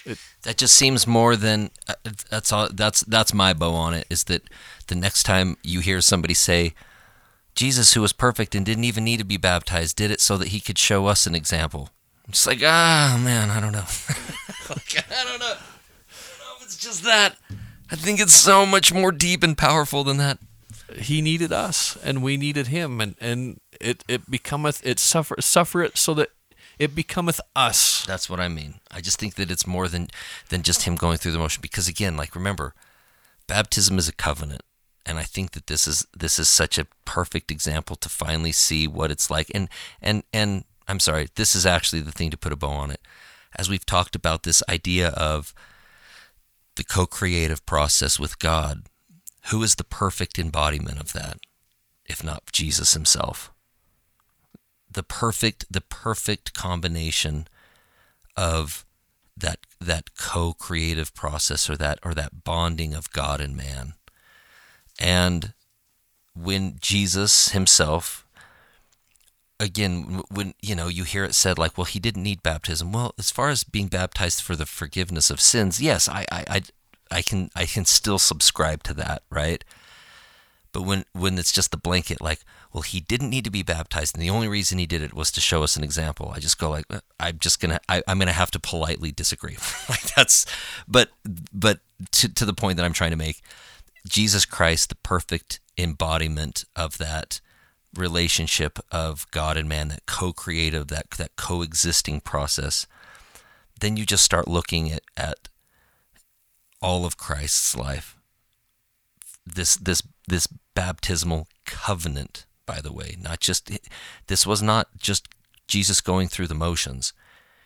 It, 0.05 0.19
that 0.43 0.59
just 0.59 0.75
seems 0.75 1.07
more 1.07 1.35
than 1.35 1.71
uh, 1.89 1.95
that's 2.31 2.53
all. 2.53 2.69
That's 2.73 3.01
that's 3.01 3.35
my 3.35 3.53
bow 3.53 3.73
on 3.73 3.93
it. 3.93 4.07
Is 4.09 4.25
that 4.25 4.43
the 4.87 4.95
next 4.95 5.25
time 5.25 5.57
you 5.65 5.81
hear 5.81 6.01
somebody 6.01 6.35
say, 6.35 6.75
"Jesus, 7.57 7.95
who 7.95 8.03
was 8.03 8.13
perfect 8.13 8.55
and 8.55 8.65
didn't 8.65 8.85
even 8.85 9.03
need 9.03 9.17
to 9.17 9.25
be 9.25 9.37
baptized, 9.37 9.97
did 9.97 10.13
it 10.13 10.21
so 10.21 10.37
that 10.37 10.49
he 10.49 10.61
could 10.61 10.79
show 10.79 11.07
us 11.07 11.27
an 11.27 11.35
example." 11.35 11.91
I'm 12.27 12.33
just 12.33 12.47
like, 12.47 12.61
ah, 12.65 13.21
man, 13.23 13.51
I 13.51 13.61
don't 13.61 13.73
know. 13.73 13.79
like, 14.69 15.05
I 15.11 15.25
don't 15.25 15.39
know. 15.39 15.47
I 15.47 16.29
don't 16.29 16.39
know 16.39 16.57
if 16.59 16.65
it's 16.65 16.77
just 16.77 17.05
that. 17.05 17.37
I 17.91 17.95
think 17.95 18.21
it's 18.21 18.35
so 18.35 18.67
much 18.67 18.93
more 18.93 19.13
deep 19.13 19.45
and 19.45 19.57
powerful 19.57 20.03
than 20.03 20.17
that. 20.17 20.39
He 20.97 21.23
needed 21.23 21.53
us, 21.53 21.97
and 22.03 22.23
we 22.23 22.37
needed 22.37 22.69
him, 22.69 23.01
and 23.01 23.17
and 23.21 23.61
it 23.81 24.03
it 24.09 24.31
becometh 24.31 24.85
it 24.85 24.99
suffer 24.99 25.37
suffer 25.41 25.83
it 25.83 25.97
so 25.99 26.15
that 26.15 26.31
it 26.79 26.95
becometh 26.95 27.41
us. 27.55 28.05
That's 28.07 28.29
what 28.29 28.41
I 28.41 28.49
mean. 28.49 28.81
I 28.91 29.01
just 29.01 29.19
think 29.19 29.35
that 29.35 29.51
it's 29.51 29.67
more 29.67 29.89
than 29.89 30.09
than 30.49 30.63
just 30.63 30.83
him 30.83 30.95
going 30.97 31.19
through 31.19 31.33
the 31.33 31.39
motion 31.39 31.61
because 31.61 31.89
again, 31.89 32.17
like 32.17 32.35
remember, 32.35 32.75
baptism 33.47 33.99
is 33.99 34.09
a 34.09 34.13
covenant. 34.13 34.63
And 35.05 35.19
I 35.19 35.23
think 35.23 35.53
that 35.53 35.69
this 35.69 35.87
is 35.87 36.07
this 36.17 36.39
is 36.39 36.49
such 36.49 36.79
a 36.79 36.87
perfect 37.05 37.51
example 37.51 37.95
to 37.97 38.09
finally 38.09 38.53
see 38.53 38.89
what 38.89 39.11
it's 39.11 39.31
like. 39.31 39.51
And 39.55 39.69
and 40.03 40.25
and 40.33 40.65
I'm 40.89 41.01
sorry, 41.01 41.29
this 41.35 41.55
is 41.55 41.67
actually 41.67 42.03
the 42.03 42.13
thing 42.13 42.31
to 42.31 42.37
put 42.37 42.53
a 42.53 42.57
bow 42.57 42.71
on 42.71 42.91
it. 42.91 43.01
As 43.57 43.69
we've 43.69 43.87
talked 43.87 44.15
about 44.15 44.43
this 44.43 44.63
idea 44.69 45.09
of 45.09 45.55
the 46.77 46.85
co-creative 46.85 47.65
process 47.67 48.19
with 48.19 48.39
God, 48.39 48.83
who 49.51 49.63
is 49.63 49.77
the 49.77 49.85
perfect 49.85 50.39
embodiment 50.39 51.01
of 51.01 51.13
that, 51.13 51.39
if 52.07 52.23
not 52.23 52.43
Jesus 52.53 52.93
himself? 52.95 53.53
the 54.97 55.03
perfect 55.03 55.67
the 55.71 55.83
perfect 55.83 56.55
combination 56.55 57.47
of 58.37 58.85
that 59.37 59.59
that 59.79 60.17
co-creative 60.17 61.15
process 61.15 61.69
or 61.69 61.77
that 61.77 61.99
or 62.03 62.15
that 62.15 62.43
bonding 62.43 62.95
of 62.95 63.13
God 63.13 63.41
and 63.41 63.55
man. 63.55 63.93
And 64.99 65.53
when 66.35 66.79
Jesus 66.81 67.51
himself 67.51 68.26
again 69.59 70.23
when 70.31 70.55
you 70.61 70.75
know 70.75 70.89
you 70.89 71.05
hear 71.05 71.25
it 71.25 71.35
said 71.35 71.59
like 71.59 71.77
well 71.79 71.85
he 71.85 71.99
didn't 71.99 72.23
need 72.23 72.43
baptism 72.43 72.93
well 72.93 73.15
as 73.19 73.31
far 73.31 73.49
as 73.49 73.65
being 73.65 73.89
baptized 73.89 74.43
for 74.43 74.55
the 74.55 74.67
forgiveness 74.67 75.31
of 75.31 75.41
sins 75.41 75.81
yes 75.81 76.09
i 76.09 76.27
i 76.31 76.45
i, 76.49 76.63
I 77.11 77.23
can 77.23 77.51
i 77.57 77.65
can 77.65 77.85
still 77.85 78.19
subscribe 78.19 78.83
to 78.85 78.95
that 78.95 79.23
right 79.31 79.65
but 80.73 80.83
when 80.83 81.05
when 81.13 81.39
it's 81.39 81.53
just 81.53 81.71
the 81.71 81.79
blanket 81.79 82.21
like 82.21 82.41
well, 82.77 82.83
he 82.83 83.01
didn't 83.01 83.31
need 83.31 83.45
to 83.45 83.51
be 83.51 83.63
baptized, 83.63 84.15
and 84.15 84.23
the 84.23 84.29
only 84.29 84.49
reason 84.49 84.77
he 84.77 84.85
did 84.85 85.01
it 85.01 85.15
was 85.15 85.33
to 85.33 85.41
show 85.41 85.63
us 85.63 85.79
an 85.79 85.83
example. 85.83 86.31
I 86.35 86.41
just 86.41 86.59
go 86.59 86.69
like, 86.69 86.85
uh, 86.91 87.01
I'm 87.19 87.39
just 87.39 87.59
gonna, 87.59 87.81
I, 87.89 88.03
am 88.07 88.19
gonna 88.19 88.33
have 88.33 88.51
to 88.51 88.61
politely 88.61 89.11
disagree. 89.11 89.57
like 89.89 90.03
that's, 90.15 90.45
but 90.87 91.09
but 91.55 91.81
to 92.13 92.29
to 92.29 92.45
the 92.45 92.53
point 92.53 92.77
that 92.77 92.85
I'm 92.85 92.93
trying 92.93 93.13
to 93.13 93.17
make, 93.17 93.41
Jesus 94.07 94.45
Christ, 94.45 94.91
the 94.91 94.95
perfect 94.97 95.59
embodiment 95.79 96.67
of 96.77 96.99
that 96.99 97.41
relationship 97.95 98.79
of 98.91 99.31
God 99.31 99.57
and 99.57 99.69
man, 99.69 99.89
that 99.89 100.07
co-creative, 100.07 100.89
that 100.89 101.11
that 101.13 101.37
coexisting 101.37 102.21
process. 102.21 102.87
Then 103.81 103.97
you 103.97 104.07
just 104.07 104.25
start 104.25 104.49
looking 104.49 104.91
at 104.91 105.03
at 105.17 105.49
all 106.81 107.05
of 107.05 107.17
Christ's 107.17 107.77
life. 107.77 108.17
This 109.47 109.77
this 109.77 110.03
this 110.29 110.47
baptismal 110.75 111.49
covenant 111.65 112.47
by 112.67 112.81
the 112.81 112.93
way. 112.93 113.17
Not 113.19 113.41
just 113.41 113.71
this 114.27 114.47
was 114.47 114.61
not 114.61 114.89
just 114.99 115.29
Jesus 115.67 116.01
going 116.01 116.29
through 116.29 116.49
the 116.49 116.55
motions. 116.55 117.13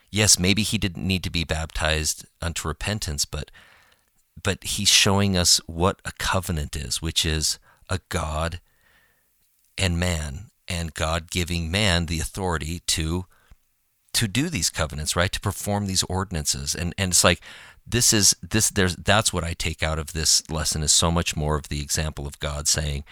Yes, 0.09 0.39
maybe 0.39 0.63
he 0.63 0.77
didn't 0.77 1.07
need 1.07 1.23
to 1.23 1.29
be 1.29 1.43
baptized 1.43 2.25
unto 2.41 2.67
repentance, 2.67 3.25
but 3.25 3.51
but 4.41 4.63
he's 4.63 4.89
showing 4.89 5.35
us 5.35 5.59
what 5.65 6.01
a 6.05 6.11
covenant 6.17 6.75
is, 6.75 7.01
which 7.01 7.25
is 7.25 7.59
a 7.89 7.99
God 8.09 8.59
and 9.81 9.99
man, 9.99 10.51
and 10.67 10.93
God 10.93 11.31
giving 11.31 11.71
man 11.71 12.05
the 12.05 12.19
authority 12.19 12.81
to 12.87 13.25
to 14.13 14.27
do 14.27 14.49
these 14.49 14.69
covenants, 14.69 15.15
right? 15.15 15.31
To 15.31 15.39
perform 15.39 15.87
these 15.87 16.03
ordinances. 16.03 16.75
And 16.75 16.93
and 16.97 17.11
it's 17.11 17.23
like 17.23 17.41
this 17.85 18.13
is 18.13 18.35
this 18.41 18.69
there's 18.69 18.95
that's 18.95 19.33
what 19.33 19.43
I 19.43 19.53
take 19.53 19.81
out 19.81 19.99
of 19.99 20.13
this 20.13 20.47
lesson 20.49 20.83
is 20.83 20.91
so 20.91 21.11
much 21.11 21.35
more 21.35 21.55
of 21.55 21.69
the 21.69 21.81
example 21.81 22.27
of 22.27 22.39
God 22.39 22.67
saying, 22.67 23.03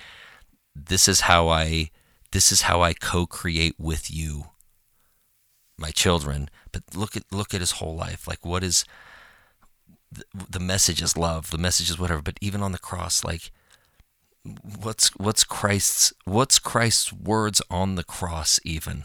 this 0.76 1.08
is 1.08 1.22
how 1.22 1.48
I 1.48 1.90
this 2.32 2.52
is 2.52 2.62
how 2.62 2.82
I 2.82 2.94
co-create 2.94 3.76
with 3.80 4.12
you, 4.12 4.46
my 5.78 5.90
children. 5.90 6.50
But 6.72 6.84
look 6.96 7.18
at 7.18 7.24
look 7.32 7.54
at 7.54 7.62
his 7.62 7.72
whole 7.72 7.96
life. 7.96 8.28
Like 8.28 8.46
what 8.46 8.64
is 8.64 8.86
the, 10.12 10.24
the 10.50 10.60
message 10.60 11.02
is 11.02 11.18
love. 11.18 11.50
The 11.50 11.58
message 11.58 11.90
is 11.90 11.98
whatever. 11.98 12.22
But 12.22 12.38
even 12.42 12.62
on 12.62 12.74
the 12.74 12.78
cross, 12.78 13.24
like 13.24 13.52
what's 14.44 15.10
what's 15.16 15.44
Christ's 15.44 16.14
what's 16.26 16.60
Christ's 16.60 17.12
words 17.14 17.62
on 17.70 17.96
the 17.96 18.04
cross 18.04 18.60
even? 18.64 19.04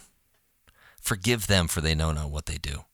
Forgive 1.01 1.47
them 1.47 1.69
for 1.69 1.81
they 1.81 1.95
know 1.95 2.13
not 2.13 2.31
what 2.31 2.47
they 2.47 2.59
do. 2.59 2.85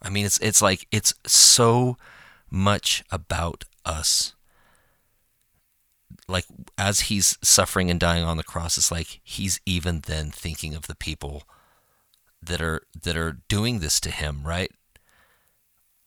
I 0.00 0.10
mean 0.10 0.26
it's 0.26 0.38
it's 0.38 0.62
like 0.62 0.86
it's 0.90 1.14
so 1.26 1.96
much 2.50 3.02
about 3.10 3.64
us 3.84 4.34
like 6.28 6.44
as 6.78 7.00
he's 7.00 7.38
suffering 7.42 7.90
and 7.90 7.98
dying 7.98 8.24
on 8.24 8.36
the 8.36 8.42
cross 8.42 8.76
it's 8.76 8.90
like 8.90 9.20
he's 9.22 9.60
even 9.66 10.00
then 10.06 10.30
thinking 10.30 10.74
of 10.74 10.86
the 10.86 10.94
people 10.94 11.44
that 12.42 12.60
are 12.60 12.82
that 13.00 13.16
are 13.16 13.38
doing 13.48 13.78
this 13.78 14.00
to 14.00 14.10
him 14.10 14.42
right 14.44 14.70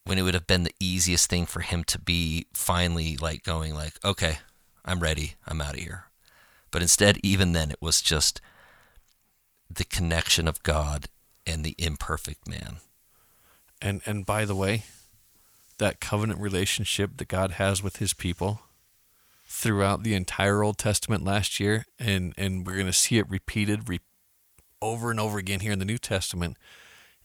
when 0.03 0.17
it 0.17 0.21
would 0.21 0.33
have 0.33 0.47
been 0.47 0.63
the 0.63 0.75
easiest 0.79 1.29
thing 1.29 1.45
for 1.45 1.61
him 1.61 1.83
to 1.83 1.99
be 1.99 2.45
finally 2.53 3.17
like 3.17 3.43
going 3.43 3.73
like 3.73 3.93
okay 4.03 4.39
I'm 4.85 4.99
ready. 4.99 5.33
I'm 5.47 5.61
out 5.61 5.73
of 5.73 5.79
here. 5.79 6.05
But 6.71 6.81
instead, 6.81 7.17
even 7.23 7.53
then, 7.53 7.71
it 7.71 7.81
was 7.81 8.01
just 8.01 8.39
the 9.69 9.85
connection 9.85 10.47
of 10.47 10.63
God 10.63 11.07
and 11.45 11.63
the 11.63 11.75
imperfect 11.77 12.47
man. 12.47 12.77
And 13.81 14.01
and 14.05 14.25
by 14.25 14.45
the 14.45 14.55
way, 14.55 14.83
that 15.77 15.99
covenant 15.99 16.39
relationship 16.39 17.17
that 17.17 17.27
God 17.27 17.51
has 17.51 17.83
with 17.83 17.97
his 17.97 18.13
people 18.13 18.61
throughout 19.47 20.03
the 20.03 20.13
entire 20.13 20.63
Old 20.63 20.77
Testament 20.77 21.23
last 21.23 21.59
year 21.59 21.85
and 21.99 22.33
and 22.37 22.65
we're 22.65 22.73
going 22.73 22.85
to 22.87 22.93
see 22.93 23.17
it 23.17 23.29
repeated 23.29 23.89
re- 23.89 23.99
over 24.81 25.11
and 25.11 25.19
over 25.19 25.37
again 25.37 25.59
here 25.59 25.71
in 25.71 25.79
the 25.79 25.85
New 25.85 25.97
Testament 25.97 26.57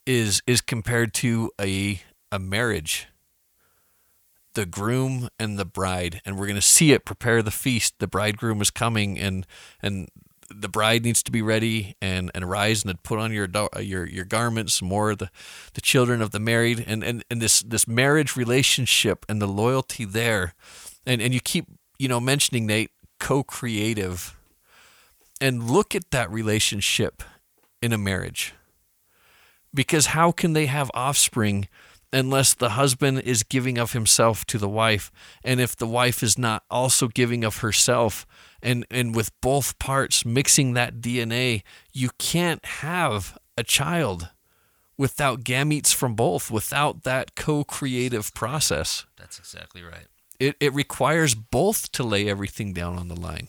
is 0.06 0.42
is 0.46 0.60
compared 0.60 1.12
to 1.14 1.50
a 1.60 2.02
a 2.32 2.38
marriage 2.38 3.08
the 4.54 4.66
groom 4.66 5.28
and 5.38 5.58
the 5.58 5.64
bride 5.64 6.20
and 6.24 6.38
we're 6.38 6.46
going 6.46 6.56
to 6.56 6.62
see 6.62 6.92
it 6.92 7.04
prepare 7.04 7.42
the 7.42 7.50
feast. 7.50 7.94
The 7.98 8.06
bridegroom 8.06 8.60
is 8.60 8.70
coming 8.70 9.18
and 9.18 9.46
and 9.82 10.08
the 10.52 10.68
bride 10.68 11.04
needs 11.04 11.22
to 11.22 11.30
be 11.30 11.42
ready 11.42 11.94
and, 12.02 12.30
and 12.34 12.44
arise 12.44 12.84
and 12.84 13.02
put 13.02 13.18
on 13.18 13.32
your 13.32 13.48
your 13.80 14.06
your 14.06 14.24
garments 14.24 14.82
more 14.82 15.14
the 15.14 15.30
the 15.74 15.80
children 15.80 16.20
of 16.20 16.32
the 16.32 16.40
married 16.40 16.84
and, 16.86 17.04
and, 17.04 17.24
and 17.30 17.40
this 17.40 17.60
this 17.62 17.86
marriage 17.86 18.36
relationship 18.36 19.24
and 19.28 19.40
the 19.40 19.46
loyalty 19.46 20.04
there. 20.04 20.54
And 21.06 21.22
and 21.22 21.32
you 21.32 21.40
keep 21.40 21.66
you 21.98 22.08
know 22.08 22.20
mentioning 22.20 22.66
Nate 22.66 22.90
co-creative. 23.18 24.36
And 25.42 25.70
look 25.70 25.94
at 25.94 26.10
that 26.10 26.30
relationship 26.30 27.22
in 27.80 27.94
a 27.94 27.98
marriage. 27.98 28.52
Because 29.72 30.06
how 30.06 30.32
can 30.32 30.52
they 30.52 30.66
have 30.66 30.90
offspring 30.92 31.66
unless 32.12 32.54
the 32.54 32.70
husband 32.70 33.20
is 33.20 33.42
giving 33.42 33.78
of 33.78 33.92
himself 33.92 34.44
to 34.44 34.58
the 34.58 34.68
wife 34.68 35.12
and 35.44 35.60
if 35.60 35.76
the 35.76 35.86
wife 35.86 36.22
is 36.22 36.36
not 36.36 36.64
also 36.70 37.08
giving 37.08 37.44
of 37.44 37.58
herself 37.58 38.26
and 38.62 38.84
and 38.90 39.14
with 39.14 39.30
both 39.40 39.78
parts 39.78 40.24
mixing 40.24 40.74
that 40.74 41.00
DNA 41.00 41.62
you 41.92 42.10
can't 42.18 42.64
have 42.64 43.38
a 43.56 43.62
child 43.62 44.30
without 45.00 45.44
gametes 45.44 45.94
from 45.94 46.14
both 46.14 46.50
without 46.50 47.04
that 47.04 47.34
co-creative 47.34 48.34
process. 48.34 49.06
That's 49.16 49.38
exactly 49.38 49.82
right. 49.82 50.06
It 50.38 50.56
it 50.60 50.74
requires 50.74 51.34
both 51.34 51.90
to 51.92 52.02
lay 52.02 52.28
everything 52.28 52.74
down 52.74 52.98
on 52.98 53.08
the 53.08 53.18
line. 53.18 53.48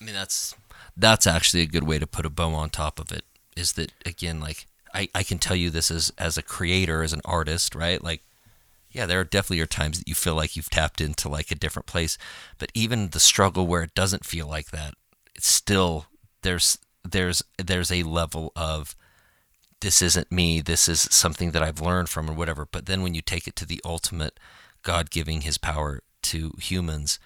I 0.00 0.04
mean 0.04 0.14
that's 0.14 0.54
that's 0.96 1.26
actually 1.26 1.62
a 1.62 1.66
good 1.66 1.82
way 1.82 1.98
to 1.98 2.06
put 2.06 2.24
a 2.24 2.30
bow 2.30 2.54
on 2.54 2.70
top 2.70 3.00
of 3.00 3.10
it 3.10 3.24
is 3.56 3.72
that 3.72 3.92
again 4.06 4.38
like 4.38 4.68
I, 4.98 5.08
I 5.14 5.22
can 5.22 5.38
tell 5.38 5.56
you 5.56 5.70
this 5.70 5.92
as 5.92 6.12
as 6.18 6.36
a 6.36 6.42
creator, 6.42 7.04
as 7.04 7.12
an 7.12 7.20
artist, 7.24 7.76
right? 7.76 8.02
Like, 8.02 8.22
yeah, 8.90 9.06
there 9.06 9.20
are 9.20 9.24
definitely 9.24 9.60
are 9.60 9.66
times 9.66 9.98
that 9.98 10.08
you 10.08 10.14
feel 10.14 10.34
like 10.34 10.56
you've 10.56 10.70
tapped 10.70 11.00
into 11.00 11.28
like 11.28 11.52
a 11.52 11.54
different 11.54 11.86
place, 11.86 12.18
but 12.58 12.72
even 12.74 13.10
the 13.10 13.20
struggle 13.20 13.66
where 13.66 13.82
it 13.82 13.94
doesn't 13.94 14.24
feel 14.24 14.48
like 14.48 14.70
that, 14.72 14.94
it's 15.36 15.46
still 15.48 16.06
there's 16.42 16.78
there's 17.08 17.42
there's 17.64 17.92
a 17.92 18.02
level 18.02 18.52
of 18.56 18.96
this 19.80 20.02
isn't 20.02 20.32
me, 20.32 20.60
this 20.60 20.88
is 20.88 21.02
something 21.12 21.52
that 21.52 21.62
I've 21.62 21.80
learned 21.80 22.08
from 22.08 22.28
or 22.28 22.34
whatever. 22.34 22.66
But 22.66 22.86
then 22.86 23.02
when 23.02 23.14
you 23.14 23.22
take 23.22 23.46
it 23.46 23.54
to 23.56 23.66
the 23.66 23.80
ultimate, 23.84 24.40
God 24.82 25.10
giving 25.10 25.42
His 25.42 25.58
power 25.58 26.00
to 26.22 26.52
humans, 26.58 27.20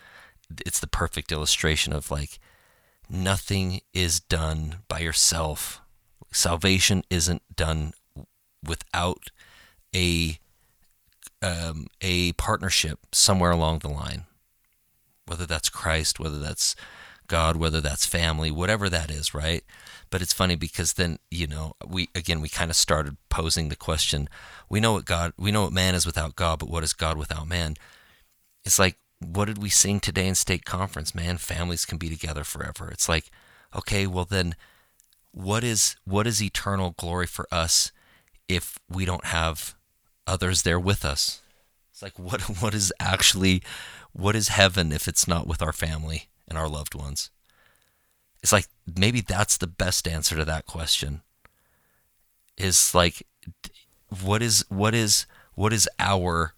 it's 0.66 0.80
the 0.80 0.86
perfect 0.86 1.32
illustration 1.32 1.94
of 1.94 2.10
like 2.10 2.38
nothing 3.08 3.80
is 3.94 4.20
done 4.20 4.80
by 4.88 4.98
yourself 4.98 5.81
salvation 6.32 7.02
isn't 7.10 7.42
done 7.54 7.92
without 8.66 9.28
a 9.94 10.38
um, 11.42 11.88
a 12.00 12.32
partnership 12.34 13.00
somewhere 13.10 13.50
along 13.50 13.80
the 13.80 13.88
line, 13.88 14.24
whether 15.26 15.44
that's 15.44 15.68
Christ, 15.68 16.20
whether 16.20 16.38
that's 16.38 16.76
God, 17.26 17.56
whether 17.56 17.80
that's 17.80 18.06
family, 18.06 18.50
whatever 18.50 18.88
that 18.88 19.10
is, 19.10 19.34
right? 19.34 19.64
But 20.10 20.22
it's 20.22 20.32
funny 20.32 20.54
because 20.54 20.94
then 20.94 21.18
you 21.30 21.46
know 21.46 21.74
we 21.86 22.08
again 22.14 22.40
we 22.40 22.48
kind 22.48 22.70
of 22.70 22.76
started 22.76 23.16
posing 23.28 23.68
the 23.68 23.76
question: 23.76 24.28
we 24.68 24.80
know 24.80 24.92
what 24.92 25.04
God, 25.04 25.32
we 25.36 25.50
know 25.50 25.62
what 25.62 25.72
man 25.72 25.94
is 25.94 26.06
without 26.06 26.36
God, 26.36 26.58
but 26.58 26.68
what 26.68 26.84
is 26.84 26.92
God 26.92 27.16
without 27.16 27.48
man? 27.48 27.76
It's 28.64 28.78
like 28.78 28.98
what 29.18 29.44
did 29.46 29.62
we 29.62 29.68
sing 29.68 30.00
today 30.00 30.26
in 30.26 30.34
stake 30.34 30.64
conference? 30.64 31.14
Man, 31.14 31.38
families 31.38 31.84
can 31.84 31.96
be 31.96 32.08
together 32.08 32.44
forever. 32.44 32.90
It's 32.90 33.08
like 33.08 33.30
okay, 33.74 34.06
well 34.06 34.26
then 34.26 34.54
what 35.32 35.64
is 35.64 35.96
what 36.04 36.26
is 36.26 36.42
eternal 36.42 36.94
glory 36.96 37.26
for 37.26 37.46
us 37.50 37.90
if 38.48 38.78
we 38.88 39.04
don't 39.04 39.26
have 39.26 39.74
others 40.26 40.62
there 40.62 40.80
with 40.80 41.04
us? 41.04 41.40
It's 41.90 42.02
like 42.02 42.18
what 42.18 42.42
what 42.62 42.74
is 42.74 42.92
actually 43.00 43.62
what 44.12 44.36
is 44.36 44.48
heaven 44.48 44.92
if 44.92 45.08
it's 45.08 45.26
not 45.26 45.46
with 45.46 45.62
our 45.62 45.72
family 45.72 46.28
and 46.48 46.56
our 46.56 46.68
loved 46.68 46.94
ones? 46.94 47.30
It's 48.42 48.52
like 48.52 48.66
maybe 48.96 49.20
that's 49.20 49.56
the 49.56 49.66
best 49.66 50.06
answer 50.06 50.36
to 50.36 50.44
that 50.44 50.66
question. 50.66 51.22
Is 52.58 52.94
like 52.94 53.26
what 54.22 54.42
is 54.42 54.64
what 54.68 54.94
is 54.94 55.26
what 55.54 55.72
is 55.72 55.88
our 55.98 56.54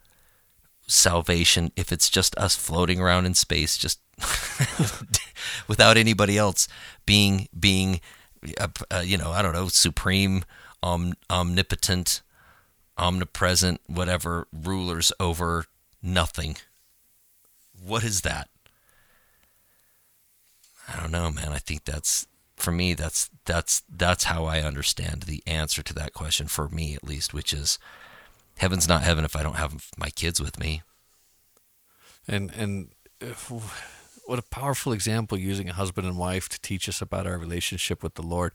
salvation 0.87 1.73
if 1.77 1.93
it's 1.93 2.11
just 2.11 2.37
us 2.37 2.57
floating 2.57 3.01
around 3.01 3.25
in 3.25 3.33
space 3.33 3.79
just 3.79 4.01
without 5.69 5.97
anybody 5.97 6.37
else 6.37 6.69
being 7.07 7.49
being 7.59 8.01
uh, 8.59 9.03
you 9.05 9.17
know, 9.17 9.31
I 9.31 9.43
don't 9.43 9.53
know, 9.53 9.69
supreme, 9.69 10.45
om- 10.83 11.15
omnipotent, 11.31 12.23
omnipresent, 12.97 13.81
whatever 13.87 14.47
rulers 14.53 15.13
over 15.19 15.67
nothing. 16.03 16.57
What 17.85 18.05
is 18.05 18.23
that? 18.23 18.49
I 20.89 21.01
don't 21.01 21.13
know, 21.13 21.31
man. 21.31 21.53
I 21.53 21.59
think 21.59 21.85
that's 21.85 22.27
for 22.57 22.71
me. 22.71 22.95
That's 22.95 23.31
that's 23.45 23.83
that's 23.89 24.25
how 24.25 24.45
I 24.45 24.61
understand 24.61 25.23
the 25.23 25.43
answer 25.47 25.83
to 25.83 25.95
that 25.95 26.13
question 26.13 26.47
for 26.47 26.69
me, 26.69 26.95
at 26.95 27.05
least, 27.05 27.33
which 27.33 27.53
is 27.53 27.79
heaven's 28.59 28.89
not 28.89 29.03
heaven 29.03 29.25
if 29.25 29.35
I 29.35 29.43
don't 29.43 29.57
have 29.57 29.91
my 29.97 30.11
kids 30.11 30.41
with 30.41 30.59
me. 30.59 30.83
And 32.29 32.51
and 32.55 32.89
if, 33.21 33.51
what 34.27 34.39
a 34.39 34.43
powerful 34.43 34.93
example 34.93 35.39
using 35.39 35.69
a 35.69 35.75
husband 35.75 36.07
and 36.07 36.19
wife 36.19 36.49
to 36.49 36.61
teach 36.61 36.89
us 36.89 37.03
about 37.03 37.27
our 37.27 37.39
relationship 37.39 38.03
with 38.03 38.15
the 38.15 38.23
Lord. 38.23 38.53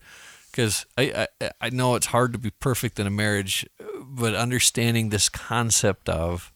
Because 0.50 0.84
I, 0.98 1.28
I 1.40 1.50
I 1.60 1.70
know 1.70 1.94
it's 1.94 2.06
hard 2.06 2.32
to 2.32 2.38
be 2.38 2.50
perfect 2.50 2.98
in 2.98 3.06
a 3.06 3.10
marriage, 3.10 3.66
but 4.00 4.34
understanding 4.34 5.08
this 5.08 5.28
concept 5.28 6.08
of 6.08 6.52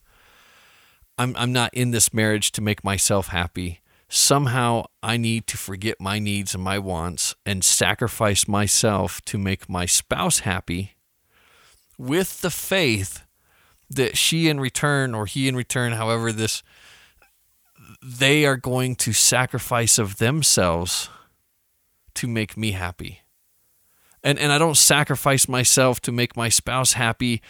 I'm 1.16 1.34
I'm 1.36 1.52
not 1.52 1.72
in 1.72 1.92
this 1.92 2.12
marriage 2.12 2.50
to 2.52 2.60
make 2.60 2.82
myself 2.82 3.28
happy. 3.28 3.80
Somehow 4.08 4.86
I 5.02 5.16
need 5.16 5.46
to 5.48 5.56
forget 5.56 6.00
my 6.00 6.18
needs 6.18 6.54
and 6.54 6.62
my 6.62 6.78
wants 6.78 7.34
and 7.46 7.64
sacrifice 7.64 8.46
myself 8.46 9.20
to 9.26 9.38
make 9.38 9.68
my 9.68 9.86
spouse 9.86 10.40
happy 10.40 10.94
with 11.98 12.40
the 12.40 12.50
faith 12.50 13.24
that 13.90 14.16
she 14.16 14.48
in 14.48 14.60
return 14.60 15.14
or 15.14 15.26
he 15.26 15.48
in 15.48 15.56
return, 15.56 15.92
however 15.92 16.32
this 16.32 16.62
they 18.04 18.44
are 18.44 18.58
going 18.58 18.94
to 18.94 19.14
sacrifice 19.14 19.98
of 19.98 20.18
themselves 20.18 21.08
to 22.14 22.28
make 22.28 22.54
me 22.54 22.72
happy. 22.72 23.22
And 24.22 24.38
and 24.38 24.52
I 24.52 24.58
don't 24.58 24.76
sacrifice 24.76 25.48
myself 25.48 26.00
to 26.02 26.12
make 26.12 26.36
my 26.36 26.50
spouse 26.50 26.92
happy 26.94 27.40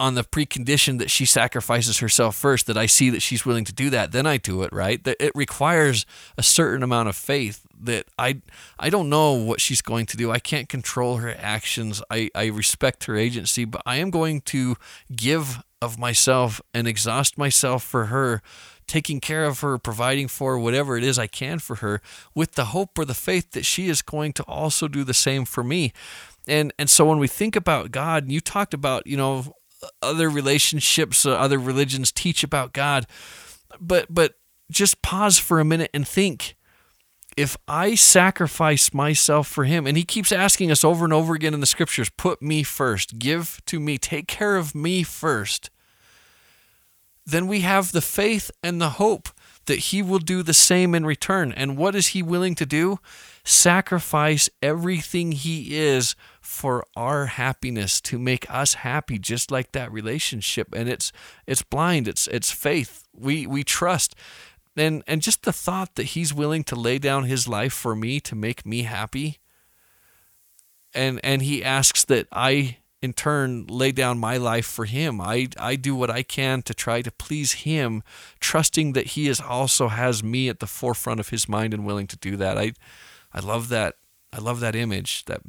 on 0.00 0.16
the 0.16 0.24
precondition 0.24 0.98
that 0.98 1.10
she 1.10 1.24
sacrifices 1.24 1.98
herself 1.98 2.34
first 2.34 2.66
that 2.66 2.76
I 2.76 2.86
see 2.86 3.10
that 3.10 3.22
she's 3.22 3.46
willing 3.46 3.64
to 3.64 3.72
do 3.72 3.88
that 3.90 4.10
then 4.10 4.26
I 4.26 4.36
do 4.36 4.64
it 4.64 4.72
right? 4.72 5.02
That 5.04 5.16
it 5.20 5.32
requires 5.36 6.04
a 6.36 6.42
certain 6.42 6.82
amount 6.82 7.08
of 7.08 7.14
faith 7.14 7.64
that 7.80 8.06
I 8.18 8.42
I 8.78 8.90
don't 8.90 9.08
know 9.08 9.32
what 9.32 9.60
she's 9.60 9.80
going 9.80 10.06
to 10.06 10.16
do. 10.16 10.32
I 10.32 10.40
can't 10.40 10.68
control 10.68 11.18
her 11.18 11.36
actions. 11.38 12.02
I 12.10 12.30
I 12.34 12.46
respect 12.46 13.04
her 13.04 13.16
agency 13.16 13.64
but 13.64 13.82
I 13.86 13.96
am 13.96 14.10
going 14.10 14.40
to 14.42 14.76
give 15.14 15.62
of 15.80 15.98
myself 15.98 16.60
and 16.72 16.88
exhaust 16.88 17.38
myself 17.38 17.84
for 17.84 18.06
her 18.06 18.42
taking 18.86 19.20
care 19.20 19.44
of 19.44 19.60
her, 19.60 19.78
providing 19.78 20.28
for 20.28 20.58
whatever 20.58 20.96
it 20.96 21.04
is 21.04 21.18
I 21.18 21.26
can 21.26 21.58
for 21.58 21.76
her, 21.76 22.00
with 22.34 22.52
the 22.52 22.66
hope 22.66 22.98
or 22.98 23.04
the 23.04 23.14
faith 23.14 23.52
that 23.52 23.64
she 23.64 23.88
is 23.88 24.02
going 24.02 24.32
to 24.34 24.42
also 24.44 24.88
do 24.88 25.04
the 25.04 25.14
same 25.14 25.44
for 25.44 25.64
me. 25.64 25.92
And 26.46 26.72
and 26.78 26.90
so 26.90 27.04
when 27.06 27.18
we 27.18 27.28
think 27.28 27.56
about 27.56 27.90
God, 27.90 28.24
and 28.24 28.32
you 28.32 28.40
talked 28.40 28.74
about 28.74 29.06
you 29.06 29.16
know 29.16 29.54
other 30.02 30.28
relationships, 30.28 31.24
uh, 31.26 31.32
other 31.32 31.58
religions 31.58 32.12
teach 32.12 32.44
about 32.44 32.72
God, 32.72 33.06
but 33.80 34.06
but 34.10 34.34
just 34.70 35.02
pause 35.02 35.38
for 35.38 35.60
a 35.60 35.64
minute 35.64 35.90
and 35.94 36.06
think. 36.06 36.56
If 37.36 37.56
I 37.66 37.96
sacrifice 37.96 38.94
myself 38.94 39.48
for 39.48 39.64
him, 39.64 39.88
and 39.88 39.96
he 39.96 40.04
keeps 40.04 40.30
asking 40.30 40.70
us 40.70 40.84
over 40.84 41.04
and 41.04 41.12
over 41.12 41.34
again 41.34 41.52
in 41.52 41.58
the 41.58 41.66
scriptures, 41.66 42.08
put 42.16 42.40
me 42.40 42.62
first, 42.62 43.18
give 43.18 43.60
to 43.66 43.80
me, 43.80 43.98
take 43.98 44.28
care 44.28 44.54
of 44.54 44.72
me 44.72 45.02
first 45.02 45.68
then 47.26 47.46
we 47.46 47.60
have 47.60 47.92
the 47.92 48.00
faith 48.00 48.50
and 48.62 48.80
the 48.80 48.90
hope 48.90 49.28
that 49.66 49.78
he 49.78 50.02
will 50.02 50.18
do 50.18 50.42
the 50.42 50.54
same 50.54 50.94
in 50.94 51.06
return. 51.06 51.52
And 51.52 51.76
what 51.76 51.94
is 51.94 52.08
he 52.08 52.22
willing 52.22 52.54
to 52.56 52.66
do? 52.66 52.98
Sacrifice 53.44 54.50
everything 54.62 55.32
he 55.32 55.76
is 55.76 56.14
for 56.40 56.84
our 56.96 57.26
happiness 57.26 58.00
to 58.02 58.18
make 58.18 58.50
us 58.50 58.74
happy 58.74 59.18
just 59.18 59.50
like 59.50 59.72
that 59.72 59.90
relationship. 59.90 60.68
And 60.74 60.88
it's 60.88 61.12
it's 61.46 61.62
blind. 61.62 62.08
It's 62.08 62.26
it's 62.26 62.50
faith. 62.50 63.04
We 63.14 63.46
we 63.46 63.64
trust. 63.64 64.14
And 64.76 65.02
and 65.06 65.22
just 65.22 65.44
the 65.44 65.52
thought 65.52 65.94
that 65.94 66.04
he's 66.04 66.34
willing 66.34 66.64
to 66.64 66.76
lay 66.76 66.98
down 66.98 67.24
his 67.24 67.48
life 67.48 67.72
for 67.72 67.94
me 67.94 68.20
to 68.20 68.34
make 68.34 68.66
me 68.66 68.82
happy. 68.82 69.38
And 70.92 71.20
and 71.24 71.42
he 71.42 71.64
asks 71.64 72.04
that 72.04 72.26
I 72.30 72.78
in 73.04 73.12
turn 73.12 73.66
lay 73.66 73.92
down 73.92 74.18
my 74.18 74.36
life 74.36 74.66
for 74.66 74.86
him 74.86 75.20
I 75.20 75.48
I 75.58 75.76
do 75.76 75.94
what 75.94 76.10
I 76.10 76.22
can 76.22 76.62
to 76.62 76.74
try 76.74 77.02
to 77.02 77.12
please 77.12 77.52
him 77.52 78.02
trusting 78.40 78.94
that 78.94 79.08
he 79.08 79.28
is 79.28 79.40
also 79.40 79.88
has 79.88 80.24
me 80.24 80.48
at 80.48 80.58
the 80.60 80.66
forefront 80.66 81.20
of 81.20 81.28
his 81.28 81.48
mind 81.48 81.74
and 81.74 81.84
willing 81.84 82.08
to 82.08 82.16
do 82.16 82.36
that 82.36 82.58
I 82.58 82.72
I 83.32 83.40
love 83.40 83.68
that 83.68 83.96
I 84.32 84.38
love 84.38 84.60
that 84.60 84.74
image 84.74 85.26
that 85.26 85.42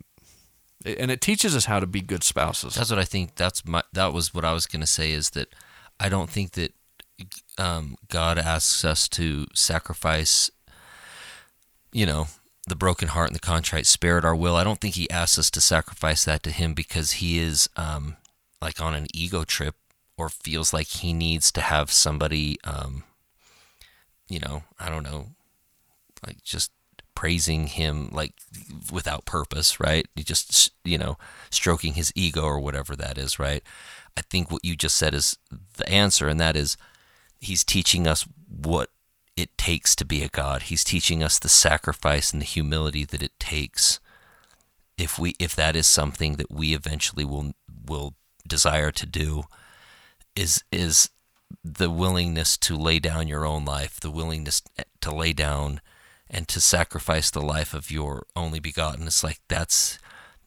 and 0.85 1.09
it 1.09 1.21
teaches 1.21 1.55
us 1.55 1.65
how 1.65 1.79
to 1.79 1.87
be 1.87 2.01
good 2.01 2.23
spouses 2.23 2.75
That's 2.75 2.91
what 2.91 2.99
I 2.99 3.05
think. 3.05 3.35
That's 3.35 3.65
my. 3.65 3.81
That 3.93 4.13
was 4.13 4.33
what 4.33 4.45
I 4.45 4.53
was 4.53 4.67
going 4.67 4.81
to 4.81 4.87
say. 4.87 5.11
Is 5.11 5.31
that 5.31 5.53
I 5.99 6.09
don't 6.09 6.29
think 6.29 6.51
that 6.51 6.73
um, 7.57 7.97
God 8.07 8.37
asks 8.37 8.85
us 8.85 9.07
to 9.09 9.47
sacrifice. 9.53 10.51
You 11.91 12.05
know, 12.05 12.27
the 12.67 12.75
broken 12.75 13.09
heart 13.09 13.29
and 13.29 13.35
the 13.35 13.39
contrite 13.39 13.85
spirit, 13.85 14.25
our 14.25 14.35
will. 14.35 14.55
I 14.55 14.63
don't 14.63 14.79
think 14.79 14.95
He 14.95 15.09
asks 15.09 15.37
us 15.37 15.51
to 15.51 15.61
sacrifice 15.61 16.25
that 16.25 16.43
to 16.43 16.51
Him 16.51 16.73
because 16.73 17.13
He 17.13 17.39
is 17.39 17.69
um, 17.75 18.17
like 18.61 18.81
on 18.81 18.93
an 18.93 19.07
ego 19.13 19.43
trip 19.43 19.75
or 20.17 20.29
feels 20.29 20.73
like 20.73 20.87
He 20.87 21.13
needs 21.13 21.51
to 21.53 21.61
have 21.61 21.91
somebody. 21.91 22.57
Um, 22.63 23.03
you 24.27 24.39
know, 24.39 24.63
I 24.79 24.89
don't 24.89 25.03
know, 25.03 25.27
like 26.25 26.43
just 26.43 26.71
praising 27.15 27.67
him 27.67 28.09
like 28.11 28.33
without 28.91 29.25
purpose, 29.25 29.79
right? 29.79 30.07
You 30.15 30.23
just 30.23 30.71
you 30.83 30.97
know 30.97 31.17
stroking 31.49 31.93
his 31.93 32.11
ego 32.13 32.43
or 32.43 32.59
whatever 32.59 32.95
that 32.95 33.17
is, 33.17 33.39
right? 33.39 33.63
I 34.17 34.21
think 34.21 34.51
what 34.51 34.63
you 34.63 34.75
just 34.75 34.95
said 34.95 35.13
is 35.13 35.37
the 35.77 35.89
answer, 35.89 36.27
and 36.27 36.39
that 36.39 36.55
is 36.55 36.77
he's 37.39 37.63
teaching 37.63 38.05
us 38.05 38.27
what 38.47 38.89
it 39.35 39.57
takes 39.57 39.95
to 39.95 40.05
be 40.05 40.23
a 40.23 40.29
god. 40.29 40.63
He's 40.63 40.83
teaching 40.83 41.23
us 41.23 41.39
the 41.39 41.49
sacrifice 41.49 42.31
and 42.31 42.41
the 42.41 42.45
humility 42.45 43.05
that 43.05 43.21
it 43.23 43.37
takes 43.39 43.99
if 44.97 45.19
we 45.19 45.35
if 45.39 45.55
that 45.55 45.75
is 45.75 45.87
something 45.87 46.33
that 46.33 46.51
we 46.51 46.73
eventually 46.73 47.25
will 47.25 47.53
will 47.85 48.15
desire 48.47 48.91
to 48.91 49.05
do 49.05 49.43
is 50.35 50.63
is 50.71 51.09
the 51.63 51.89
willingness 51.89 52.57
to 52.57 52.75
lay 52.75 52.99
down 52.99 53.27
your 53.27 53.45
own 53.45 53.65
life, 53.65 53.99
the 53.99 54.11
willingness 54.11 54.61
to 55.01 55.13
lay 55.13 55.33
down 55.33 55.81
and 56.29 56.47
to 56.47 56.59
sacrifice 56.59 57.29
the 57.29 57.41
life 57.41 57.73
of 57.73 57.91
your 57.91 58.25
only 58.35 58.59
begotten. 58.59 59.07
It's 59.07 59.23
like 59.23 59.39
that's 59.47 59.99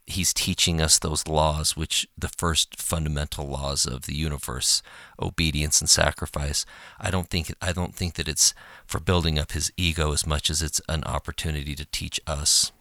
he's 0.09 0.33
teaching 0.35 0.81
us 0.81 0.99
those 0.99 1.27
laws, 1.29 1.77
which 1.77 2.09
the 2.17 2.29
first 2.29 2.81
fundamental 2.81 3.47
laws 3.47 3.85
of 3.87 4.03
the 4.07 4.15
universe, 4.17 4.83
obedience 5.21 5.81
and 5.81 5.91
sacrifice. 5.91 6.65
I 6.99 7.11
don't 7.11 7.29
think 7.31 7.55
I 7.61 7.73
don't 7.73 7.95
think 7.95 8.15
that 8.15 8.29
it's 8.29 8.55
for 8.87 9.01
building 9.01 9.39
up 9.39 9.53
his 9.53 9.71
ego 9.77 10.13
as 10.13 10.27
much 10.27 10.51
as 10.51 10.63
it's 10.63 10.81
an 10.89 11.05
opportunity 11.05 11.75
to 11.75 11.85
teach 11.85 12.19
us. 12.27 12.73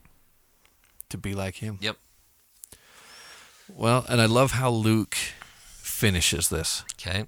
to 1.10 1.18
be 1.18 1.34
like 1.34 1.56
him 1.58 1.78
Yep. 1.82 1.98
well 3.70 4.06
and 4.10 4.22
I 4.22 4.26
love 4.26 4.52
how 4.52 4.70
Luke 4.70 5.16
finishes 5.16 6.50
this 6.50 6.84
Okay. 6.96 7.26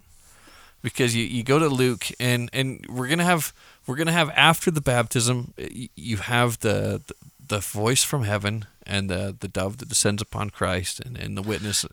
because 0.82 1.16
you, 1.16 1.24
you 1.26 1.44
go 1.44 1.60
to 1.60 1.68
Luke 1.70 2.06
and 2.20 2.50
and 2.54 2.86
we're 2.90 3.08
gonna 3.08 3.24
have 3.26 3.54
we're 3.88 3.96
gonna 3.96 4.12
have 4.12 4.30
after 4.36 4.72
the 4.72 4.82
baptism 4.82 5.54
you 5.96 6.18
have 6.18 6.60
the 6.60 7.02
the, 7.50 7.60
voice 7.60 8.04
from 8.04 8.24
heaven 8.24 8.66
and 8.86 9.10
the 9.10 9.36
the 9.40 9.48
dove 9.48 9.78
that 9.78 9.90
descends 9.90 10.22
upon 10.22 10.50
Christ 10.50 11.00
and, 11.00 11.18
and 11.18 11.38
the 11.38 11.42
witness 11.42 11.86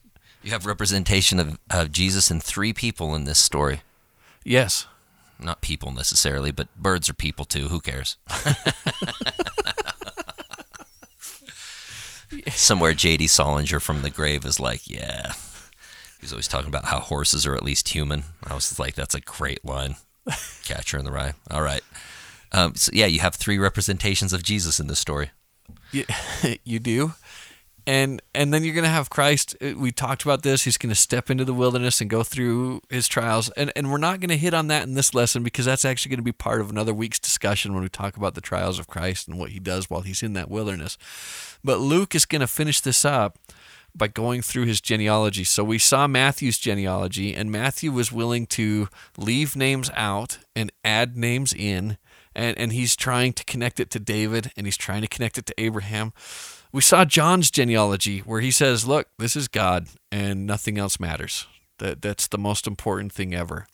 You 0.43 0.53
have 0.53 0.65
representation 0.67 1.39
of, 1.41 1.59
of 1.71 1.93
Jesus 1.93 2.31
and 2.31 2.43
three 2.43 2.73
people 2.73 3.15
in 3.15 3.25
this 3.25 3.39
story. 3.39 3.81
yes 4.45 4.87
Not 5.39 5.61
people 5.61 5.91
necessarily, 5.93 6.51
but 6.53 6.75
birds 6.77 7.09
are 7.09 7.15
people 7.15 7.45
too. 7.45 7.69
Who 7.69 7.81
cares? 7.81 8.17
Somewhere 12.51 12.93
JD 12.93 13.29
Salinger 13.29 13.81
from 13.81 14.03
the 14.03 14.11
grave 14.11 14.45
is 14.45 14.59
like, 14.61 14.89
yeah. 14.89 15.33
He's 16.21 16.33
always 16.33 16.49
talking 16.49 16.69
about 16.69 16.87
how 16.87 16.99
horses 17.01 17.47
are 17.47 17.55
at 17.55 17.63
least 17.63 17.91
human. 17.91 18.25
I 18.45 18.55
was 18.55 18.79
like, 18.79 18.95
that's 18.95 19.15
a 19.15 19.21
great 19.21 19.65
line. 19.65 19.97
Catcher 20.65 20.99
in 20.99 21.05
the 21.05 21.13
Rye. 21.13 21.35
All 21.51 21.63
right. 21.63 21.83
Um, 22.53 22.75
so 22.75 22.91
yeah, 22.93 23.07
you 23.07 23.21
have 23.21 23.35
three 23.35 23.59
representations 23.59 24.33
of 24.33 24.43
Jesus 24.43 24.81
in 24.81 24.87
this 24.87 24.99
story. 24.99 25.31
You, 25.97 26.57
you 26.65 26.79
do. 26.79 27.15
And 27.89 28.21
and 28.35 28.53
then 28.53 28.65
you're 28.65 28.75
gonna 28.75 28.89
have 28.89 29.11
Christ 29.11 29.57
uh, 29.63 29.75
we 29.77 29.93
talked 29.93 30.25
about 30.25 30.43
this 30.43 30.65
he's 30.65 30.77
gonna 30.77 30.97
step 30.97 31.31
into 31.31 31.45
the 31.45 31.55
wilderness 31.55 32.01
and 32.01 32.11
go 32.11 32.25
through 32.25 32.81
his 32.91 33.07
trials. 33.07 33.49
And 33.51 33.71
and 33.77 33.93
we're 33.93 33.99
not 33.99 34.19
gonna 34.19 34.37
hit 34.37 34.55
on 34.55 34.67
that 34.69 34.83
in 34.83 34.95
this 34.95 35.15
lesson 35.15 35.45
because 35.45 35.67
that's 35.67 35.85
actually 35.85 36.11
gonna 36.11 36.23
be 36.23 36.33
part 36.33 36.61
of 36.61 36.69
another 36.69 36.93
week's 36.93 37.21
discussion 37.21 37.75
when 37.75 37.85
we 37.85 37.89
talk 37.89 38.17
about 38.17 38.35
the 38.35 38.41
trials 38.41 38.81
of 38.81 38.89
Christ 38.89 39.29
and 39.29 39.39
what 39.39 39.51
he 39.51 39.61
does 39.61 39.89
while 39.89 40.01
he's 40.01 40.23
in 40.25 40.33
that 40.33 40.51
wilderness. 40.51 40.99
But 41.63 41.79
Luke 41.79 42.17
is 42.17 42.27
gonna 42.27 42.49
finish 42.49 42.81
this 42.81 43.05
up 43.05 43.39
by 43.97 44.09
going 44.09 44.43
through 44.43 44.65
his 44.65 44.81
genealogy. 44.81 45.45
So 45.45 45.65
we 45.65 45.79
saw 45.79 46.07
Matthew's 46.07 46.59
genealogy, 46.59 47.35
and 47.35 47.51
Matthew 47.51 47.91
was 47.91 48.13
willing 48.13 48.47
to 48.49 48.89
leave 49.17 49.57
names 49.57 49.91
out 49.95 50.39
and 50.55 50.71
add 50.85 51.17
names 51.17 51.53
in, 51.53 51.97
and, 52.37 52.57
and 52.59 52.73
he's 52.73 52.95
trying 52.95 53.33
to 53.33 53.45
connect 53.45 53.81
it 53.81 53.91
to 53.91 53.99
David 53.99 54.53
and 54.57 54.67
he's 54.67 54.77
trying 54.77 55.01
to 55.01 55.09
connect 55.09 55.39
it 55.39 55.47
to 55.47 55.55
Abraham. 55.59 56.13
We 56.71 56.83
saw 56.83 57.07
John's 57.07 57.51
genealogy 57.51 58.19
where 58.21 58.43
he 58.43 58.51
says, 58.51 58.87
Look, 58.87 59.09
this 59.19 59.35
is 59.35 59.49
God 59.49 59.89
and 60.13 60.47
nothing 60.47 60.79
else 60.79 61.01
matters. 61.01 61.47
That, 61.79 62.03
that's 62.03 62.29
the 62.29 62.39
most 62.39 62.67
important 62.67 63.13
thing 63.13 63.35
ever. 63.35 63.67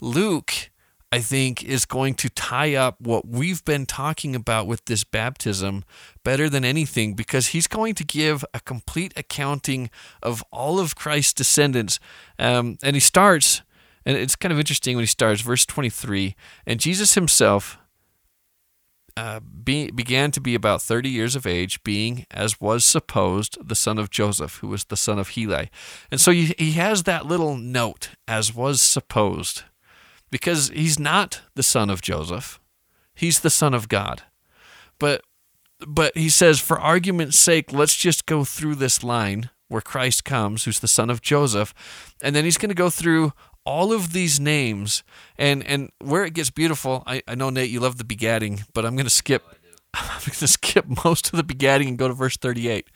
Luke, 0.00 0.70
I 1.10 1.20
think, 1.20 1.64
is 1.64 1.86
going 1.86 2.14
to 2.16 2.28
tie 2.28 2.74
up 2.74 3.00
what 3.00 3.26
we've 3.26 3.64
been 3.64 3.86
talking 3.86 4.36
about 4.36 4.66
with 4.66 4.84
this 4.84 5.04
baptism 5.04 5.84
better 6.22 6.50
than 6.50 6.66
anything 6.66 7.14
because 7.14 7.48
he's 7.48 7.66
going 7.66 7.94
to 7.94 8.04
give 8.04 8.44
a 8.52 8.60
complete 8.60 9.14
accounting 9.16 9.88
of 10.22 10.44
all 10.52 10.78
of 10.78 10.94
Christ's 10.94 11.32
descendants. 11.32 11.98
Um, 12.38 12.76
and 12.82 12.94
he 12.94 13.00
starts, 13.00 13.62
and 14.08 14.16
it's 14.16 14.34
kind 14.34 14.52
of 14.52 14.58
interesting 14.58 14.96
when 14.96 15.02
he 15.02 15.06
starts, 15.06 15.42
verse 15.42 15.66
23 15.66 16.34
and 16.66 16.80
Jesus 16.80 17.14
himself. 17.14 17.78
Uh, 19.16 19.40
be, 19.40 19.90
began 19.90 20.30
to 20.30 20.40
be 20.40 20.54
about 20.54 20.80
30 20.80 21.08
years 21.08 21.34
of 21.34 21.44
age, 21.44 21.82
being, 21.82 22.24
as 22.30 22.60
was 22.60 22.84
supposed, 22.84 23.58
the 23.60 23.74
son 23.74 23.98
of 23.98 24.10
Joseph, 24.10 24.58
who 24.58 24.68
was 24.68 24.84
the 24.84 24.96
son 24.96 25.18
of 25.18 25.30
Heli. 25.30 25.70
And 26.08 26.20
so 26.20 26.30
he, 26.30 26.54
he 26.56 26.72
has 26.72 27.02
that 27.02 27.26
little 27.26 27.56
note, 27.56 28.10
as 28.28 28.54
was 28.54 28.80
supposed 28.80 29.64
because 30.30 30.68
he's 30.70 30.98
not 30.98 31.42
the 31.54 31.62
son 31.62 31.90
of 31.90 32.02
Joseph. 32.02 32.60
He's 33.14 33.40
the 33.40 33.50
son 33.50 33.74
of 33.74 33.88
God. 33.88 34.22
But 34.98 35.22
but 35.86 36.16
he 36.16 36.28
says 36.28 36.58
for 36.58 36.78
argument's 36.78 37.38
sake, 37.38 37.72
let's 37.72 37.94
just 37.94 38.26
go 38.26 38.44
through 38.44 38.76
this 38.76 39.04
line 39.04 39.50
where 39.68 39.80
Christ 39.80 40.24
comes, 40.24 40.64
who's 40.64 40.80
the 40.80 40.88
son 40.88 41.10
of 41.10 41.22
Joseph, 41.22 41.72
and 42.22 42.34
then 42.34 42.44
he's 42.44 42.58
going 42.58 42.70
to 42.70 42.74
go 42.74 42.90
through 42.90 43.32
all 43.68 43.92
of 43.92 44.14
these 44.14 44.40
names 44.40 45.04
and 45.36 45.62
and 45.66 45.92
where 46.00 46.24
it 46.24 46.32
gets 46.32 46.48
beautiful. 46.48 47.02
I, 47.06 47.22
I 47.28 47.34
know 47.34 47.50
Nate, 47.50 47.68
you 47.68 47.80
love 47.80 47.98
the 47.98 48.04
begatting, 48.04 48.64
but 48.72 48.86
I'm 48.86 48.96
going 48.96 49.04
to 49.04 49.10
skip. 49.10 49.44
I'm 49.94 50.20
going 50.20 50.32
to 50.32 50.48
skip 50.48 50.86
most 51.04 51.32
of 51.32 51.36
the 51.36 51.54
begatting 51.54 51.88
and 51.88 51.98
go 51.98 52.08
to 52.08 52.14
verse 52.14 52.38
38, 52.38 52.88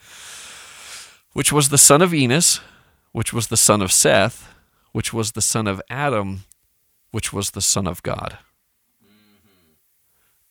which 1.33 1.53
was 1.53 1.69
the 1.69 1.77
son 1.77 2.01
of 2.01 2.11
Enos, 2.11 2.59
which 3.11 3.31
was 3.31 3.47
the 3.47 3.57
son 3.57 3.83
of 3.83 3.91
Seth, 3.91 4.51
which 4.93 5.13
was 5.13 5.33
the 5.33 5.41
son 5.41 5.67
of 5.67 5.79
Adam, 5.91 6.45
which 7.11 7.31
was 7.31 7.51
the 7.51 7.61
Son 7.61 7.85
of 7.85 8.01
God. 8.01 8.39
Mm-hmm. 9.05 9.73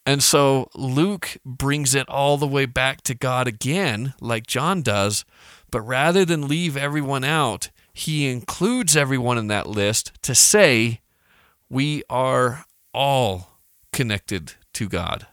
And 0.07 0.23
so 0.23 0.69
Luke 0.75 1.37
brings 1.45 1.97
it 1.97 2.09
all 2.09 2.37
the 2.37 2.47
way 2.47 2.67
back 2.67 3.03
to 3.03 3.15
God 3.15 3.49
again, 3.49 4.15
like 4.21 4.47
John 4.47 4.83
does, 4.83 5.25
but 5.73 5.81
rather 5.81 6.25
than 6.25 6.47
leave 6.47 6.77
everyone 6.77 7.25
out, 7.25 7.71
he 7.93 8.29
includes 8.29 8.97
everyone 8.97 9.39
in 9.39 9.49
that 9.49 9.67
list 9.67 10.13
to 10.23 10.35
say 10.35 11.01
we 11.69 12.03
are 12.09 12.65
all 12.95 13.59
connected 13.93 14.55
to 14.75 14.89
God. 14.89 15.27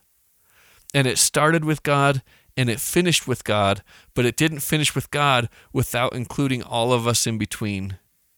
And 0.94 1.08
it 1.08 1.18
started 1.18 1.64
with 1.64 1.84
God 1.84 2.22
and 2.58 2.70
it 2.70 2.80
finished 2.80 3.28
with 3.28 3.44
God, 3.44 3.84
but 4.14 4.26
it 4.26 4.36
didn't 4.36 4.60
finish 4.60 4.94
with 4.94 5.12
God 5.12 5.50
without 5.72 6.14
including 6.14 6.62
all 6.62 6.92
of 6.92 7.08
us 7.08 7.26
in 7.26 7.38
between 7.38 7.98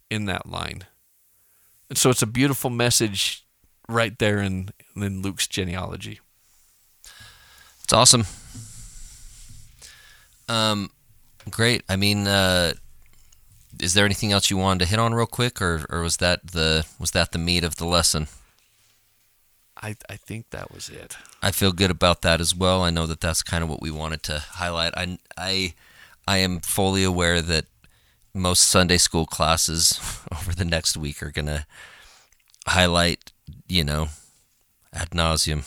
in 0.09 0.25
that 0.25 0.45
line. 0.45 0.85
And 1.89 1.97
so 1.97 2.09
it's 2.09 2.21
a 2.21 2.27
beautiful 2.27 2.69
message 2.69 3.45
right 3.89 4.17
there 4.19 4.39
in, 4.39 4.69
in 4.95 5.21
Luke's 5.21 5.47
genealogy. 5.47 6.19
It's 7.83 7.93
awesome. 7.93 8.25
Um, 10.47 10.91
great. 11.49 11.83
I 11.89 11.95
mean, 11.95 12.27
uh, 12.27 12.73
is 13.79 13.93
there 13.93 14.05
anything 14.05 14.31
else 14.31 14.49
you 14.49 14.57
wanted 14.57 14.79
to 14.79 14.89
hit 14.89 14.99
on 14.99 15.13
real 15.13 15.25
quick, 15.25 15.61
or, 15.61 15.85
or 15.89 16.01
was 16.01 16.17
that 16.17 16.47
the 16.51 16.85
was 16.99 17.11
that 17.11 17.31
the 17.31 17.37
meat 17.37 17.63
of 17.63 17.75
the 17.75 17.85
lesson? 17.85 18.27
I, 19.83 19.95
I 20.07 20.15
think 20.15 20.51
that 20.51 20.71
was 20.71 20.89
it. 20.89 21.17
I 21.41 21.49
feel 21.51 21.71
good 21.71 21.89
about 21.89 22.21
that 22.21 22.39
as 22.39 22.53
well. 22.53 22.83
I 22.83 22.91
know 22.91 23.07
that 23.07 23.21
that's 23.21 23.41
kind 23.41 23.63
of 23.63 23.69
what 23.69 23.81
we 23.81 23.89
wanted 23.89 24.21
to 24.23 24.39
highlight. 24.39 24.93
I 24.95 25.17
I 25.37 25.73
I 26.27 26.37
am 26.37 26.59
fully 26.59 27.03
aware 27.03 27.41
that 27.41 27.65
most 28.33 28.63
Sunday 28.63 28.97
school 28.97 29.25
classes 29.25 29.99
over 30.31 30.53
the 30.53 30.65
next 30.65 30.95
week 30.97 31.21
are 31.23 31.31
going 31.31 31.47
to 31.47 31.65
highlight, 32.67 33.31
you 33.67 33.83
know, 33.83 34.09
ad 34.93 35.11
nauseum 35.11 35.63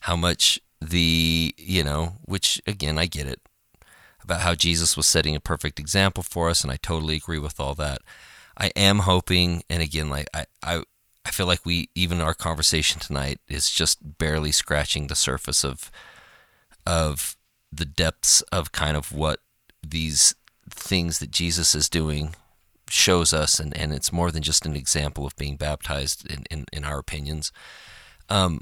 how 0.00 0.16
much 0.16 0.58
the, 0.80 1.54
you 1.56 1.84
know, 1.84 2.14
which 2.24 2.60
again, 2.66 2.98
I 2.98 3.06
get 3.06 3.26
it, 3.26 3.40
about 4.30 4.42
how 4.42 4.54
Jesus 4.54 4.96
was 4.96 5.06
setting 5.06 5.34
a 5.34 5.40
perfect 5.40 5.80
example 5.80 6.22
for 6.22 6.48
us, 6.48 6.62
and 6.62 6.70
I 6.70 6.76
totally 6.76 7.16
agree 7.16 7.40
with 7.40 7.58
all 7.58 7.74
that. 7.74 7.98
I 8.56 8.68
am 8.76 9.00
hoping, 9.00 9.64
and 9.68 9.82
again, 9.82 10.08
like 10.08 10.28
I, 10.32 10.46
I, 10.62 10.84
I 11.24 11.30
feel 11.32 11.46
like 11.46 11.66
we, 11.66 11.88
even 11.96 12.20
our 12.20 12.34
conversation 12.34 13.00
tonight 13.00 13.40
is 13.48 13.68
just 13.70 14.18
barely 14.18 14.52
scratching 14.52 15.08
the 15.08 15.16
surface 15.16 15.64
of, 15.64 15.90
of 16.86 17.36
the 17.72 17.84
depths 17.84 18.40
of 18.52 18.70
kind 18.70 18.96
of 18.96 19.12
what 19.12 19.40
these 19.84 20.36
things 20.68 21.18
that 21.18 21.32
Jesus 21.32 21.74
is 21.74 21.88
doing 21.88 22.36
shows 22.88 23.32
us, 23.34 23.58
and, 23.58 23.76
and 23.76 23.92
it's 23.92 24.12
more 24.12 24.30
than 24.30 24.44
just 24.44 24.64
an 24.64 24.76
example 24.76 25.26
of 25.26 25.34
being 25.34 25.56
baptized 25.56 26.30
in, 26.30 26.44
in, 26.52 26.66
in 26.72 26.84
our 26.84 27.00
opinions. 27.00 27.50
Um, 28.28 28.60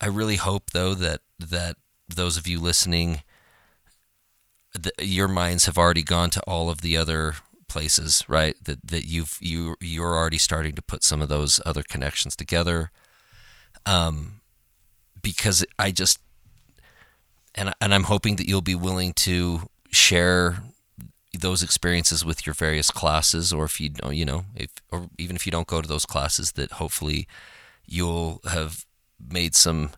I 0.00 0.06
really 0.06 0.36
hope 0.36 0.70
though 0.70 0.94
that 0.94 1.20
that 1.38 1.76
those 2.08 2.38
of 2.38 2.46
you 2.46 2.58
listening, 2.58 3.22
the, 4.74 4.92
your 5.00 5.28
minds 5.28 5.66
have 5.66 5.78
already 5.78 6.02
gone 6.02 6.30
to 6.30 6.40
all 6.42 6.68
of 6.68 6.80
the 6.80 6.96
other 6.96 7.34
places, 7.68 8.24
right? 8.28 8.56
That 8.64 8.86
that 8.86 9.06
you've 9.06 9.38
you 9.40 9.76
you're 9.80 10.14
already 10.14 10.38
starting 10.38 10.74
to 10.74 10.82
put 10.82 11.02
some 11.02 11.22
of 11.22 11.28
those 11.28 11.60
other 11.64 11.82
connections 11.82 12.36
together. 12.36 12.90
Um, 13.86 14.40
because 15.22 15.64
I 15.78 15.90
just 15.90 16.18
and 17.54 17.72
and 17.80 17.94
I'm 17.94 18.04
hoping 18.04 18.36
that 18.36 18.48
you'll 18.48 18.60
be 18.60 18.74
willing 18.74 19.12
to 19.14 19.68
share 19.90 20.62
those 21.38 21.62
experiences 21.62 22.24
with 22.24 22.46
your 22.46 22.54
various 22.54 22.90
classes, 22.90 23.52
or 23.52 23.64
if 23.64 23.80
you 23.80 23.88
don't, 23.88 24.14
you 24.14 24.24
know, 24.24 24.44
if 24.54 24.70
or 24.90 25.08
even 25.18 25.36
if 25.36 25.46
you 25.46 25.52
don't 25.52 25.66
go 25.66 25.80
to 25.80 25.88
those 25.88 26.06
classes, 26.06 26.52
that 26.52 26.72
hopefully 26.72 27.26
you'll 27.86 28.40
have 28.48 28.84
made 29.20 29.54
some 29.54 29.90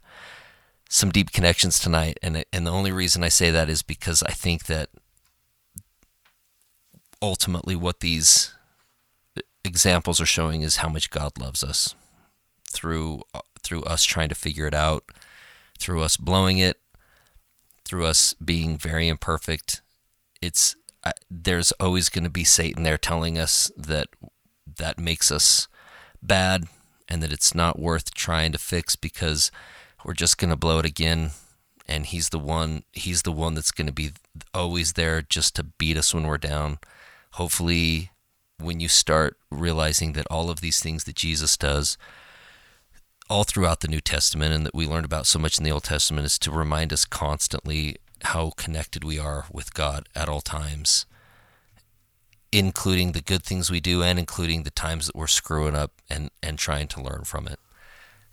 some 0.89 1.11
deep 1.11 1.32
connections 1.32 1.78
tonight, 1.78 2.18
and 2.22 2.45
and 2.53 2.66
the 2.66 2.72
only 2.72 2.93
reason 2.93 3.22
I 3.22 3.28
say 3.28 3.51
that 3.51 3.68
is 3.68 3.82
because 3.82 4.22
I 4.22 4.32
think 4.32 4.66
that 4.66 4.91
ultimately 7.20 7.74
what 7.76 8.01
these 8.01 8.55
examples 9.64 10.20
are 10.20 10.26
showing 10.26 10.62
is 10.62 10.76
how 10.76 10.89
much 10.89 11.11
God 11.11 11.39
loves 11.39 11.64
us 11.64 11.95
through 12.70 13.22
through 13.62 13.82
us 13.82 14.05
trying 14.05 14.28
to 14.28 14.34
figure 14.34 14.66
it 14.66 14.74
out, 14.74 15.05
through 15.78 16.03
us 16.03 16.16
blowing 16.16 16.59
it, 16.59 16.80
through 17.84 18.07
us 18.07 18.34
being 18.34 18.78
very 18.78 19.09
imperfect. 19.09 19.82
It's 20.41 20.76
there's 21.30 21.72
always 21.72 22.09
going 22.09 22.24
to 22.24 22.30
be 22.30 22.45
Satan 22.45 22.82
there 22.82 22.99
telling 22.99 23.39
us 23.39 23.70
that 23.76 24.09
that 24.78 24.99
makes 24.99 25.30
us 25.30 25.68
bad 26.22 26.64
and 27.09 27.22
that 27.22 27.32
it's 27.32 27.55
not 27.55 27.78
worth 27.78 28.12
trying 28.14 28.53
to 28.53 28.59
fix 28.59 28.97
because 28.97 29.51
we're 30.07 30.14
just 30.14 30.38
going 30.38 30.50
to 30.50 30.57
blow 30.57 30.78
it 30.78 30.86
again 30.86 31.30
and 31.88 32.07
he's 32.07 32.28
the 32.28 32.38
one 32.38 32.84
he's 32.92 33.22
the 33.22 33.32
one 33.32 33.54
that's 33.54 33.72
going 33.72 33.88
to 33.88 33.92
be 33.92 34.12
always 34.54 34.92
there 34.92 35.20
just 35.20 35.57
to 35.57 35.64
beat 35.64 35.96
us 35.96 36.14
when 36.14 36.26
we're 36.26 36.38
down 36.38 36.78
hopefully 37.32 38.12
when 38.59 38.78
you 38.78 38.88
start 38.88 39.36
realizing 39.50 40.12
that 40.12 40.26
all 40.30 40.48
of 40.48 40.61
these 40.61 40.80
things 40.80 41.04
that 41.04 41.16
Jesus 41.16 41.57
does 41.57 41.98
all 43.28 43.42
throughout 43.42 43.80
the 43.80 43.88
New 43.88 44.00
Testament 44.00 44.54
and 44.54 44.64
that 44.64 44.74
we 44.74 44.86
learned 44.86 45.04
about 45.04 45.26
so 45.26 45.38
much 45.38 45.59
in 45.59 45.64
the 45.64 45.72
Old 45.72 45.84
Testament 45.84 46.24
is 46.24 46.38
to 46.38 46.52
remind 46.52 46.92
us 46.92 47.04
constantly 47.04 47.96
how 48.22 48.52
connected 48.57 49.02
we 49.02 49.18
are 49.18 49.46
with 49.52 49.74
God 49.74 50.09
at 50.14 50.28
all 50.28 50.40
times 50.40 51.04
including 52.52 53.11
the 53.11 53.20
good 53.20 53.42
things 53.42 53.70
we 53.70 53.80
do 53.80 54.04
and 54.04 54.20
including 54.20 54.62
the 54.62 54.70
times 54.70 55.07
that 55.07 55.16
we're 55.16 55.26
screwing 55.26 55.74
up 55.74 55.90
and 56.09 56.30
and 56.44 56.59
trying 56.59 56.86
to 56.86 57.02
learn 57.02 57.24
from 57.24 57.48
it. 57.48 57.59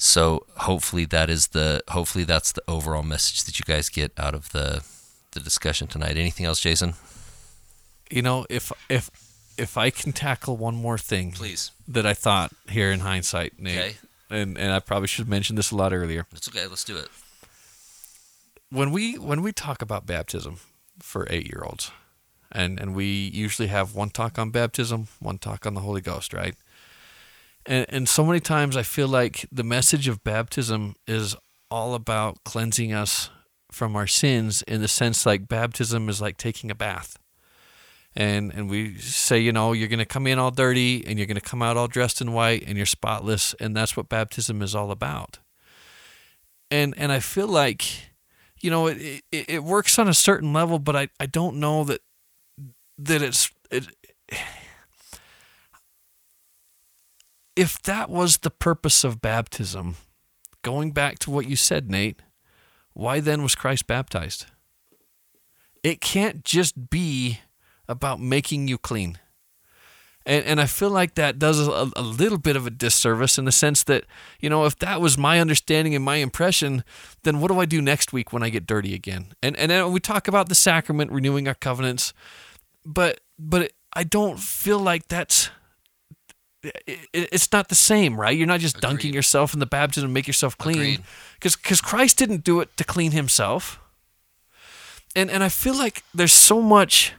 So 0.04 0.46
hopefully 0.58 1.06
that 1.06 1.30
is 1.30 1.48
the 1.48 1.82
hopefully 1.88 2.26
that's 2.26 2.52
the 2.52 2.62
overall 2.68 3.04
message 3.04 3.46
that 3.46 3.58
you 3.58 3.64
guys 3.64 3.88
get 3.88 4.12
out 4.18 4.36
of 4.36 4.52
the 4.52 4.84
the 5.32 5.40
discussion 5.40 5.88
tonight. 5.88 6.18
Anything 6.18 6.46
else, 6.46 6.60
Jason? 6.60 6.96
You 8.12 8.22
know, 8.22 8.46
if 8.50 8.74
if 8.90 9.10
if 9.58 9.78
I 9.78 9.92
can 9.92 10.12
tackle 10.12 10.58
one 10.58 10.76
more 10.76 10.98
thing, 10.98 11.32
please, 11.32 11.72
that 11.88 12.06
I 12.06 12.14
thought 12.14 12.52
here 12.68 12.92
in 12.92 13.00
hindsight, 13.00 13.58
Nate, 13.58 13.78
okay. 13.80 13.96
and 14.30 14.58
and 14.58 14.74
I 14.74 14.80
probably 14.82 15.08
should 15.08 15.24
have 15.24 15.30
mentioned 15.30 15.58
this 15.58 15.72
a 15.72 15.76
lot 15.78 15.94
earlier. 15.94 16.26
It's 16.34 16.50
okay. 16.50 16.68
Let's 16.68 16.84
do 16.84 16.98
it. 16.98 17.08
When 18.70 18.92
we 18.92 19.18
when 19.18 19.42
we 19.42 19.54
talk 19.54 19.82
about 19.82 20.06
baptism 20.06 20.58
for 21.00 21.28
eight 21.30 21.48
year 21.48 21.64
olds, 21.66 21.92
and 22.52 22.78
and 22.78 22.94
we 22.94 23.06
usually 23.06 23.70
have 23.70 23.96
one 23.96 24.10
talk 24.10 24.38
on 24.38 24.50
baptism, 24.50 25.08
one 25.22 25.38
talk 25.38 25.66
on 25.66 25.76
the 25.76 25.82
Holy 25.82 26.02
Ghost, 26.02 26.34
right? 26.34 26.56
And 27.66 27.86
and 27.90 28.10
so 28.10 28.26
many 28.26 28.40
times 28.40 28.76
I 28.76 28.84
feel 28.84 29.08
like 29.08 29.46
the 29.52 29.64
message 29.64 30.08
of 30.08 30.24
baptism 30.24 30.96
is 31.08 31.36
all 31.72 31.96
about 31.96 32.44
cleansing 32.44 32.94
us 32.94 33.30
from 33.72 33.96
our 33.96 34.08
sins 34.08 34.62
in 34.64 34.82
the 34.82 34.88
sense 34.88 35.26
like 35.26 35.48
baptism 35.48 36.08
is 36.10 36.22
like 36.22 36.38
taking 36.38 36.70
a 36.70 36.76
bath. 36.76 37.18
And 38.16 38.54
and 38.54 38.70
we 38.70 38.98
say, 39.00 39.40
you 39.40 39.52
know, 39.52 39.74
you're 39.74 39.88
going 39.88 40.00
to 40.00 40.06
come 40.06 40.28
in 40.28 40.38
all 40.38 40.52
dirty 40.52 41.04
and 41.08 41.18
you're 41.18 41.26
going 41.26 41.36
to 41.36 41.42
come 41.42 41.62
out 41.62 41.78
all 41.78 41.88
dressed 41.88 42.22
in 42.22 42.34
white 42.34 42.64
and 42.68 42.78
you're 42.78 42.86
spotless 42.86 43.56
and 43.60 43.76
that's 43.76 43.98
what 43.98 44.10
baptism 44.10 44.62
is 44.62 44.76
all 44.76 44.92
about. 44.92 45.40
And 46.70 46.94
and 46.98 47.12
I 47.12 47.20
feel 47.20 47.48
like 47.48 48.14
you 48.64 48.70
know, 48.70 48.88
it, 48.88 49.22
it, 49.32 49.50
it 49.50 49.64
works 49.64 50.00
on 50.00 50.08
a 50.08 50.14
certain 50.14 50.54
level, 50.54 50.80
but 50.80 50.96
I, 50.96 51.10
I 51.20 51.26
don't 51.26 51.58
know 51.58 51.84
that 51.84 52.00
that 52.98 53.22
it's 53.22 53.52
it, 53.70 53.88
if 57.56 57.82
that 57.84 58.10
was 58.10 58.38
the 58.38 58.50
purpose 58.50 59.04
of 59.04 59.22
baptism, 59.22 59.96
going 60.62 60.92
back 60.92 61.20
to 61.20 61.32
what 61.32 61.48
you 61.48 61.56
said, 61.56 61.90
Nate, 61.90 62.22
why 62.94 63.20
then 63.20 63.44
was 63.44 63.56
Christ 63.56 63.88
baptized? 63.88 64.48
It 65.84 66.02
can't 66.02 66.44
just 66.44 66.90
be 66.90 67.42
about 67.88 68.20
making 68.20 68.68
you 68.68 68.78
clean. 68.78 69.20
And, 70.26 70.46
and 70.46 70.62
I 70.62 70.68
feel 70.68 70.90
like 70.90 71.16
that 71.16 71.38
does 71.38 71.68
a, 71.68 71.92
a 71.98 72.02
little 72.02 72.38
bit 72.38 72.56
of 72.56 72.66
a 72.66 72.70
disservice 72.70 73.38
in 73.38 73.44
the 73.44 73.52
sense 73.52 73.84
that, 73.84 74.06
you 74.40 74.50
know, 74.50 74.64
if 74.64 74.80
that 74.80 75.02
was 75.02 75.18
my 75.18 75.42
understanding 75.42 75.94
and 75.94 76.06
my 76.06 76.16
impression, 76.18 76.86
then 77.24 77.42
what 77.42 77.52
do 77.52 77.60
I 77.60 77.66
do 77.66 77.82
next 77.82 78.14
week 78.14 78.32
when 78.32 78.42
I 78.42 78.48
get 78.48 78.66
dirty 78.66 78.94
again? 78.94 79.34
And, 79.44 79.58
and 79.58 79.70
then 79.70 79.92
we 79.92 80.00
talk 80.00 80.30
about 80.30 80.48
the 80.48 80.56
sacrament, 80.56 81.12
renewing 81.12 81.50
our 81.50 81.56
covenants 81.56 82.14
but 82.86 83.22
but 83.40 83.72
I 83.94 84.04
don't 84.04 84.40
feel 84.40 84.80
like 84.80 85.08
that's 85.08 85.50
it's 86.64 87.52
not 87.52 87.70
the 87.70 87.76
same, 87.76 88.20
right? 88.20 88.38
You're 88.38 88.48
not 88.48 88.60
just 88.60 88.78
Agreed. 88.78 88.90
dunking 88.90 89.14
yourself 89.14 89.54
in 89.54 89.60
the 89.60 89.66
baptism 89.66 90.08
and 90.08 90.14
make 90.14 90.28
yourself 90.28 90.58
clean, 90.58 91.04
because 91.36 91.56
because 91.56 91.82
Christ 91.82 92.18
didn't 92.18 92.44
do 92.44 92.60
it 92.62 92.76
to 92.78 92.84
clean 92.84 93.12
Himself. 93.12 93.80
And 95.16 95.30
and 95.30 95.44
I 95.44 95.50
feel 95.50 95.78
like 95.78 96.04
there's 96.14 96.34
so 96.34 96.62
much 96.62 97.14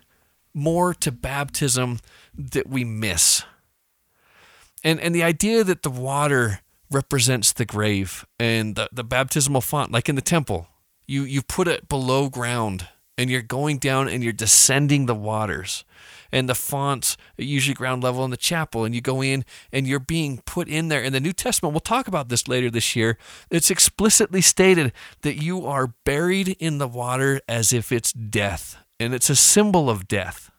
more 0.55 0.95
to 0.95 1.12
baptism 1.12 2.01
that 2.34 2.68
we 2.68 2.84
miss. 2.84 3.42
And 4.82 5.01
and 5.01 5.14
the 5.14 5.22
idea 5.22 5.64
that 5.64 5.82
the 5.82 5.90
water 5.90 6.61
represents 6.90 7.53
the 7.53 7.64
grave 7.64 8.24
and 8.38 8.76
the, 8.76 8.88
the 8.92 9.05
baptismal 9.05 9.61
font, 9.61 9.90
like 9.92 10.09
in 10.09 10.14
the 10.14 10.22
temple, 10.22 10.68
you 11.07 11.22
you 11.22 11.42
put 11.42 11.68
it 11.68 11.88
below 11.88 12.28
ground 12.28 12.88
and 13.18 13.30
you're 13.30 13.42
going 13.42 13.78
down 13.78 14.09
and 14.09 14.22
you're 14.22 14.32
descending 14.32 15.07
the 15.07 15.14
waters 15.14 15.84
and 16.35 16.49
the 16.49 16.55
fonts 16.55 17.16
usually 17.39 17.74
ground 17.74 18.03
level 18.03 18.24
in 18.24 18.32
the 18.32 18.37
chapel 18.37 18.85
and 18.85 18.93
you 18.93 19.01
go 19.01 19.22
in 19.22 19.45
and 19.72 19.87
you're 19.87 20.01
being 20.01 20.43
put 20.45 20.66
in 20.68 20.89
there. 20.89 21.01
In 21.01 21.12
the 21.12 21.20
new 21.20 21.32
testament 21.32 21.72
we'll 21.72 21.80
talk 21.80 22.09
about 22.09 22.28
this 22.28 22.49
later 22.49 22.70
this 22.70 22.97
year 22.97 23.16
it's 23.51 23.70
explicitly 23.70 24.41
stated 24.41 24.93
that 25.22 25.41
you 25.41 25.64
are 25.64 25.95
buried 26.05 26.49
in 26.59 26.78
the 26.78 26.89
water 26.89 27.41
as 27.49 27.72
if 27.72 27.93
it's 27.93 28.12
death 28.12 28.76
and 28.99 29.14
it's 29.14 29.30
a 29.30 29.37
symbol 29.37 29.89
of 29.89 30.09
death. 30.09 30.51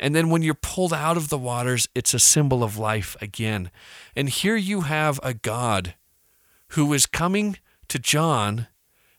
And 0.00 0.14
then 0.14 0.30
when 0.30 0.42
you're 0.42 0.54
pulled 0.54 0.92
out 0.92 1.16
of 1.16 1.28
the 1.28 1.38
waters 1.38 1.88
it's 1.94 2.12
a 2.12 2.18
symbol 2.18 2.64
of 2.64 2.76
life 2.76 3.16
again. 3.20 3.70
And 4.16 4.28
here 4.28 4.56
you 4.56 4.80
have 4.82 5.20
a 5.22 5.32
god 5.32 5.94
who 6.72 6.92
is 6.92 7.06
coming 7.06 7.56
to 7.86 7.98
john 8.00 8.66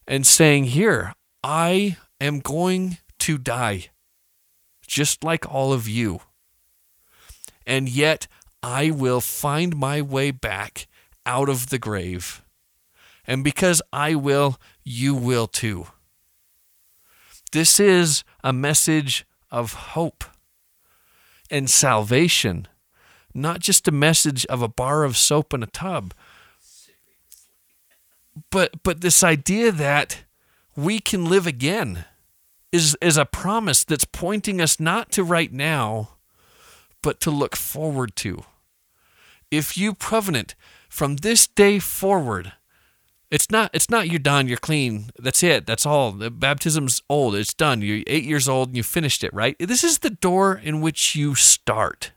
and 0.05 0.27
saying 0.27 0.65
here 0.65 1.13
I 1.41 1.95
am 2.19 2.41
going 2.41 2.97
to 3.19 3.37
die, 3.37 3.91
just 4.89 5.23
like 5.23 5.49
all 5.49 5.71
of 5.71 5.87
you. 5.87 6.19
And 7.65 7.87
yet 7.87 8.27
I 8.63 8.89
will 8.89 9.21
find 9.21 9.77
my 9.77 10.01
way 10.01 10.31
back 10.31 10.87
out 11.25 11.47
of 11.47 11.69
the 11.69 11.77
grave. 11.77 12.43
And 13.25 13.43
because 13.43 13.81
I 13.93 14.15
will, 14.15 14.57
you 14.83 15.13
will 15.13 15.45
too. 15.45 15.87
This 17.51 17.79
is 17.79 18.23
a 18.43 18.51
message 18.51 19.25
of 19.51 19.73
hope 19.73 20.23
and 21.51 21.69
salvation, 21.69 22.67
not 23.33 23.59
just 23.59 23.87
a 23.87 23.91
message 23.91 24.45
of 24.47 24.63
a 24.63 24.67
bar 24.67 25.03
of 25.03 25.15
soap 25.15 25.53
in 25.53 25.61
a 25.61 25.67
tub. 25.67 26.13
But 28.49 28.81
but 28.83 29.01
this 29.01 29.23
idea 29.23 29.71
that 29.71 30.23
we 30.75 30.99
can 30.99 31.25
live 31.25 31.45
again 31.45 32.05
is, 32.71 32.97
is 33.01 33.17
a 33.17 33.25
promise 33.25 33.83
that's 33.83 34.05
pointing 34.05 34.61
us 34.61 34.79
not 34.79 35.11
to 35.13 35.23
right 35.23 35.51
now, 35.51 36.09
but 37.01 37.19
to 37.21 37.31
look 37.31 37.55
forward 37.55 38.15
to. 38.17 38.43
If 39.51 39.77
you 39.77 39.95
covenant 39.95 40.55
from 40.89 41.17
this 41.17 41.47
day 41.47 41.79
forward, 41.79 42.53
it's 43.31 43.51
not 43.51 43.69
it's 43.73 43.89
not 43.89 44.09
you're 44.09 44.19
done, 44.19 44.47
you're 44.47 44.57
clean. 44.57 45.11
That's 45.17 45.43
it. 45.43 45.65
That's 45.65 45.85
all. 45.85 46.11
The 46.11 46.31
baptism's 46.31 47.01
old. 47.09 47.35
It's 47.35 47.53
done. 47.53 47.81
You're 47.81 48.03
8 48.07 48.23
years 48.23 48.49
old 48.49 48.69
and 48.69 48.77
you 48.77 48.83
finished 48.83 49.23
it, 49.23 49.33
right? 49.33 49.55
This 49.59 49.83
is 49.83 49.99
the 49.99 50.09
door 50.09 50.55
in 50.55 50.81
which 50.81 51.15
you 51.15 51.35
start. 51.35 52.11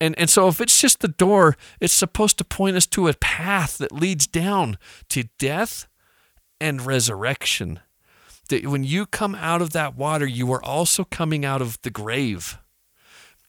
And 0.00 0.18
and 0.18 0.30
so 0.30 0.48
if 0.48 0.60
it's 0.60 0.80
just 0.80 1.00
the 1.00 1.08
door, 1.08 1.56
it's 1.80 1.92
supposed 1.92 2.38
to 2.38 2.44
point 2.44 2.76
us 2.76 2.86
to 2.86 3.08
a 3.08 3.14
path 3.14 3.78
that 3.78 3.92
leads 3.92 4.26
down 4.26 4.78
to 5.10 5.24
death 5.38 5.88
and 6.60 6.84
resurrection. 6.84 7.80
That 8.48 8.66
when 8.66 8.84
you 8.84 9.06
come 9.06 9.34
out 9.34 9.62
of 9.62 9.70
that 9.70 9.96
water, 9.96 10.26
you 10.26 10.52
are 10.52 10.62
also 10.62 11.04
coming 11.04 11.44
out 11.44 11.62
of 11.62 11.80
the 11.82 11.90
grave. 11.90 12.58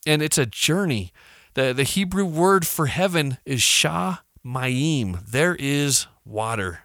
And 0.05 0.21
it's 0.21 0.37
a 0.37 0.45
journey. 0.45 1.11
The 1.55 1.73
the 1.73 1.83
Hebrew 1.83 2.25
word 2.25 2.65
for 2.65 2.87
heaven 2.87 3.37
is 3.45 3.61
Shah 3.61 4.17
Mayim. 4.45 5.25
There 5.25 5.55
is 5.55 6.07
water. 6.25 6.81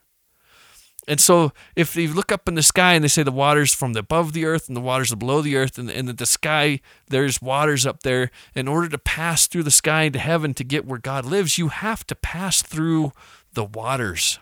And 1.08 1.18
so 1.18 1.52
if 1.74 1.96
you 1.96 2.12
look 2.12 2.30
up 2.30 2.46
in 2.48 2.54
the 2.54 2.62
sky 2.62 2.92
and 2.92 3.02
they 3.02 3.08
say 3.08 3.22
the 3.22 3.32
water's 3.32 3.74
from 3.74 3.96
above 3.96 4.34
the 4.34 4.44
earth 4.44 4.68
and 4.68 4.76
the 4.76 4.82
water's 4.82 5.14
below 5.14 5.40
the 5.40 5.56
earth 5.56 5.78
and, 5.78 5.90
and 5.90 6.06
the 6.06 6.26
sky, 6.26 6.80
there's 7.08 7.40
waters 7.40 7.86
up 7.86 8.02
there. 8.02 8.30
In 8.54 8.68
order 8.68 8.90
to 8.90 8.98
pass 8.98 9.46
through 9.46 9.62
the 9.62 9.70
sky 9.70 10.02
into 10.02 10.18
heaven 10.18 10.52
to 10.52 10.64
get 10.64 10.84
where 10.84 10.98
God 10.98 11.24
lives, 11.24 11.56
you 11.56 11.68
have 11.68 12.06
to 12.08 12.14
pass 12.14 12.60
through 12.60 13.12
the 13.54 13.64
waters. 13.64 14.38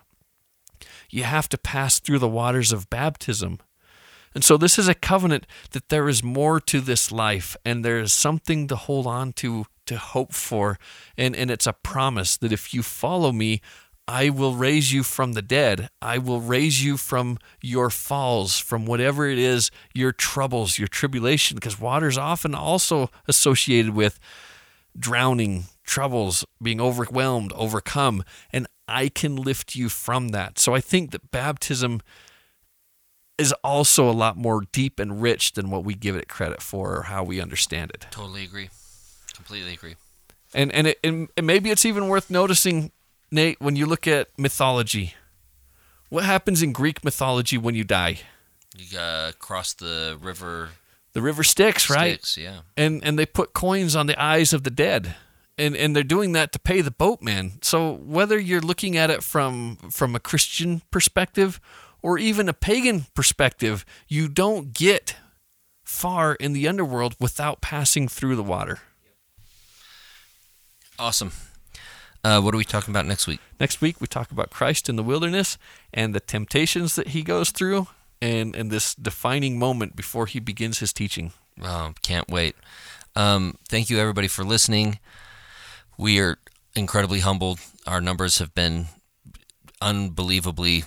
You 1.11 1.25
have 1.25 1.49
to 1.51 1.59
pass 1.59 1.99
through 1.99 2.19
the 2.19 2.29
waters 2.29 2.73
of 2.73 2.91
baptism. 2.91 3.59
And 4.35 4.45
so 4.45 4.59
this 4.59 4.79
is 4.79 4.87
a 4.87 4.95
covenant 4.95 5.47
that 5.71 5.89
there 5.89 6.09
is 6.11 6.23
more 6.23 6.61
to 6.61 6.81
this 6.83 7.11
life 7.11 7.57
and 7.65 7.83
there 7.83 7.99
is 7.99 8.13
something 8.13 8.67
to 8.69 8.77
hold 8.77 9.07
on 9.07 9.33
to, 9.35 9.65
to 9.87 9.97
hope 9.97 10.35
for. 10.35 10.79
And, 11.17 11.35
and 11.35 11.51
it's 11.51 11.67
a 11.67 11.73
promise 11.73 12.37
that 12.37 12.53
if 12.53 12.75
you 12.75 12.83
follow 12.83 13.33
me, 13.33 13.63
I 14.09 14.29
will 14.29 14.55
raise 14.55 14.93
you 14.93 15.03
from 15.03 15.33
the 15.33 15.43
dead. 15.43 15.89
I 16.01 16.19
will 16.19 16.41
raise 16.41 16.85
you 16.85 16.97
from 16.97 17.39
your 17.61 17.91
falls, 17.91 18.59
from 18.59 18.87
whatever 18.87 19.27
it 19.27 19.39
is, 19.39 19.71
your 19.95 20.13
troubles, 20.13 20.79
your 20.79 20.87
tribulation, 20.87 21.57
because 21.57 21.81
water 21.81 22.07
is 22.07 22.19
often 22.19 22.55
also 22.55 23.11
associated 23.27 23.95
with 23.95 24.21
drowning, 24.97 25.65
troubles, 25.83 26.45
being 26.63 26.81
overwhelmed, 26.81 27.53
overcome. 27.55 28.23
And 28.53 28.69
I 28.89 29.09
can 29.09 29.37
lift 29.37 29.75
you 29.75 29.89
from 29.89 30.29
that. 30.29 30.59
So 30.59 30.75
I 30.75 30.81
think 30.81 31.11
that 31.11 31.31
baptism 31.31 32.01
is 33.39 33.53
also 33.63 34.09
a 34.09 34.13
lot 34.13 34.37
more 34.37 34.63
deep 34.73 34.99
and 34.99 35.21
rich 35.21 35.53
than 35.53 35.71
what 35.71 35.85
we 35.85 35.95
give 35.95 36.17
it 36.17 36.29
credit 36.29 36.63
for 36.63 36.97
or 36.97 37.03
how 37.03 37.23
we 37.23 37.41
understand 37.41 37.91
it. 37.91 38.07
Totally 38.11 38.45
agree. 38.45 38.71
Completely 39.35 39.75
agree. 39.75 39.97
And 40.55 40.73
and, 40.73 40.87
it, 40.87 40.99
and 41.05 41.29
maybe 41.43 41.71
it's 41.71 41.85
even 41.85 42.09
worth 42.09 42.31
noticing 42.31 42.93
Nate, 43.31 43.61
when 43.61 43.77
you 43.77 43.87
look 43.87 44.07
at 44.07 44.29
mythology, 44.39 45.15
what 46.09 46.25
happens 46.25 46.63
in 46.63 46.73
Greek 46.73 47.05
mythology 47.05 47.59
when 47.59 47.75
you 47.75 47.85
die? 47.85 48.21
You 48.77 48.99
uh, 48.99 49.33
cross 49.39 49.75
the 49.75 50.19
river. 50.21 50.71
The 51.13 51.23
river 51.23 51.43
Styx, 51.43 51.91
right? 51.91 52.25
Styx, 52.25 52.37
yeah. 52.37 52.61
And 52.77 53.03
and 53.05 53.19
they 53.19 53.27
put 53.27 53.53
coins 53.53 53.97
on 53.97 54.07
the 54.07 54.21
eyes 54.23 54.53
of 54.53 54.63
the 54.63 54.71
dead. 54.71 55.17
And 55.59 55.75
and 55.77 55.97
they're 55.97 56.03
doing 56.03 56.33
that 56.33 56.53
to 56.53 56.59
pay 56.59 56.83
the 56.83 56.91
boatman. 56.91 57.59
So 57.63 57.93
whether 57.95 58.39
you're 58.39 58.61
looking 58.61 58.97
at 58.97 59.11
it 59.11 59.23
from 59.23 59.77
from 59.91 60.15
a 60.15 60.21
Christian 60.21 60.83
perspective 60.91 61.61
or 62.03 62.19
even 62.19 62.49
a 62.49 62.53
pagan 62.53 63.07
perspective, 63.15 63.85
you 64.07 64.29
don't 64.29 64.73
get 64.75 65.17
far 65.83 66.35
in 66.35 66.53
the 66.53 66.69
underworld 66.69 67.17
without 67.19 67.61
passing 67.61 68.09
through 68.09 68.37
the 68.37 68.43
water. 68.43 68.81
Awesome. 70.99 71.33
Uh, 72.25 72.41
what 72.41 72.55
are 72.55 72.59
we 72.59 72.65
talking 72.65 72.93
about 72.93 73.07
next 73.07 73.27
week? 73.27 73.41
Next 73.61 73.81
week, 73.81 74.01
we 74.01 74.07
talk 74.07 74.33
about 74.33 74.51
Christ 74.51 74.89
in 74.89 74.97
the 74.97 75.03
wilderness 75.03 75.59
and 75.95 76.15
the 76.15 76.21
temptations 76.21 76.97
that 76.97 77.09
he 77.09 77.23
goes 77.23 77.51
through 77.51 77.87
and, 78.21 78.57
and 78.57 78.71
this 78.71 78.95
defining 78.95 79.59
moment 79.59 79.95
before 79.95 80.27
he 80.27 80.41
begins 80.41 80.81
his 80.81 80.93
teaching. 80.93 81.33
Oh, 81.63 81.93
can't 82.03 82.29
wait. 82.29 82.57
Um, 83.15 83.57
thank 83.69 83.91
you, 83.91 83.99
everybody, 83.99 84.29
for 84.29 84.45
listening. 84.45 84.99
We 85.99 86.21
are 86.21 86.39
incredibly 86.75 87.21
humbled. 87.21 87.61
Our 87.87 88.01
numbers 88.01 88.39
have 88.39 88.55
been 88.55 88.87
unbelievably 89.81 90.85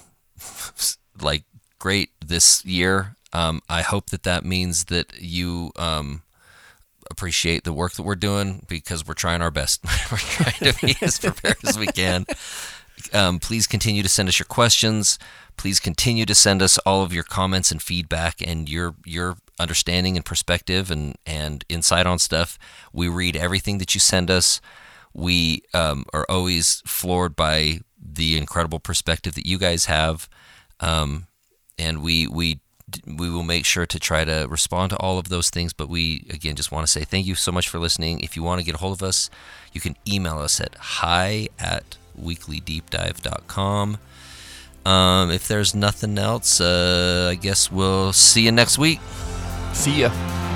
like 1.21 1.43
great 1.79 2.09
this 2.25 2.63
year. 2.65 3.15
Um, 3.31 3.61
I 3.69 3.81
hope 3.81 4.09
that 4.09 4.23
that 4.23 4.43
means 4.43 4.85
that 4.85 5.19
you 5.19 5.71
um, 5.75 6.23
appreciate 7.09 7.63
the 7.63 7.73
work 7.73 7.93
that 7.93 8.03
we're 8.03 8.15
doing 8.15 8.65
because 8.67 9.07
we're 9.07 9.13
trying 9.13 9.41
our 9.41 9.51
best. 9.51 9.83
we're 10.11 10.17
trying 10.17 10.73
to 10.73 10.85
be 10.85 10.95
as 11.01 11.19
prepared 11.19 11.57
as 11.65 11.77
we 11.77 11.87
can. 11.87 12.25
Um, 13.13 13.39
please 13.39 13.65
continue 13.67 14.03
to 14.03 14.09
send 14.09 14.29
us 14.29 14.39
your 14.39 14.45
questions. 14.45 15.17
Please 15.57 15.79
continue 15.79 16.25
to 16.25 16.35
send 16.35 16.61
us 16.61 16.77
all 16.79 17.01
of 17.01 17.13
your 17.13 17.23
comments 17.23 17.71
and 17.71 17.81
feedback 17.81 18.41
and 18.45 18.69
your 18.69 18.95
your 19.05 19.37
understanding 19.59 20.15
and 20.15 20.25
perspective 20.25 20.91
and 20.91 21.17
and 21.25 21.65
insight 21.69 22.05
on 22.05 22.19
stuff. 22.19 22.57
We 22.93 23.07
read 23.07 23.35
everything 23.35 23.77
that 23.77 23.93
you 23.93 23.99
send 23.99 24.29
us. 24.29 24.61
We 25.19 25.63
um, 25.73 26.05
are 26.13 26.25
always 26.29 26.81
floored 26.85 27.35
by 27.35 27.81
the 28.01 28.37
incredible 28.37 28.79
perspective 28.79 29.35
that 29.35 29.45
you 29.45 29.57
guys 29.57 29.85
have, 29.85 30.29
um, 30.79 31.27
and 31.77 32.01
we 32.01 32.27
we 32.27 32.59
we 33.05 33.29
will 33.29 33.43
make 33.43 33.65
sure 33.65 33.85
to 33.85 33.99
try 33.99 34.23
to 34.23 34.47
respond 34.49 34.91
to 34.91 34.97
all 34.97 35.17
of 35.17 35.29
those 35.29 35.49
things. 35.49 35.73
But 35.73 35.89
we, 35.89 36.25
again, 36.29 36.55
just 36.55 36.71
want 36.71 36.87
to 36.87 36.91
say 36.91 37.03
thank 37.03 37.25
you 37.25 37.35
so 37.35 37.51
much 37.51 37.67
for 37.67 37.79
listening. 37.79 38.21
If 38.21 38.35
you 38.35 38.43
want 38.43 38.59
to 38.59 38.65
get 38.65 38.75
a 38.75 38.77
hold 38.77 38.93
of 39.01 39.03
us, 39.03 39.29
you 39.73 39.81
can 39.81 39.95
email 40.07 40.39
us 40.39 40.59
at 40.59 40.75
hi 40.75 41.49
at 41.59 41.97
weeklydeepdive.com. 42.19 43.97
Um, 44.85 45.31
if 45.31 45.47
there's 45.47 45.75
nothing 45.75 46.17
else, 46.17 46.61
uh, 46.61 47.29
I 47.31 47.35
guess 47.35 47.71
we'll 47.71 48.13
see 48.13 48.43
you 48.43 48.51
next 48.51 48.77
week. 48.77 48.99
See 49.73 50.01
ya. 50.01 50.48